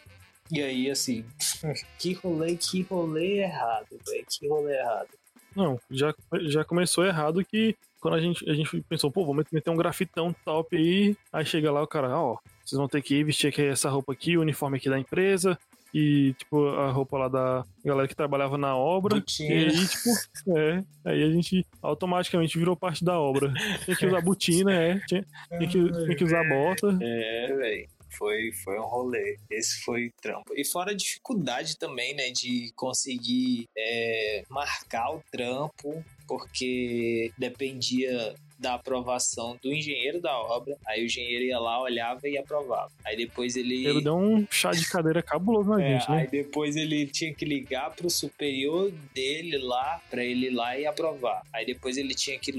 E 0.50 0.62
aí, 0.62 0.90
assim, 0.90 1.24
que 1.98 2.12
rolê, 2.12 2.56
que 2.56 2.82
rolê 2.82 3.40
errado, 3.40 3.98
velho. 4.06 4.26
Que 4.28 4.48
rolê 4.48 4.76
errado. 4.76 5.08
Não, 5.56 5.78
já, 5.90 6.14
já 6.42 6.64
começou 6.64 7.04
errado 7.04 7.44
que 7.44 7.76
quando 8.00 8.14
a 8.14 8.20
gente, 8.20 8.48
a 8.50 8.52
gente 8.52 8.82
pensou, 8.82 9.10
pô, 9.10 9.24
vamos 9.24 9.46
meter 9.50 9.70
um 9.70 9.76
grafitão 9.76 10.34
top 10.44 10.76
aí. 10.76 11.16
Aí 11.32 11.46
chega 11.46 11.72
lá 11.72 11.82
o 11.82 11.86
cara, 11.86 12.14
ó, 12.18 12.36
vocês 12.62 12.78
vão 12.78 12.86
ter 12.86 13.00
que 13.00 13.24
vestir 13.24 13.48
aqui 13.48 13.62
essa 13.62 13.88
roupa 13.88 14.12
aqui, 14.12 14.36
o 14.36 14.42
uniforme 14.42 14.76
aqui 14.76 14.90
da 14.90 14.98
empresa. 14.98 15.58
E, 15.94 16.34
tipo, 16.34 16.66
a 16.70 16.90
roupa 16.90 17.16
lá 17.16 17.28
da 17.28 17.64
galera 17.84 18.08
que 18.08 18.16
trabalhava 18.16 18.58
na 18.58 18.76
obra. 18.76 19.14
Botina. 19.14 19.54
E 19.54 19.64
aí, 19.66 19.86
tipo, 19.86 20.58
é. 20.58 20.84
Aí 21.04 21.22
a 21.22 21.30
gente 21.30 21.64
automaticamente 21.80 22.58
virou 22.58 22.76
parte 22.76 23.04
da 23.04 23.16
obra. 23.18 23.52
Tinha 23.84 23.96
que 23.96 24.06
usar 24.06 24.20
botina, 24.22 24.72
é. 24.72 24.98
Tinha, 25.06 25.24
tinha, 25.56 25.68
que, 25.68 25.92
tinha 25.92 26.16
que 26.16 26.24
usar 26.24 26.48
bota. 26.48 26.98
É, 27.00 27.56
velho. 27.56 27.88
Foi, 28.16 28.52
foi 28.52 28.78
um 28.78 28.84
rolê. 28.84 29.38
Esse 29.50 29.82
foi 29.82 30.10
trampo. 30.20 30.52
E 30.56 30.64
fora 30.64 30.92
a 30.92 30.96
dificuldade 30.96 31.76
também, 31.76 32.14
né? 32.14 32.30
De 32.30 32.72
conseguir 32.74 33.68
é, 33.76 34.44
marcar 34.48 35.14
o 35.14 35.22
trampo, 35.30 36.04
porque 36.26 37.32
dependia 37.38 38.34
da 38.64 38.74
aprovação 38.74 39.58
do 39.62 39.72
engenheiro 39.72 40.20
da 40.20 40.36
obra. 40.38 40.76
Aí 40.86 41.02
o 41.02 41.04
engenheiro 41.04 41.44
ia 41.44 41.58
lá, 41.58 41.80
olhava 41.80 42.26
e 42.28 42.36
aprovava. 42.38 42.90
Aí 43.04 43.16
depois 43.16 43.56
ele. 43.56 43.86
Ele 43.86 44.00
deu 44.02 44.16
um 44.16 44.46
chá 44.50 44.70
de 44.70 44.88
cadeira 44.88 45.22
cabuloso 45.22 45.68
na 45.70 45.82
É, 45.82 45.98
gente, 46.00 46.10
né? 46.10 46.16
aí 46.22 46.26
depois 46.26 46.74
ele 46.76 47.06
tinha 47.06 47.32
que 47.34 47.44
ligar 47.44 47.90
pro 47.94 48.08
superior 48.10 48.90
dele 49.14 49.58
lá, 49.58 50.00
pra 50.10 50.24
ele 50.24 50.46
ir 50.46 50.50
lá 50.50 50.78
e 50.78 50.86
aprovar. 50.86 51.42
Aí 51.52 51.66
depois 51.66 51.96
ele 51.96 52.14
tinha 52.14 52.38
que 52.38 52.52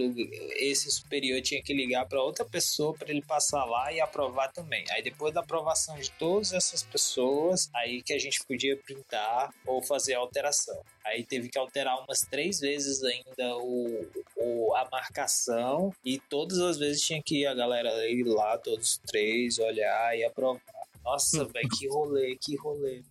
esse 0.57 0.91
superior 0.91 1.41
tinha 1.41 1.61
que 1.61 1.73
ligar 1.73 2.05
pra 2.07 2.21
outra 2.21 2.45
pessoa 2.45 2.93
pra 2.93 3.09
ele 3.09 3.21
passar 3.21 3.65
lá 3.65 3.91
e 3.91 3.99
aprovar 3.99 4.51
também. 4.51 4.85
Aí 4.91 5.01
depois 5.01 5.33
da 5.33 5.41
aprovação 5.41 5.95
de 5.97 6.11
todas 6.11 6.53
essas 6.53 6.83
pessoas, 6.83 7.69
aí 7.73 8.01
que 8.03 8.13
a 8.13 8.19
gente 8.19 8.43
podia 8.45 8.77
printar 8.77 9.51
ou 9.65 9.81
fazer 9.81 10.13
a 10.13 10.19
alteração. 10.19 10.79
Aí 11.03 11.23
teve 11.23 11.49
que 11.49 11.57
alterar 11.57 12.03
umas 12.03 12.21
três 12.21 12.59
vezes 12.59 13.03
ainda 13.03 13.57
o, 13.57 14.07
o- 14.35 14.75
a 14.75 14.87
marcação 14.91 15.93
e 16.03 16.19
todas 16.19 16.59
as 16.59 16.77
vezes 16.77 17.01
tinha 17.01 17.21
que 17.21 17.41
ir 17.41 17.47
a 17.47 17.53
galera 17.53 17.89
ir 18.09 18.23
lá, 18.23 18.57
todos 18.57 18.91
os 18.91 18.97
três, 18.97 19.59
olhar 19.59 20.17
e 20.17 20.23
aprovar. 20.23 20.61
Nossa, 21.03 21.45
velho, 21.53 21.69
que 21.69 21.87
rolê, 21.87 22.37
que 22.39 22.55
rolê. 22.55 23.03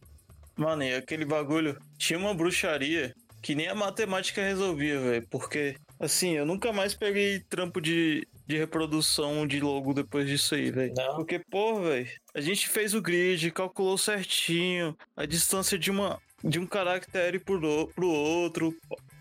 Mano, 0.56 0.84
e 0.84 0.94
aquele 0.94 1.24
bagulho 1.24 1.78
tinha 1.98 2.18
uma 2.18 2.34
bruxaria 2.34 3.14
que 3.42 3.54
nem 3.54 3.68
a 3.68 3.74
matemática 3.74 4.42
resolvia, 4.42 4.98
velho. 4.98 5.26
Porque, 5.28 5.76
assim, 6.00 6.30
eu 6.30 6.46
nunca 6.46 6.72
mais 6.72 6.94
peguei 6.94 7.40
trampo 7.40 7.80
de, 7.80 8.26
de 8.46 8.56
reprodução 8.56 9.46
de 9.46 9.60
logo 9.60 9.92
depois 9.92 10.26
disso 10.26 10.54
aí, 10.54 10.70
velho. 10.70 10.94
Porque, 11.14 11.38
pô, 11.50 11.80
velho, 11.80 12.08
a 12.34 12.40
gente 12.40 12.68
fez 12.68 12.94
o 12.94 13.02
grid, 13.02 13.50
calculou 13.50 13.98
certinho 13.98 14.96
a 15.14 15.26
distância 15.26 15.78
de 15.78 15.90
uma 15.90 16.18
de 16.42 16.58
um 16.58 16.66
caractere 16.66 17.38
pro, 17.38 17.88
pro 17.94 18.08
outro, 18.08 18.76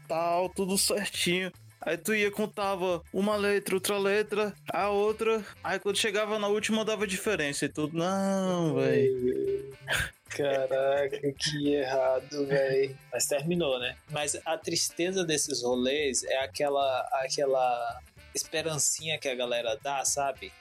tal, 0.07 0.49
tudo 0.49 0.78
certinho. 0.78 1.51
Aí 1.86 1.97
tu 1.97 2.13
ia, 2.15 2.31
contava 2.31 3.01
uma 3.11 3.36
letra, 3.36 3.75
outra 3.75 3.97
letra, 3.97 4.53
a 4.71 4.89
outra. 4.89 5.43
Aí 5.63 5.79
quando 5.79 5.97
chegava 5.97 6.39
na 6.39 6.47
última 6.47 6.86
dava 6.86 7.05
diferença. 7.05 7.65
E 7.65 7.69
tudo, 7.69 7.97
não, 7.97 8.75
velho. 8.75 9.73
Caraca, 10.29 11.19
que 11.38 11.73
errado, 11.73 12.45
velho. 12.47 12.97
Mas 13.11 13.25
terminou, 13.25 13.79
né? 13.79 13.95
Mas 14.09 14.39
a 14.45 14.57
tristeza 14.57 15.23
desses 15.23 15.61
rolês 15.61 16.23
é 16.23 16.38
aquela, 16.38 17.01
aquela 17.21 17.99
esperancinha 18.34 19.19
que 19.19 19.27
a 19.27 19.36
galera 19.36 19.77
dá, 19.84 20.03
sabe? 20.05 20.51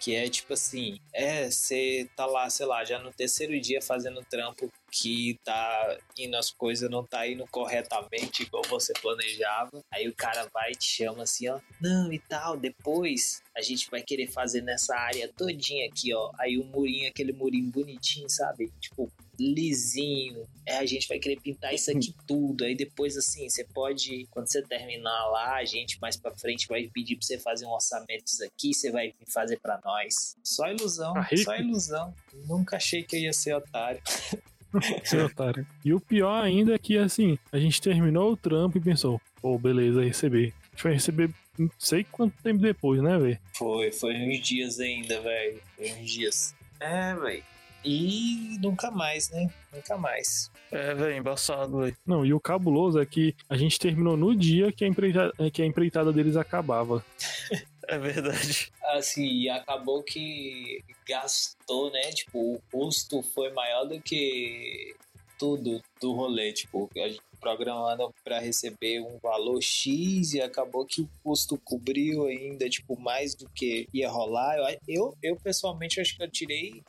Que 0.00 0.14
é 0.14 0.28
tipo 0.28 0.52
assim, 0.52 0.98
é, 1.12 1.50
você 1.50 2.08
tá 2.14 2.26
lá, 2.26 2.48
sei 2.50 2.66
lá, 2.66 2.84
já 2.84 2.98
no 2.98 3.12
terceiro 3.12 3.58
dia 3.60 3.80
fazendo 3.80 4.24
trampo 4.28 4.70
que 4.90 5.38
tá 5.44 5.98
indo 6.18 6.36
as 6.36 6.50
coisas 6.50 6.88
não 6.90 7.04
tá 7.04 7.26
indo 7.26 7.46
corretamente 7.48 8.44
igual 8.44 8.62
você 8.68 8.92
planejava. 8.94 9.82
Aí 9.92 10.08
o 10.08 10.14
cara 10.14 10.48
vai 10.52 10.72
e 10.72 10.76
te 10.76 10.86
chama 10.86 11.24
assim, 11.24 11.48
ó, 11.48 11.60
não 11.80 12.12
e 12.12 12.18
tal, 12.18 12.56
depois 12.56 13.42
a 13.54 13.60
gente 13.60 13.90
vai 13.90 14.02
querer 14.02 14.28
fazer 14.28 14.62
nessa 14.62 14.96
área 14.96 15.30
todinha 15.36 15.86
aqui, 15.86 16.14
ó. 16.14 16.30
Aí 16.38 16.58
o 16.58 16.64
murinho, 16.64 17.08
aquele 17.08 17.32
murinho 17.32 17.70
bonitinho, 17.70 18.28
sabe? 18.28 18.72
Tipo, 18.80 19.10
lisinho. 19.38 20.46
É, 20.64 20.78
a 20.78 20.86
gente 20.86 21.06
vai 21.08 21.18
querer 21.18 21.40
pintar 21.40 21.74
isso 21.74 21.90
aqui 21.90 22.14
tudo. 22.26 22.64
Aí 22.64 22.74
depois, 22.74 23.16
assim, 23.16 23.48
você 23.48 23.64
pode, 23.64 24.26
quando 24.30 24.46
você 24.50 24.62
terminar 24.62 25.26
lá, 25.30 25.56
a 25.56 25.64
gente 25.64 26.00
mais 26.00 26.16
pra 26.16 26.30
frente 26.32 26.66
vai 26.68 26.88
pedir 26.92 27.16
pra 27.16 27.26
você 27.26 27.38
fazer 27.38 27.66
um 27.66 27.70
orçamento 27.70 28.24
disso 28.24 28.44
aqui, 28.44 28.74
você 28.74 28.90
vai 28.90 29.14
fazer 29.26 29.58
pra 29.58 29.80
nós. 29.84 30.36
Só 30.42 30.68
ilusão, 30.68 31.14
Tá 31.14 31.28
só 31.36 31.56
ilusão. 31.56 32.14
Nunca 32.46 32.76
achei 32.76 33.02
que 33.02 33.16
eu 33.16 33.20
ia 33.20 33.32
ser 33.32 33.54
otário. 33.54 34.00
Seu 35.04 35.26
otário. 35.26 35.66
E 35.84 35.94
o 35.94 36.00
pior 36.00 36.42
ainda 36.42 36.74
é 36.74 36.78
que, 36.78 36.98
assim, 36.98 37.38
a 37.50 37.58
gente 37.58 37.80
terminou 37.80 38.32
o 38.32 38.36
trampo 38.36 38.76
e 38.76 38.80
pensou, 38.80 39.20
pô, 39.40 39.58
beleza, 39.58 40.02
receber. 40.02 40.52
A 40.64 40.76
gente 40.76 40.82
vai 40.82 40.92
receber 40.92 41.30
não 41.58 41.70
sei 41.78 42.04
quanto 42.04 42.34
tempo 42.42 42.60
depois, 42.60 43.02
né, 43.02 43.16
velho? 43.18 43.38
Foi, 43.54 43.90
foi 43.90 44.14
uns 44.14 44.40
dias 44.40 44.78
ainda, 44.78 45.20
velho. 45.20 45.60
Foi 45.76 45.92
uns 45.92 46.10
dias. 46.10 46.54
É, 46.78 47.14
velho. 47.14 47.42
E 47.86 48.58
nunca 48.60 48.90
mais, 48.90 49.30
né? 49.30 49.48
Nunca 49.72 49.96
mais. 49.96 50.50
É, 50.72 50.92
velho, 50.92 51.16
embaçado, 51.16 51.78
velho. 51.78 51.96
Não, 52.04 52.26
e 52.26 52.34
o 52.34 52.40
cabuloso 52.40 53.00
é 53.00 53.06
que 53.06 53.32
a 53.48 53.56
gente 53.56 53.78
terminou 53.78 54.16
no 54.16 54.34
dia 54.34 54.72
que 54.72 54.84
a 54.84 54.88
empreitada, 54.88 55.32
que 55.52 55.62
a 55.62 55.66
empreitada 55.66 56.12
deles 56.12 56.36
acabava. 56.36 57.04
É 57.88 57.96
verdade. 57.98 58.72
Assim, 58.82 59.24
e 59.24 59.48
acabou 59.48 60.02
que 60.02 60.82
gastou, 61.08 61.88
né? 61.92 62.10
Tipo, 62.10 62.54
o 62.54 62.62
custo 62.68 63.22
foi 63.22 63.52
maior 63.52 63.84
do 63.84 64.00
que 64.00 64.96
tudo 65.38 65.80
do 66.00 66.12
rolê. 66.12 66.52
Tipo, 66.52 66.90
a 66.96 67.06
gente 67.06 67.22
programando 67.46 68.12
para 68.24 68.40
receber 68.40 69.00
um 69.00 69.18
valor 69.22 69.62
X 69.62 70.34
e 70.34 70.40
acabou 70.40 70.84
que 70.84 71.02
o 71.02 71.08
custo 71.22 71.56
cobriu 71.64 72.24
ainda, 72.26 72.68
tipo, 72.68 72.98
mais 72.98 73.36
do 73.36 73.48
que 73.54 73.88
ia 73.94 74.10
rolar. 74.10 74.56
Eu, 74.56 74.78
eu, 74.88 75.16
eu 75.22 75.36
pessoalmente 75.36 76.00
acho 76.00 76.16
que 76.16 76.24
eu 76.24 76.30
tirei 76.30 76.82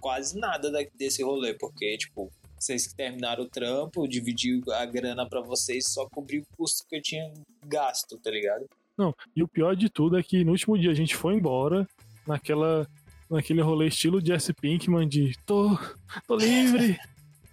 quase 0.00 0.38
nada 0.38 0.70
da- 0.70 0.86
desse 0.94 1.24
rolê, 1.24 1.54
porque, 1.54 1.98
tipo, 1.98 2.30
vocês 2.56 2.86
que 2.86 2.94
terminaram 2.94 3.42
o 3.44 3.48
trampo, 3.48 4.04
eu 4.04 4.08
dividi 4.08 4.60
a 4.72 4.84
grana 4.86 5.28
para 5.28 5.40
vocês, 5.40 5.88
só 5.88 6.06
cobri 6.08 6.38
o 6.38 6.46
custo 6.56 6.86
que 6.88 6.96
eu 6.96 7.02
tinha 7.02 7.32
gasto, 7.66 8.16
tá 8.18 8.30
ligado? 8.30 8.66
Não, 8.96 9.12
e 9.34 9.42
o 9.42 9.48
pior 9.48 9.74
de 9.74 9.88
tudo 9.88 10.16
é 10.18 10.22
que 10.22 10.44
no 10.44 10.52
último 10.52 10.78
dia 10.78 10.90
a 10.90 10.94
gente 10.94 11.16
foi 11.16 11.34
embora 11.34 11.88
naquela 12.26 12.86
naquele 13.30 13.60
rolê 13.62 13.86
estilo 13.86 14.20
Jesse 14.24 14.52
Pinkman 14.52 15.08
de 15.08 15.32
tô, 15.46 15.78
tô 16.26 16.36
livre, 16.36 16.98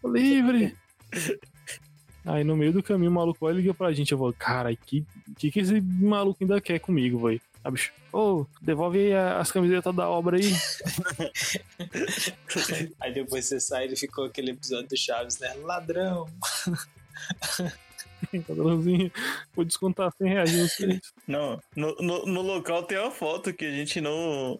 tô 0.02 0.10
livre. 0.12 0.76
Aí 2.28 2.44
no 2.44 2.58
meio 2.58 2.74
do 2.74 2.84
caminho 2.84 3.10
o 3.10 3.14
maluco 3.14 3.46
vai 3.46 3.54
liga 3.54 3.74
pra 3.74 3.94
gente, 3.94 4.12
eu 4.12 4.18
vou, 4.18 4.34
cara, 4.34 4.76
que, 4.76 5.06
que 5.38 5.50
que 5.50 5.60
esse 5.62 5.80
maluco 5.82 6.38
ainda 6.44 6.60
quer 6.60 6.78
comigo, 6.80 7.26
velho? 7.28 7.40
Ah, 7.64 7.72
bicho, 7.72 7.92
ô, 8.14 8.46
devolve 8.62 9.00
aí 9.00 9.14
a- 9.14 9.40
as 9.40 9.52
camisetas 9.52 9.94
da 9.96 10.08
obra 10.10 10.38
aí. 10.38 10.54
Aí 13.00 13.14
depois 13.14 13.46
você 13.46 13.60
sai 13.60 13.88
e 13.88 13.96
ficou 13.96 14.26
aquele 14.26 14.52
episódio 14.52 14.88
do 14.90 14.98
Chaves, 14.98 15.40
né? 15.40 15.54
Ladrão. 15.64 16.28
Padrãozinho, 18.48 19.12
vou 19.56 19.64
descontar 19.64 20.12
100 20.18 20.28
reais. 20.30 20.78
Não, 21.28 21.62
no, 21.76 21.96
no, 21.96 22.26
no 22.26 22.42
local 22.42 22.84
tem 22.84 22.98
uma 22.98 23.12
foto 23.12 23.54
que 23.54 23.66
a 23.66 23.72
gente 23.72 24.02
não. 24.02 24.60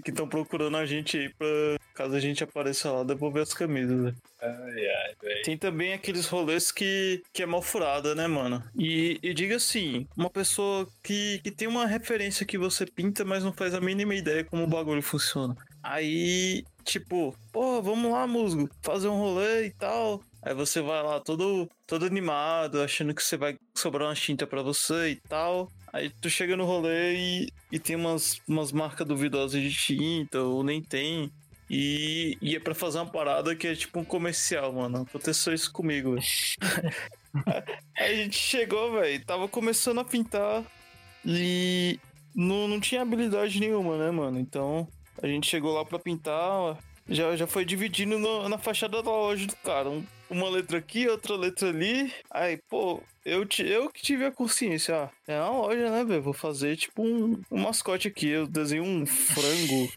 Que 0.00 0.10
estão 0.10 0.28
procurando 0.28 0.76
a 0.76 0.84
gente 0.84 1.16
aí 1.16 1.28
pra. 1.34 1.46
Caso 1.94 2.14
a 2.14 2.20
gente 2.20 2.44
apareça 2.44 2.90
lá, 2.90 3.02
devolver 3.04 3.42
as 3.42 3.54
camisas. 3.54 4.14
Ai, 4.40 4.50
ai, 4.50 5.14
velho. 5.22 5.42
Tem 5.44 5.56
também 5.56 5.94
aqueles 5.94 6.26
rolês 6.26 6.70
que, 6.70 7.22
que 7.32 7.42
é 7.42 7.46
mal 7.46 7.62
furada, 7.62 8.14
né, 8.14 8.26
mano? 8.26 8.62
E, 8.78 9.18
e 9.22 9.32
diga 9.32 9.56
assim, 9.56 10.06
uma 10.14 10.28
pessoa 10.28 10.86
que, 11.02 11.40
que 11.42 11.50
tem 11.50 11.66
uma 11.66 11.86
referência 11.86 12.44
que 12.44 12.58
você 12.58 12.84
pinta, 12.84 13.24
mas 13.24 13.42
não 13.42 13.52
faz 13.52 13.72
a 13.72 13.80
mínima 13.80 14.14
ideia 14.14 14.44
como 14.44 14.64
o 14.64 14.68
bagulho 14.68 15.02
funciona. 15.02 15.56
Aí, 15.82 16.64
tipo, 16.84 17.34
pô, 17.52 17.80
vamos 17.80 18.10
lá, 18.10 18.26
musgo, 18.26 18.68
fazer 18.82 19.08
um 19.08 19.18
rolê 19.18 19.66
e 19.66 19.70
tal. 19.70 20.20
Aí 20.42 20.54
você 20.54 20.80
vai 20.80 21.02
lá 21.02 21.18
todo, 21.18 21.68
todo 21.86 22.06
animado, 22.06 22.80
achando 22.80 23.14
que 23.14 23.22
você 23.22 23.36
vai 23.36 23.56
sobrar 23.74 24.08
uma 24.08 24.14
tinta 24.14 24.46
pra 24.46 24.62
você 24.62 25.10
e 25.10 25.16
tal. 25.16 25.70
Aí 25.96 26.10
tu 26.20 26.28
chega 26.28 26.56
no 26.56 26.64
rolê 26.64 27.14
e, 27.16 27.48
e 27.72 27.78
tem 27.78 27.96
umas, 27.96 28.38
umas 28.46 28.70
marcas 28.70 29.06
duvidosas 29.06 29.60
de 29.62 29.72
tinta, 29.72 30.40
ou 30.40 30.62
nem 30.62 30.82
tem. 30.82 31.30
E, 31.70 32.36
e 32.40 32.54
é 32.54 32.60
pra 32.60 32.74
fazer 32.74 32.98
uma 32.98 33.06
parada 33.10 33.56
que 33.56 33.66
é 33.66 33.74
tipo 33.74 33.98
um 33.98 34.04
comercial, 34.04 34.72
mano. 34.72 35.06
Aconteceu 35.08 35.52
isso 35.54 35.72
comigo. 35.72 36.16
Aí 37.98 38.12
a 38.12 38.14
gente 38.14 38.36
chegou, 38.38 38.92
velho, 38.92 39.24
tava 39.24 39.48
começando 39.48 39.98
a 40.00 40.04
pintar 40.04 40.62
e 41.24 41.98
não, 42.34 42.68
não 42.68 42.78
tinha 42.80 43.02
habilidade 43.02 43.58
nenhuma, 43.58 43.96
né, 43.96 44.10
mano? 44.10 44.38
Então 44.38 44.86
a 45.22 45.26
gente 45.26 45.46
chegou 45.48 45.72
lá 45.74 45.84
pra 45.84 45.98
pintar, 45.98 46.78
já, 47.08 47.34
já 47.36 47.46
foi 47.46 47.64
dividindo 47.64 48.18
no- 48.18 48.48
na 48.48 48.58
fachada 48.58 49.02
da 49.02 49.10
loja 49.10 49.46
do 49.46 49.56
cara. 49.56 49.88
Um- 49.88 50.04
uma 50.30 50.48
letra 50.48 50.78
aqui, 50.78 51.08
outra 51.08 51.36
letra 51.36 51.68
ali. 51.68 52.12
Aí, 52.30 52.58
pô, 52.68 53.02
eu, 53.24 53.46
eu 53.58 53.90
que 53.90 54.02
tive 54.02 54.24
a 54.24 54.32
consciência, 54.32 54.96
ah, 54.96 55.10
é 55.26 55.40
uma 55.40 55.50
loja, 55.50 55.90
né, 55.90 56.04
velho? 56.04 56.22
Vou 56.22 56.32
fazer 56.32 56.76
tipo 56.76 57.02
um, 57.02 57.42
um 57.50 57.62
mascote 57.62 58.08
aqui. 58.08 58.28
Eu 58.28 58.46
desenho 58.46 58.84
um 58.84 59.04
frango. 59.06 59.92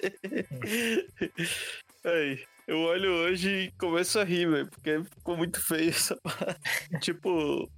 Aí, 2.04 2.42
eu 2.66 2.78
olho 2.78 3.12
hoje 3.12 3.48
e 3.50 3.70
começo 3.72 4.18
a 4.18 4.24
rir, 4.24 4.48
velho, 4.48 4.66
porque 4.68 5.02
ficou 5.04 5.36
muito 5.36 5.60
feio 5.60 5.90
essa 5.90 6.16
parada. 6.16 6.58
tipo, 7.00 7.68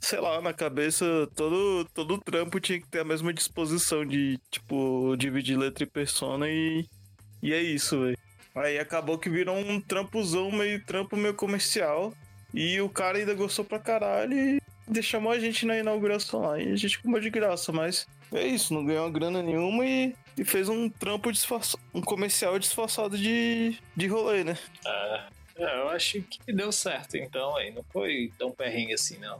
sei 0.00 0.20
lá, 0.20 0.40
na 0.40 0.52
cabeça, 0.52 1.04
todo, 1.36 1.84
todo 1.94 2.18
trampo 2.18 2.58
tinha 2.58 2.80
que 2.80 2.88
ter 2.88 3.00
a 3.00 3.04
mesma 3.04 3.32
disposição 3.32 4.04
de, 4.04 4.38
tipo, 4.50 5.16
dividir 5.16 5.56
letra 5.56 5.84
e 5.84 5.86
persona 5.86 6.48
e. 6.48 6.86
E 7.40 7.52
é 7.52 7.62
isso, 7.62 8.00
velho. 8.00 8.18
Aí 8.58 8.78
acabou 8.78 9.18
que 9.18 9.30
virou 9.30 9.56
um 9.56 9.80
trampozão, 9.80 10.50
meio 10.50 10.84
trampo 10.84 11.16
meio 11.16 11.34
comercial. 11.34 12.12
E 12.52 12.80
o 12.80 12.88
cara 12.88 13.18
ainda 13.18 13.34
gostou 13.34 13.64
pra 13.64 13.78
caralho 13.78 14.34
e 14.36 15.02
chamou 15.02 15.32
a 15.32 15.38
gente 15.38 15.66
na 15.66 15.78
inauguração 15.78 16.40
lá. 16.40 16.60
E 16.60 16.72
a 16.72 16.76
gente 16.76 16.98
comeu 17.00 17.20
de 17.20 17.30
graça, 17.30 17.72
mas 17.72 18.06
é 18.32 18.46
isso, 18.46 18.74
não 18.74 18.84
ganhou 18.84 19.10
grana 19.10 19.42
nenhuma 19.42 19.84
e, 19.86 20.14
e 20.36 20.44
fez 20.44 20.68
um 20.68 20.88
trampo 20.88 21.30
disfarçado, 21.30 21.82
um 21.94 22.00
comercial 22.00 22.58
disfarçado 22.58 23.16
de, 23.16 23.76
de 23.96 24.06
rolê, 24.06 24.44
né? 24.44 24.56
Ah, 24.86 25.28
eu 25.56 25.88
acho 25.88 26.22
que 26.22 26.52
deu 26.52 26.70
certo, 26.70 27.16
então, 27.16 27.56
aí. 27.56 27.70
Não 27.70 27.82
foi 27.90 28.32
tão 28.38 28.50
perrengue 28.50 28.94
assim, 28.94 29.18
não. 29.18 29.38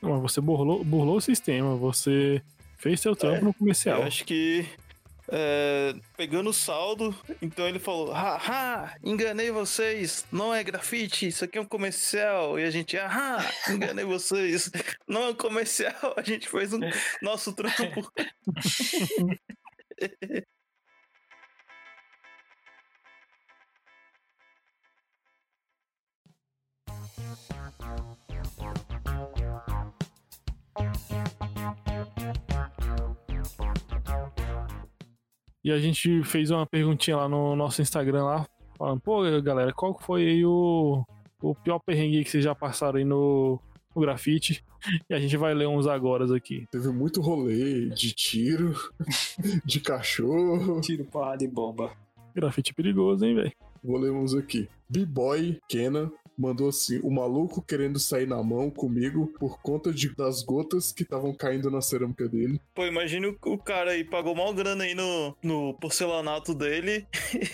Não, 0.00 0.12
mas 0.22 0.22
você 0.22 0.40
burlou, 0.40 0.84
burlou 0.84 1.16
o 1.16 1.20
sistema, 1.20 1.74
você 1.74 2.40
fez 2.78 3.00
seu 3.00 3.16
trampo 3.16 3.44
no 3.44 3.54
comercial. 3.54 4.00
Eu 4.00 4.06
acho 4.06 4.24
que. 4.24 4.66
É, 5.28 5.94
pegando 6.16 6.50
o 6.50 6.54
saldo, 6.54 7.14
então 7.40 7.66
ele 7.66 7.78
falou: 7.78 8.12
Haha, 8.12 8.94
enganei 9.02 9.50
vocês, 9.50 10.24
não 10.30 10.54
é 10.54 10.62
grafite, 10.62 11.26
isso 11.26 11.44
aqui 11.44 11.58
é 11.58 11.60
um 11.60 11.66
comercial. 11.66 12.58
E 12.58 12.64
a 12.64 12.70
gente, 12.70 12.98
ahá, 12.98 13.44
enganei 13.68 14.04
vocês, 14.04 14.70
não 15.06 15.22
é 15.22 15.28
um 15.30 15.34
comercial, 15.34 16.14
a 16.16 16.22
gente 16.22 16.48
fez 16.48 16.72
um 16.72 16.80
nosso 17.22 17.52
trampo. 17.52 18.12
E 35.64 35.72
a 35.72 35.78
gente 35.78 36.22
fez 36.24 36.50
uma 36.50 36.66
perguntinha 36.66 37.16
lá 37.16 37.26
no 37.26 37.56
nosso 37.56 37.80
Instagram 37.80 38.24
lá, 38.24 38.46
falando, 38.76 39.00
pô, 39.00 39.22
galera, 39.40 39.72
qual 39.72 39.98
foi 39.98 40.28
aí 40.28 40.44
o, 40.44 41.02
o 41.40 41.54
pior 41.54 41.78
perrengue 41.78 42.22
que 42.22 42.30
vocês 42.30 42.44
já 42.44 42.54
passaram 42.54 42.98
aí 42.98 43.04
no, 43.04 43.58
no 43.96 44.02
grafite? 44.02 44.62
E 45.08 45.14
a 45.14 45.18
gente 45.18 45.34
vai 45.38 45.54
ler 45.54 45.66
uns 45.66 45.86
agora 45.86 46.26
aqui. 46.36 46.68
Teve 46.70 46.90
muito 46.90 47.22
rolê 47.22 47.88
de 47.88 48.12
tiro, 48.12 48.74
de 49.64 49.80
cachorro. 49.80 50.78
Tiro, 50.82 51.06
porrada 51.06 51.42
e 51.42 51.48
bomba. 51.48 51.90
Grafite 52.34 52.74
perigoso, 52.74 53.24
hein, 53.24 53.34
velho? 53.34 53.52
Vou 53.82 53.96
ler 53.96 54.10
uns 54.10 54.34
aqui. 54.34 54.68
B-Boy 54.90 55.58
Kenan 55.66 56.12
mandou 56.36 56.68
assim: 56.68 57.00
o 57.02 57.10
maluco 57.10 57.62
querendo 57.62 57.98
sair 57.98 58.26
na 58.26 58.42
mão 58.42 58.70
comigo 58.70 59.26
por 59.38 59.60
conta 59.60 59.92
de, 59.92 60.14
das 60.14 60.42
gotas 60.42 60.92
que 60.92 61.02
estavam 61.02 61.34
caindo 61.34 61.70
na 61.70 61.80
cerâmica 61.80 62.28
dele. 62.28 62.60
Pô, 62.74 62.86
imagina 62.86 63.28
o, 63.28 63.52
o 63.52 63.58
cara 63.58 63.92
aí, 63.92 64.04
pagou 64.04 64.34
mal 64.34 64.52
grana 64.52 64.84
aí 64.84 64.94
no, 64.94 65.36
no 65.42 65.74
porcelanato 65.74 66.54
dele 66.54 67.06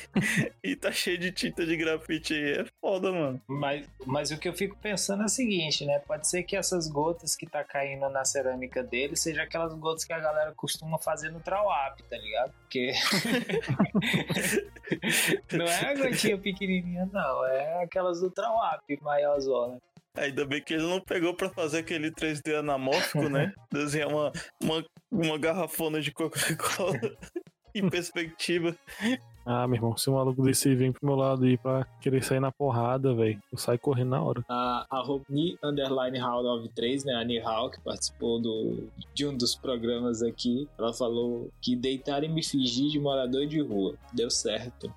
e 0.63 0.77
tá 0.77 0.93
cheio 0.93 1.19
de 1.19 1.33
tinta 1.33 1.65
de 1.65 1.77
grafite 1.77 2.35
aí. 2.35 2.61
É 2.61 2.65
foda, 2.81 3.13
mano. 3.13 3.41
Mas, 3.47 3.87
mas 4.07 4.31
o 4.31 4.39
que 4.39 4.49
eu 4.49 4.53
fico 4.53 4.77
pensando 4.77 5.23
é 5.23 5.27
o 5.27 5.29
seguinte, 5.29 5.85
né? 5.85 5.99
Pode 6.01 6.29
ser 6.29 6.43
que 6.43 6.57
essas 6.57 6.89
gotas 6.89 7.37
que 7.37 7.47
tá 7.47 7.65
caindo 7.65 8.09
na 8.09 8.25
cerâmica 8.25 8.83
dele 8.83 9.17
seja 9.17 9.43
aquelas 9.43 9.75
gotas 9.75 10.05
que 10.05 10.13
a 10.13 10.19
galera 10.19 10.53
costuma 10.55 10.99
fazer 10.99 11.31
no 11.31 11.41
Trawap, 11.41 12.03
tá 12.03 12.17
ligado? 12.17 12.53
Porque. 12.61 12.93
não 15.53 15.65
é 15.65 15.87
a 15.87 15.95
gotinha 15.95 16.39
pequenininha, 16.39 17.09
não. 17.13 17.45
É 17.47 17.85
aquelas 17.85 18.21
do 18.21 18.31
Trawap, 18.31 18.70
maiorzona. 19.01 19.79
Ainda 20.15 20.45
bem 20.45 20.61
que 20.63 20.75
ele 20.75 20.83
não 20.83 21.01
pegou 21.01 21.35
pra 21.35 21.49
fazer 21.51 21.79
aquele 21.79 22.11
3D 22.11 22.59
anamórfico, 22.59 23.29
né? 23.29 23.53
Desenhar 23.71 24.09
uma, 24.09 24.33
uma, 24.61 24.85
uma 25.11 25.39
garrafona 25.39 26.01
de 26.01 26.11
Coca-Cola 26.11 26.99
em 27.75 27.89
perspectiva. 27.89 28.77
Ah, 29.45 29.67
meu 29.67 29.77
irmão, 29.77 29.97
se 29.97 30.09
um 30.11 30.15
maluco 30.15 30.43
desse 30.43 30.75
vem 30.75 30.93
pro 30.93 31.07
meu 31.07 31.17
lado 31.17 31.45
aí 31.45 31.57
pra 31.57 31.87
querer 32.01 32.23
sair 32.23 32.41
na 32.41 32.53
porrada, 32.53 33.15
velho, 33.15 33.41
eu 33.51 33.59
saio 33.59 33.79
correndo 33.79 34.11
na 34.11 34.23
hora. 34.23 34.45
A, 34.49 34.87
a 34.91 35.03
Underline 35.63 36.19
Hall 36.19 36.43
93, 36.43 37.05
né? 37.05 37.15
A 37.15 37.25
Nihal, 37.25 37.71
que 37.71 37.81
participou 37.81 38.41
do, 38.41 38.89
de 39.15 39.27
um 39.27 39.37
dos 39.37 39.55
programas 39.55 40.23
aqui, 40.23 40.69
ela 40.79 40.93
falou 40.93 41.51
que 41.61 41.75
deitar 41.75 42.23
e 42.23 42.29
me 42.29 42.45
fingir 42.45 42.91
de 42.91 42.99
morador 42.99 43.47
de 43.47 43.61
rua. 43.61 43.95
Deu 44.13 44.31
certo. 44.31 44.93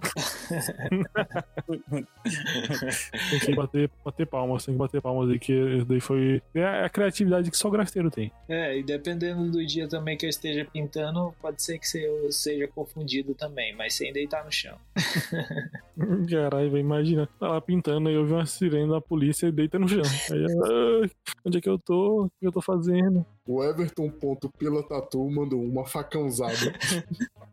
Tem 3.29 3.39
que 3.39 3.55
bater, 3.55 3.89
bater 4.03 4.27
palmas, 4.27 4.65
tem 4.65 4.73
que 4.73 4.79
bater 4.79 5.01
palmas 5.01 5.29
aí, 5.29 5.39
que 5.39 5.83
daí 5.85 5.99
foi. 5.99 6.41
É 6.53 6.85
a 6.85 6.89
criatividade 6.89 7.49
que 7.49 7.57
só 7.57 7.67
o 7.67 7.71
grafiteiro 7.71 8.11
tem. 8.11 8.31
É, 8.47 8.77
e 8.77 8.83
dependendo 8.83 9.49
do 9.49 9.65
dia 9.65 9.87
também 9.87 10.17
que 10.17 10.25
eu 10.25 10.29
esteja 10.29 10.65
pintando, 10.65 11.33
pode 11.41 11.61
ser 11.61 11.79
que 11.79 11.97
eu 11.97 12.31
seja 12.31 12.67
confundido 12.67 13.33
também, 13.33 13.75
mas 13.75 13.93
sem 13.93 14.11
deitar 14.11 14.32
no 14.43 14.51
chão. 14.51 14.77
Caralho, 16.29 16.77
imagina. 16.77 17.27
Tá 17.39 17.49
lá 17.49 17.61
pintando 17.61 18.09
e 18.09 18.13
eu 18.15 18.25
vi 18.25 18.33
uma 18.33 18.45
sirene 18.45 18.89
da 18.89 19.01
polícia 19.01 19.47
e 19.47 19.51
deita 19.51 19.77
no 19.77 19.87
chão. 19.87 20.01
Aí 20.31 20.45
"Ah, 20.45 21.09
onde 21.45 21.57
é 21.57 21.61
que 21.61 21.69
eu 21.69 21.77
tô? 21.77 22.25
O 22.25 22.29
que 22.29 22.47
eu 22.47 22.51
tô 22.51 22.61
fazendo? 22.61 23.25
O 23.45 23.63
Everton 23.63 24.09
ponto 24.09 24.49
pela 24.57 24.81
tatu 24.87 25.29
mandou 25.29 25.61
uma 25.61 25.85
facãozada. 25.85 26.53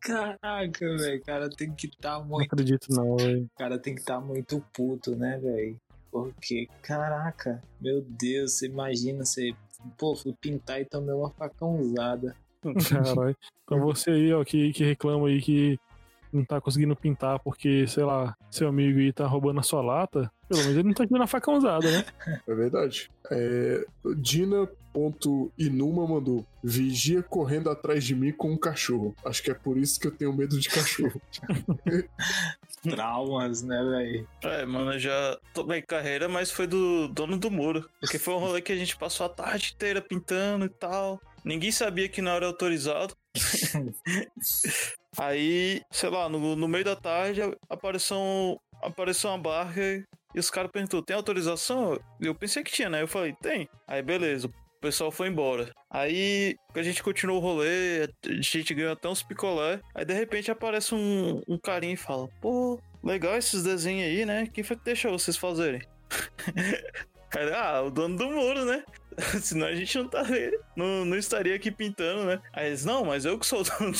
Caraca, 0.00 0.96
velho, 0.96 1.22
cara 1.22 1.48
tem 1.50 1.72
que 1.72 1.86
estar 1.86 2.18
Não 2.18 2.24
muito. 2.26 2.52
acredito 2.52 2.86
não, 2.90 3.16
velho. 3.16 3.44
O 3.44 3.58
cara 3.58 3.78
tem 3.78 3.94
que 3.94 4.00
estar 4.00 4.20
muito 4.20 4.62
puto, 4.72 5.14
né, 5.14 5.38
velho? 5.38 5.76
Porque, 6.10 6.66
caraca, 6.82 7.62
meu 7.80 8.00
Deus, 8.00 8.54
você 8.54 8.66
imagina, 8.66 9.24
você. 9.24 9.52
Pô, 9.96 10.16
fui 10.16 10.34
pintar 10.40 10.80
e 10.80 10.84
tomei 10.84 11.14
uma 11.14 11.30
facãozada. 11.30 12.34
Caralho. 13.14 13.36
Então 13.64 13.80
você 13.80 14.10
aí, 14.10 14.32
ó, 14.32 14.44
que, 14.44 14.72
que 14.72 14.84
reclama 14.84 15.28
aí 15.28 15.40
que 15.40 15.78
não 16.32 16.44
tá 16.44 16.60
conseguindo 16.60 16.94
pintar 16.94 17.38
porque, 17.38 17.86
sei 17.86 18.04
lá, 18.04 18.36
seu 18.50 18.68
amigo 18.68 18.98
aí 18.98 19.12
tá 19.12 19.26
roubando 19.26 19.60
a 19.60 19.62
sua 19.62 19.80
lata, 19.80 20.30
pelo 20.48 20.60
menos 20.62 20.76
ele 20.76 20.88
não 20.88 20.94
tá 20.94 21.04
aqui 21.04 21.12
na 21.14 21.26
facãozada, 21.26 21.90
né? 21.90 22.04
É 22.46 22.54
verdade. 22.54 23.10
É, 23.30 23.84
Dina.inuma 24.16 26.06
mandou: 26.06 26.46
Vigia 26.62 27.22
correndo 27.22 27.70
atrás 27.70 28.04
de 28.04 28.14
mim 28.14 28.32
com 28.32 28.52
um 28.52 28.56
cachorro. 28.56 29.14
Acho 29.24 29.42
que 29.42 29.50
é 29.50 29.54
por 29.54 29.76
isso 29.76 30.00
que 30.00 30.06
eu 30.06 30.10
tenho 30.10 30.32
medo 30.32 30.58
de 30.58 30.68
cachorro. 30.68 31.20
Traumas, 32.82 33.62
né, 33.62 33.82
velho? 33.82 34.28
É, 34.42 34.64
mano, 34.64 34.92
eu 34.92 34.98
já 34.98 35.38
tomei 35.52 35.82
carreira, 35.82 36.28
mas 36.28 36.50
foi 36.50 36.66
do 36.66 37.08
dono 37.08 37.36
do 37.36 37.50
muro. 37.50 37.88
Porque 38.00 38.18
foi 38.18 38.34
um 38.34 38.38
rolê 38.38 38.62
que 38.62 38.72
a 38.72 38.76
gente 38.76 38.96
passou 38.96 39.26
a 39.26 39.28
tarde 39.28 39.72
inteira 39.74 40.00
pintando 40.00 40.64
e 40.64 40.70
tal. 40.70 41.20
Ninguém 41.44 41.70
sabia 41.72 42.08
que 42.08 42.20
não 42.22 42.32
era 42.32 42.46
autorizado. 42.46 43.14
Aí, 45.16 45.82
sei 45.90 46.10
lá, 46.10 46.28
no, 46.28 46.54
no 46.54 46.68
meio 46.68 46.84
da 46.84 46.94
tarde 46.96 47.40
apareceu, 47.68 48.16
um- 48.18 48.56
apareceu 48.82 49.30
uma 49.30 49.38
barca 49.38 49.80
e 50.34 50.38
os 50.38 50.50
caras 50.50 50.70
perguntaram: 50.70 51.02
tem 51.02 51.16
autorização? 51.16 51.98
Eu 52.20 52.34
pensei 52.34 52.62
que 52.62 52.70
tinha, 52.72 52.88
né? 52.88 53.02
Eu 53.02 53.08
falei: 53.08 53.34
tem. 53.40 53.68
Aí, 53.86 54.02
beleza. 54.02 54.46
O 54.48 54.80
pessoal 54.80 55.10
foi 55.10 55.26
embora. 55.28 55.72
Aí 55.90 56.54
a 56.72 56.82
gente 56.82 57.02
continuou 57.02 57.38
o 57.38 57.40
rolê, 57.40 58.04
a 58.24 58.32
gente 58.40 58.74
ganhou 58.74 58.92
até 58.92 59.08
uns 59.08 59.24
picolé. 59.24 59.80
Aí 59.92 60.04
de 60.04 60.14
repente 60.14 60.52
aparece 60.52 60.94
um, 60.94 61.42
um 61.48 61.58
carinha 61.58 61.94
e 61.94 61.96
fala: 61.96 62.28
Pô, 62.40 62.80
legal 63.02 63.36
esses 63.36 63.64
desenhos 63.64 64.06
aí, 64.06 64.24
né? 64.24 64.46
Quem 64.52 64.62
foi 64.62 64.76
que 64.76 64.84
deixou 64.84 65.10
vocês 65.18 65.36
fazerem? 65.36 65.82
Ah, 67.54 67.82
o 67.82 67.90
dono 67.90 68.16
do 68.16 68.26
muro, 68.30 68.64
né? 68.64 68.82
Senão 69.42 69.66
a 69.66 69.74
gente 69.74 69.98
não, 69.98 70.08
tá, 70.08 70.22
não, 70.76 71.04
não 71.04 71.16
estaria 71.16 71.54
aqui 71.54 71.70
pintando, 71.70 72.24
né? 72.24 72.40
Aí 72.52 72.68
eles, 72.68 72.84
não, 72.84 73.04
mas 73.04 73.24
eu 73.24 73.38
que 73.38 73.46
sou 73.46 73.62
dono. 73.62 73.92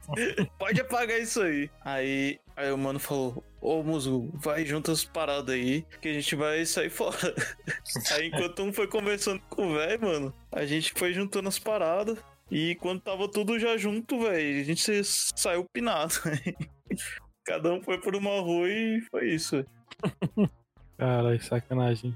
Pode 0.58 0.80
apagar 0.80 1.20
isso 1.20 1.40
aí. 1.40 1.70
Aí, 1.84 2.38
aí 2.56 2.72
o 2.72 2.78
mano 2.78 2.98
falou, 2.98 3.44
ô 3.60 3.82
musgo, 3.82 4.30
vai 4.34 4.64
junto 4.64 4.90
as 4.90 5.04
paradas 5.04 5.54
aí, 5.54 5.84
que 6.00 6.08
a 6.08 6.12
gente 6.12 6.34
vai 6.34 6.64
sair 6.66 6.90
fora. 6.90 7.16
Aí 8.12 8.28
enquanto 8.28 8.62
um 8.62 8.72
foi 8.72 8.86
conversando 8.86 9.40
com 9.48 9.68
o 9.68 9.74
velho, 9.74 10.00
mano, 10.02 10.34
a 10.52 10.64
gente 10.64 10.92
foi 10.96 11.12
juntando 11.12 11.48
as 11.48 11.58
paradas. 11.58 12.18
E 12.50 12.76
quando 12.76 13.00
tava 13.00 13.28
tudo 13.28 13.58
já 13.58 13.76
junto, 13.76 14.20
velho, 14.20 14.60
a 14.60 14.64
gente 14.64 15.04
saiu 15.04 15.64
pinado. 15.72 16.14
Cada 17.44 17.72
um 17.72 17.82
foi 17.82 18.00
por 18.00 18.14
uma 18.14 18.40
rua 18.40 18.68
e 18.68 19.00
foi 19.10 19.30
isso. 19.30 19.64
Caralho, 20.96 21.42
sacanagem. 21.42 22.14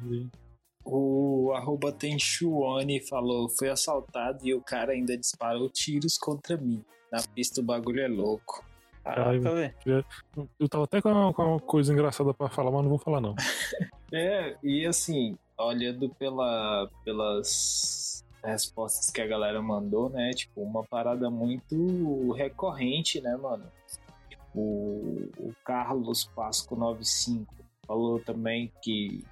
O 0.85 1.53
arroba 1.55 1.93
Tenchuone 1.93 3.01
falou: 3.07 3.49
foi 3.49 3.69
assaltado 3.69 4.47
e 4.47 4.55
o 4.55 4.63
cara 4.63 4.93
ainda 4.93 5.17
disparou 5.17 5.69
tiros 5.69 6.17
contra 6.17 6.57
mim. 6.57 6.83
Na 7.13 7.23
pista 7.35 7.61
o 7.61 7.65
bagulho 7.65 8.01
é 8.01 8.09
louco. 8.09 8.65
Caraca, 9.03 9.55
velho. 9.55 10.05
Eu 10.59 10.69
tava 10.69 10.85
até 10.85 11.01
com 11.01 11.11
uma, 11.11 11.33
com 11.33 11.43
uma 11.43 11.61
coisa 11.61 11.93
engraçada 11.93 12.33
pra 12.35 12.49
falar, 12.49 12.71
mas 12.71 12.83
não 12.83 12.91
vou 12.91 12.99
falar 12.99 13.21
não. 13.21 13.35
É, 14.13 14.57
e 14.61 14.85
assim, 14.87 15.39
olhando 15.57 16.09
pela, 16.09 16.91
pelas 17.05 18.25
respostas 18.43 19.09
que 19.09 19.21
a 19.21 19.27
galera 19.27 19.63
mandou, 19.63 20.11
né? 20.11 20.31
Tipo, 20.31 20.63
uma 20.63 20.83
parada 20.83 21.31
muito 21.31 22.33
recorrente, 22.33 23.21
né, 23.21 23.37
mano? 23.37 23.67
O, 24.53 25.31
o 25.39 25.55
Carlos 25.65 26.25
Pasco 26.35 26.75
95 26.75 27.55
falou 27.87 28.19
também 28.19 28.73
que 28.83 29.25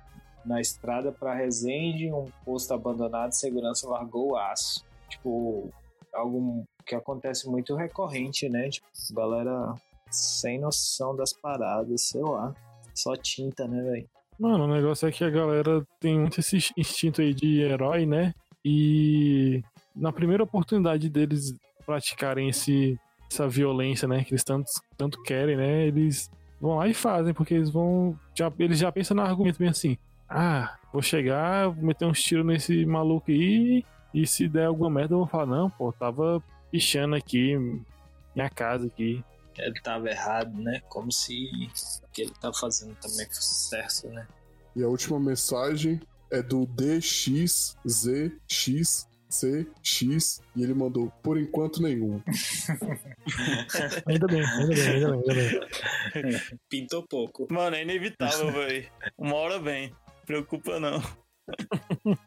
na 0.49 0.61
estrada 0.61 1.13
para 1.13 1.35
Resende, 1.35 2.11
um 2.11 2.25
posto 2.45 2.73
abandonado, 2.73 3.33
segurança 3.33 3.89
largou 3.89 4.33
o 4.33 4.37
aço. 4.37 4.85
Tipo, 5.09 5.71
algo 6.13 6.67
que 6.87 6.95
acontece 6.95 7.49
muito 7.49 7.77
recorrente, 7.77 8.49
né? 8.49 8.71
Tipo, 8.71 8.87
galera 9.13 9.75
sem 10.11 10.59
noção 10.59 11.15
das 11.15 11.33
paradas, 11.33 12.09
sei 12.09 12.23
lá. 12.23 12.55
Só 12.95 13.15
tinta, 13.15 13.69
né, 13.69 13.83
velho? 13.83 14.09
Mano, 14.39 14.65
o 14.65 14.75
negócio 14.75 15.07
é 15.07 15.13
que 15.13 15.23
a 15.23 15.31
galera 15.31 15.87
tem 16.01 16.19
muito 16.19 16.41
esse 16.41 16.57
instinto 16.77 17.21
aí 17.21 17.35
de 17.35 17.61
herói, 17.61 18.07
né? 18.07 18.35
E 18.65 19.63
na 19.95 20.13
primeira 20.13 20.43
oportunidade 20.43 21.09
deles 21.09 21.55
praticarem 21.85 22.49
esse, 22.49 22.99
essa 23.31 23.49
violência, 23.49 24.09
né? 24.09 24.25
Que 24.25 24.33
eles 24.33 24.45
tanto, 24.45 24.71
tanto 24.97 25.23
querem, 25.23 25.57
né? 25.57 25.87
Eles 25.87 26.31
vão 26.61 26.77
lá 26.77 26.89
e 26.89 26.95
fazem, 26.95 27.35
porque 27.35 27.55
eles 27.55 27.71
vão. 27.71 28.19
Já, 28.35 28.53
eles 28.59 28.79
já 28.79 28.91
pensam 28.91 29.17
no 29.17 29.23
argumento 29.23 29.59
bem 29.59 29.69
assim: 29.69 29.97
ah, 30.29 30.77
vou 30.93 31.03
chegar, 31.03 31.69
vou 31.69 31.85
meter 31.85 32.05
uns 32.05 32.23
tiros 32.23 32.45
nesse 32.45 32.85
maluco 32.85 33.31
aí, 33.31 33.85
e 34.13 34.27
se 34.27 34.49
der 34.49 34.67
alguma 34.67 34.91
merda 34.91 35.15
eu 35.15 35.19
vou 35.19 35.27
falar: 35.27 35.47
não, 35.47 35.71
pô, 35.71 35.93
tava 35.93 36.43
pichando 36.71 37.15
aqui, 37.15 37.57
minha 38.35 38.51
casa 38.51 38.87
aqui. 38.87 39.25
ele 39.57 39.81
tava 39.81 40.11
errado, 40.11 40.53
né? 40.61 40.83
Como 40.89 41.13
se 41.13 41.49
o 42.03 42.09
que 42.13 42.23
ele 42.23 42.33
tá 42.41 42.53
fazendo 42.53 42.95
também 42.97 43.27
fosse 43.27 43.69
certo, 43.69 44.09
né? 44.09 44.27
E 44.77 44.83
a 44.83 44.89
última 44.89 45.19
mensagem 45.19 45.99
é 46.31 46.43
do 46.43 46.67
DXZXCX 46.67 49.09
e 50.57 50.63
ele 50.63 50.75
mandou: 50.75 51.11
Por 51.23 51.39
enquanto 51.39 51.83
nenhum. 51.83 52.23
Ainda 54.07 54.27
bem, 54.27 54.43
ainda 54.43 54.75
bem, 54.75 54.89
ainda 54.89 55.11
bem, 55.11 55.21
ainda 55.21 55.35
bem. 55.35 55.61
Pintou 56.69 57.07
pouco. 57.07 57.47
Mano, 57.51 57.77
é 57.77 57.83
inevitável, 57.83 58.51
velho. 58.53 58.91
Uma 59.19 59.35
hora 59.35 59.61
vem. 59.61 59.93
Preocupa 60.29 60.79
não. 60.79 61.01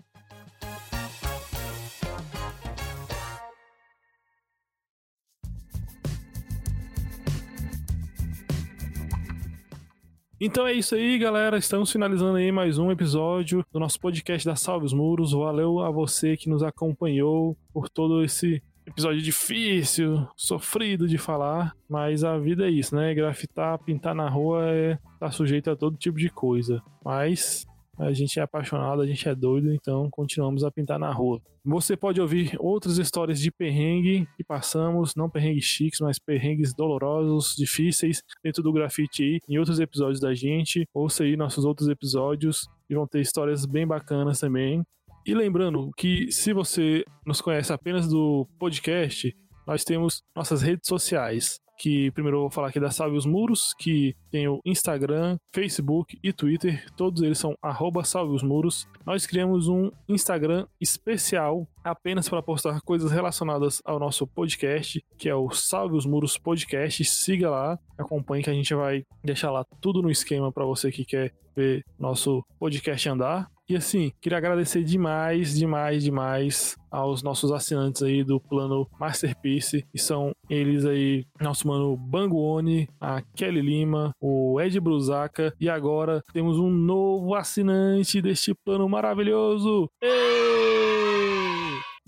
Então 10.43 10.65
é 10.65 10.73
isso 10.73 10.95
aí, 10.95 11.19
galera. 11.19 11.55
Estamos 11.55 11.91
finalizando 11.91 12.35
aí 12.37 12.51
mais 12.51 12.79
um 12.79 12.89
episódio 12.89 13.63
do 13.71 13.79
nosso 13.79 13.99
podcast 13.99 14.43
da 14.43 14.55
Salve 14.55 14.87
os 14.87 14.91
Muros. 14.91 15.33
Valeu 15.33 15.81
a 15.81 15.91
você 15.91 16.35
que 16.35 16.49
nos 16.49 16.63
acompanhou 16.63 17.55
por 17.71 17.87
todo 17.87 18.23
esse 18.23 18.59
episódio 18.83 19.21
difícil, 19.21 20.27
sofrido 20.35 21.07
de 21.07 21.19
falar, 21.19 21.75
mas 21.87 22.23
a 22.23 22.39
vida 22.39 22.65
é 22.65 22.71
isso, 22.71 22.95
né? 22.95 23.13
Grafitar, 23.13 23.77
pintar 23.77 24.15
na 24.15 24.27
rua 24.27 24.65
é 24.65 24.97
tá 25.19 25.29
sujeito 25.29 25.69
a 25.69 25.75
todo 25.75 25.95
tipo 25.95 26.17
de 26.17 26.31
coisa. 26.31 26.81
Mas 27.05 27.67
a 28.01 28.11
gente 28.13 28.39
é 28.39 28.41
apaixonado, 28.41 29.01
a 29.01 29.05
gente 29.05 29.27
é 29.29 29.35
doido, 29.35 29.73
então 29.73 30.09
continuamos 30.09 30.63
a 30.63 30.71
pintar 30.71 30.97
na 30.97 31.11
rua. 31.11 31.39
Você 31.63 31.95
pode 31.95 32.19
ouvir 32.19 32.55
outras 32.59 32.97
histórias 32.97 33.39
de 33.39 33.51
perrengue 33.51 34.27
que 34.35 34.43
passamos, 34.43 35.15
não 35.15 35.29
perrengues 35.29 35.65
chiques, 35.65 35.99
mas 35.99 36.17
perrengues 36.17 36.73
dolorosos, 36.73 37.55
difíceis, 37.55 38.23
dentro 38.43 38.63
do 38.63 38.73
grafite 38.73 39.23
aí, 39.23 39.39
em 39.47 39.59
outros 39.59 39.79
episódios 39.79 40.19
da 40.19 40.33
gente. 40.33 40.87
Ouça 40.93 41.23
aí 41.23 41.37
nossos 41.37 41.63
outros 41.63 41.87
episódios 41.87 42.67
e 42.89 42.95
vão 42.95 43.05
ter 43.05 43.21
histórias 43.21 43.65
bem 43.65 43.85
bacanas 43.85 44.39
também. 44.39 44.83
E 45.23 45.35
lembrando 45.35 45.91
que 45.95 46.31
se 46.31 46.51
você 46.51 47.05
nos 47.25 47.41
conhece 47.41 47.71
apenas 47.71 48.07
do 48.07 48.47
podcast, 48.57 49.35
nós 49.67 49.83
temos 49.83 50.23
nossas 50.35 50.63
redes 50.63 50.87
sociais. 50.87 51.59
Que 51.81 52.11
primeiro 52.11 52.37
eu 52.37 52.41
vou 52.41 52.51
falar 52.51 52.67
aqui 52.67 52.79
da 52.79 52.91
Salve 52.91 53.17
os 53.17 53.25
Muros, 53.25 53.73
que 53.73 54.15
tem 54.29 54.47
o 54.47 54.61
Instagram, 54.63 55.39
Facebook 55.51 56.15
e 56.23 56.31
Twitter. 56.31 56.85
Todos 56.95 57.23
eles 57.23 57.39
são 57.39 57.55
arroba 57.59 58.03
Salve 58.03 58.35
os 58.35 58.43
Muros. 58.43 58.87
Nós 59.03 59.25
criamos 59.25 59.67
um 59.67 59.89
Instagram 60.07 60.67
especial 60.79 61.67
apenas 61.83 62.29
para 62.29 62.43
postar 62.43 62.79
coisas 62.81 63.11
relacionadas 63.11 63.81
ao 63.83 63.97
nosso 63.97 64.27
podcast, 64.27 65.03
que 65.17 65.27
é 65.27 65.33
o 65.33 65.49
Salve 65.49 65.95
os 65.95 66.05
Muros 66.05 66.37
Podcast. 66.37 67.03
Siga 67.03 67.49
lá, 67.49 67.79
acompanhe 67.97 68.43
que 68.43 68.51
a 68.51 68.53
gente 68.53 68.75
vai 68.75 69.03
deixar 69.23 69.49
lá 69.49 69.65
tudo 69.81 70.03
no 70.03 70.11
esquema 70.11 70.51
para 70.51 70.65
você 70.65 70.91
que 70.91 71.03
quer 71.03 71.33
ver 71.55 71.83
nosso 71.97 72.45
podcast 72.59 73.09
andar. 73.09 73.49
E 73.71 73.75
assim, 73.77 74.11
queria 74.19 74.37
agradecer 74.37 74.83
demais, 74.83 75.57
demais, 75.57 76.03
demais 76.03 76.75
aos 76.91 77.23
nossos 77.23 77.53
assinantes 77.53 78.03
aí 78.03 78.21
do 78.21 78.37
plano 78.37 78.85
Masterpiece, 78.99 79.85
que 79.89 79.97
são 79.97 80.35
eles 80.49 80.83
aí, 80.85 81.25
nosso 81.39 81.65
mano 81.69 81.95
Banguone, 81.95 82.89
a 82.99 83.21
Kelly 83.21 83.61
Lima, 83.61 84.13
o 84.19 84.59
Ed 84.59 84.77
Brusaca, 84.77 85.53
e 85.57 85.69
agora 85.69 86.21
temos 86.33 86.59
um 86.59 86.69
novo 86.69 87.33
assinante 87.33 88.21
deste 88.21 88.53
plano 88.53 88.89
maravilhoso. 88.89 89.89
Ei! 90.03 91.00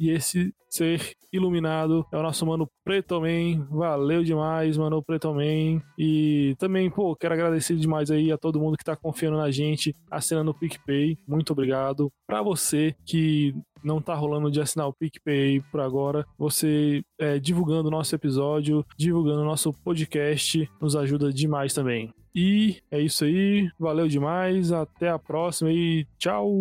E 0.04 0.10
esse 0.10 0.54
ser 0.70 1.16
iluminado 1.32 2.06
é 2.12 2.18
o 2.18 2.22
nosso 2.22 2.46
mano 2.46 2.70
Preto 2.84 3.22
Man. 3.22 3.66
Valeu 3.70 4.22
demais, 4.22 4.78
mano 4.78 5.02
Preto 5.02 5.34
Man. 5.34 5.82
E 5.98 6.58
também, 6.60 6.90
pô, 6.90 7.16
quero 7.16 7.34
agradecer 7.34 7.78
demais 7.78 8.12
aí 8.12 8.30
a 8.30 8.38
todo 8.38 8.60
mundo 8.60 8.76
que 8.76 8.84
tá 8.84 8.98
confiando 8.98 9.38
na 9.38 9.50
gente, 9.50 9.96
assinando 10.12 10.52
o 10.52 10.54
PicPay. 10.54 11.18
Muito 11.26 11.54
obrigado. 11.54 12.12
Para 12.28 12.42
você 12.42 12.94
que 13.06 13.56
não 13.82 14.02
tá 14.02 14.14
rolando 14.14 14.52
de 14.52 14.60
assinar 14.60 14.90
o 14.90 14.94
PicPay 14.94 15.62
por 15.72 15.80
agora, 15.80 16.26
você 16.38 17.02
é, 17.18 17.40
divulgando 17.40 17.88
o 17.88 17.92
nosso 17.92 18.14
episódio, 18.14 18.86
divulgando 18.98 19.42
o 19.42 19.46
nosso 19.46 19.72
podcast, 19.72 20.70
nos 20.82 20.98
ajuda 20.98 21.32
demais 21.32 21.74
também. 21.74 22.14
E 22.36 22.82
é 22.92 23.00
isso 23.00 23.24
aí, 23.24 23.70
valeu 23.80 24.10
demais, 24.10 24.74
até 24.74 25.08
a 25.08 25.18
próxima 25.18 25.72
e 25.72 26.06
tchau! 26.18 26.52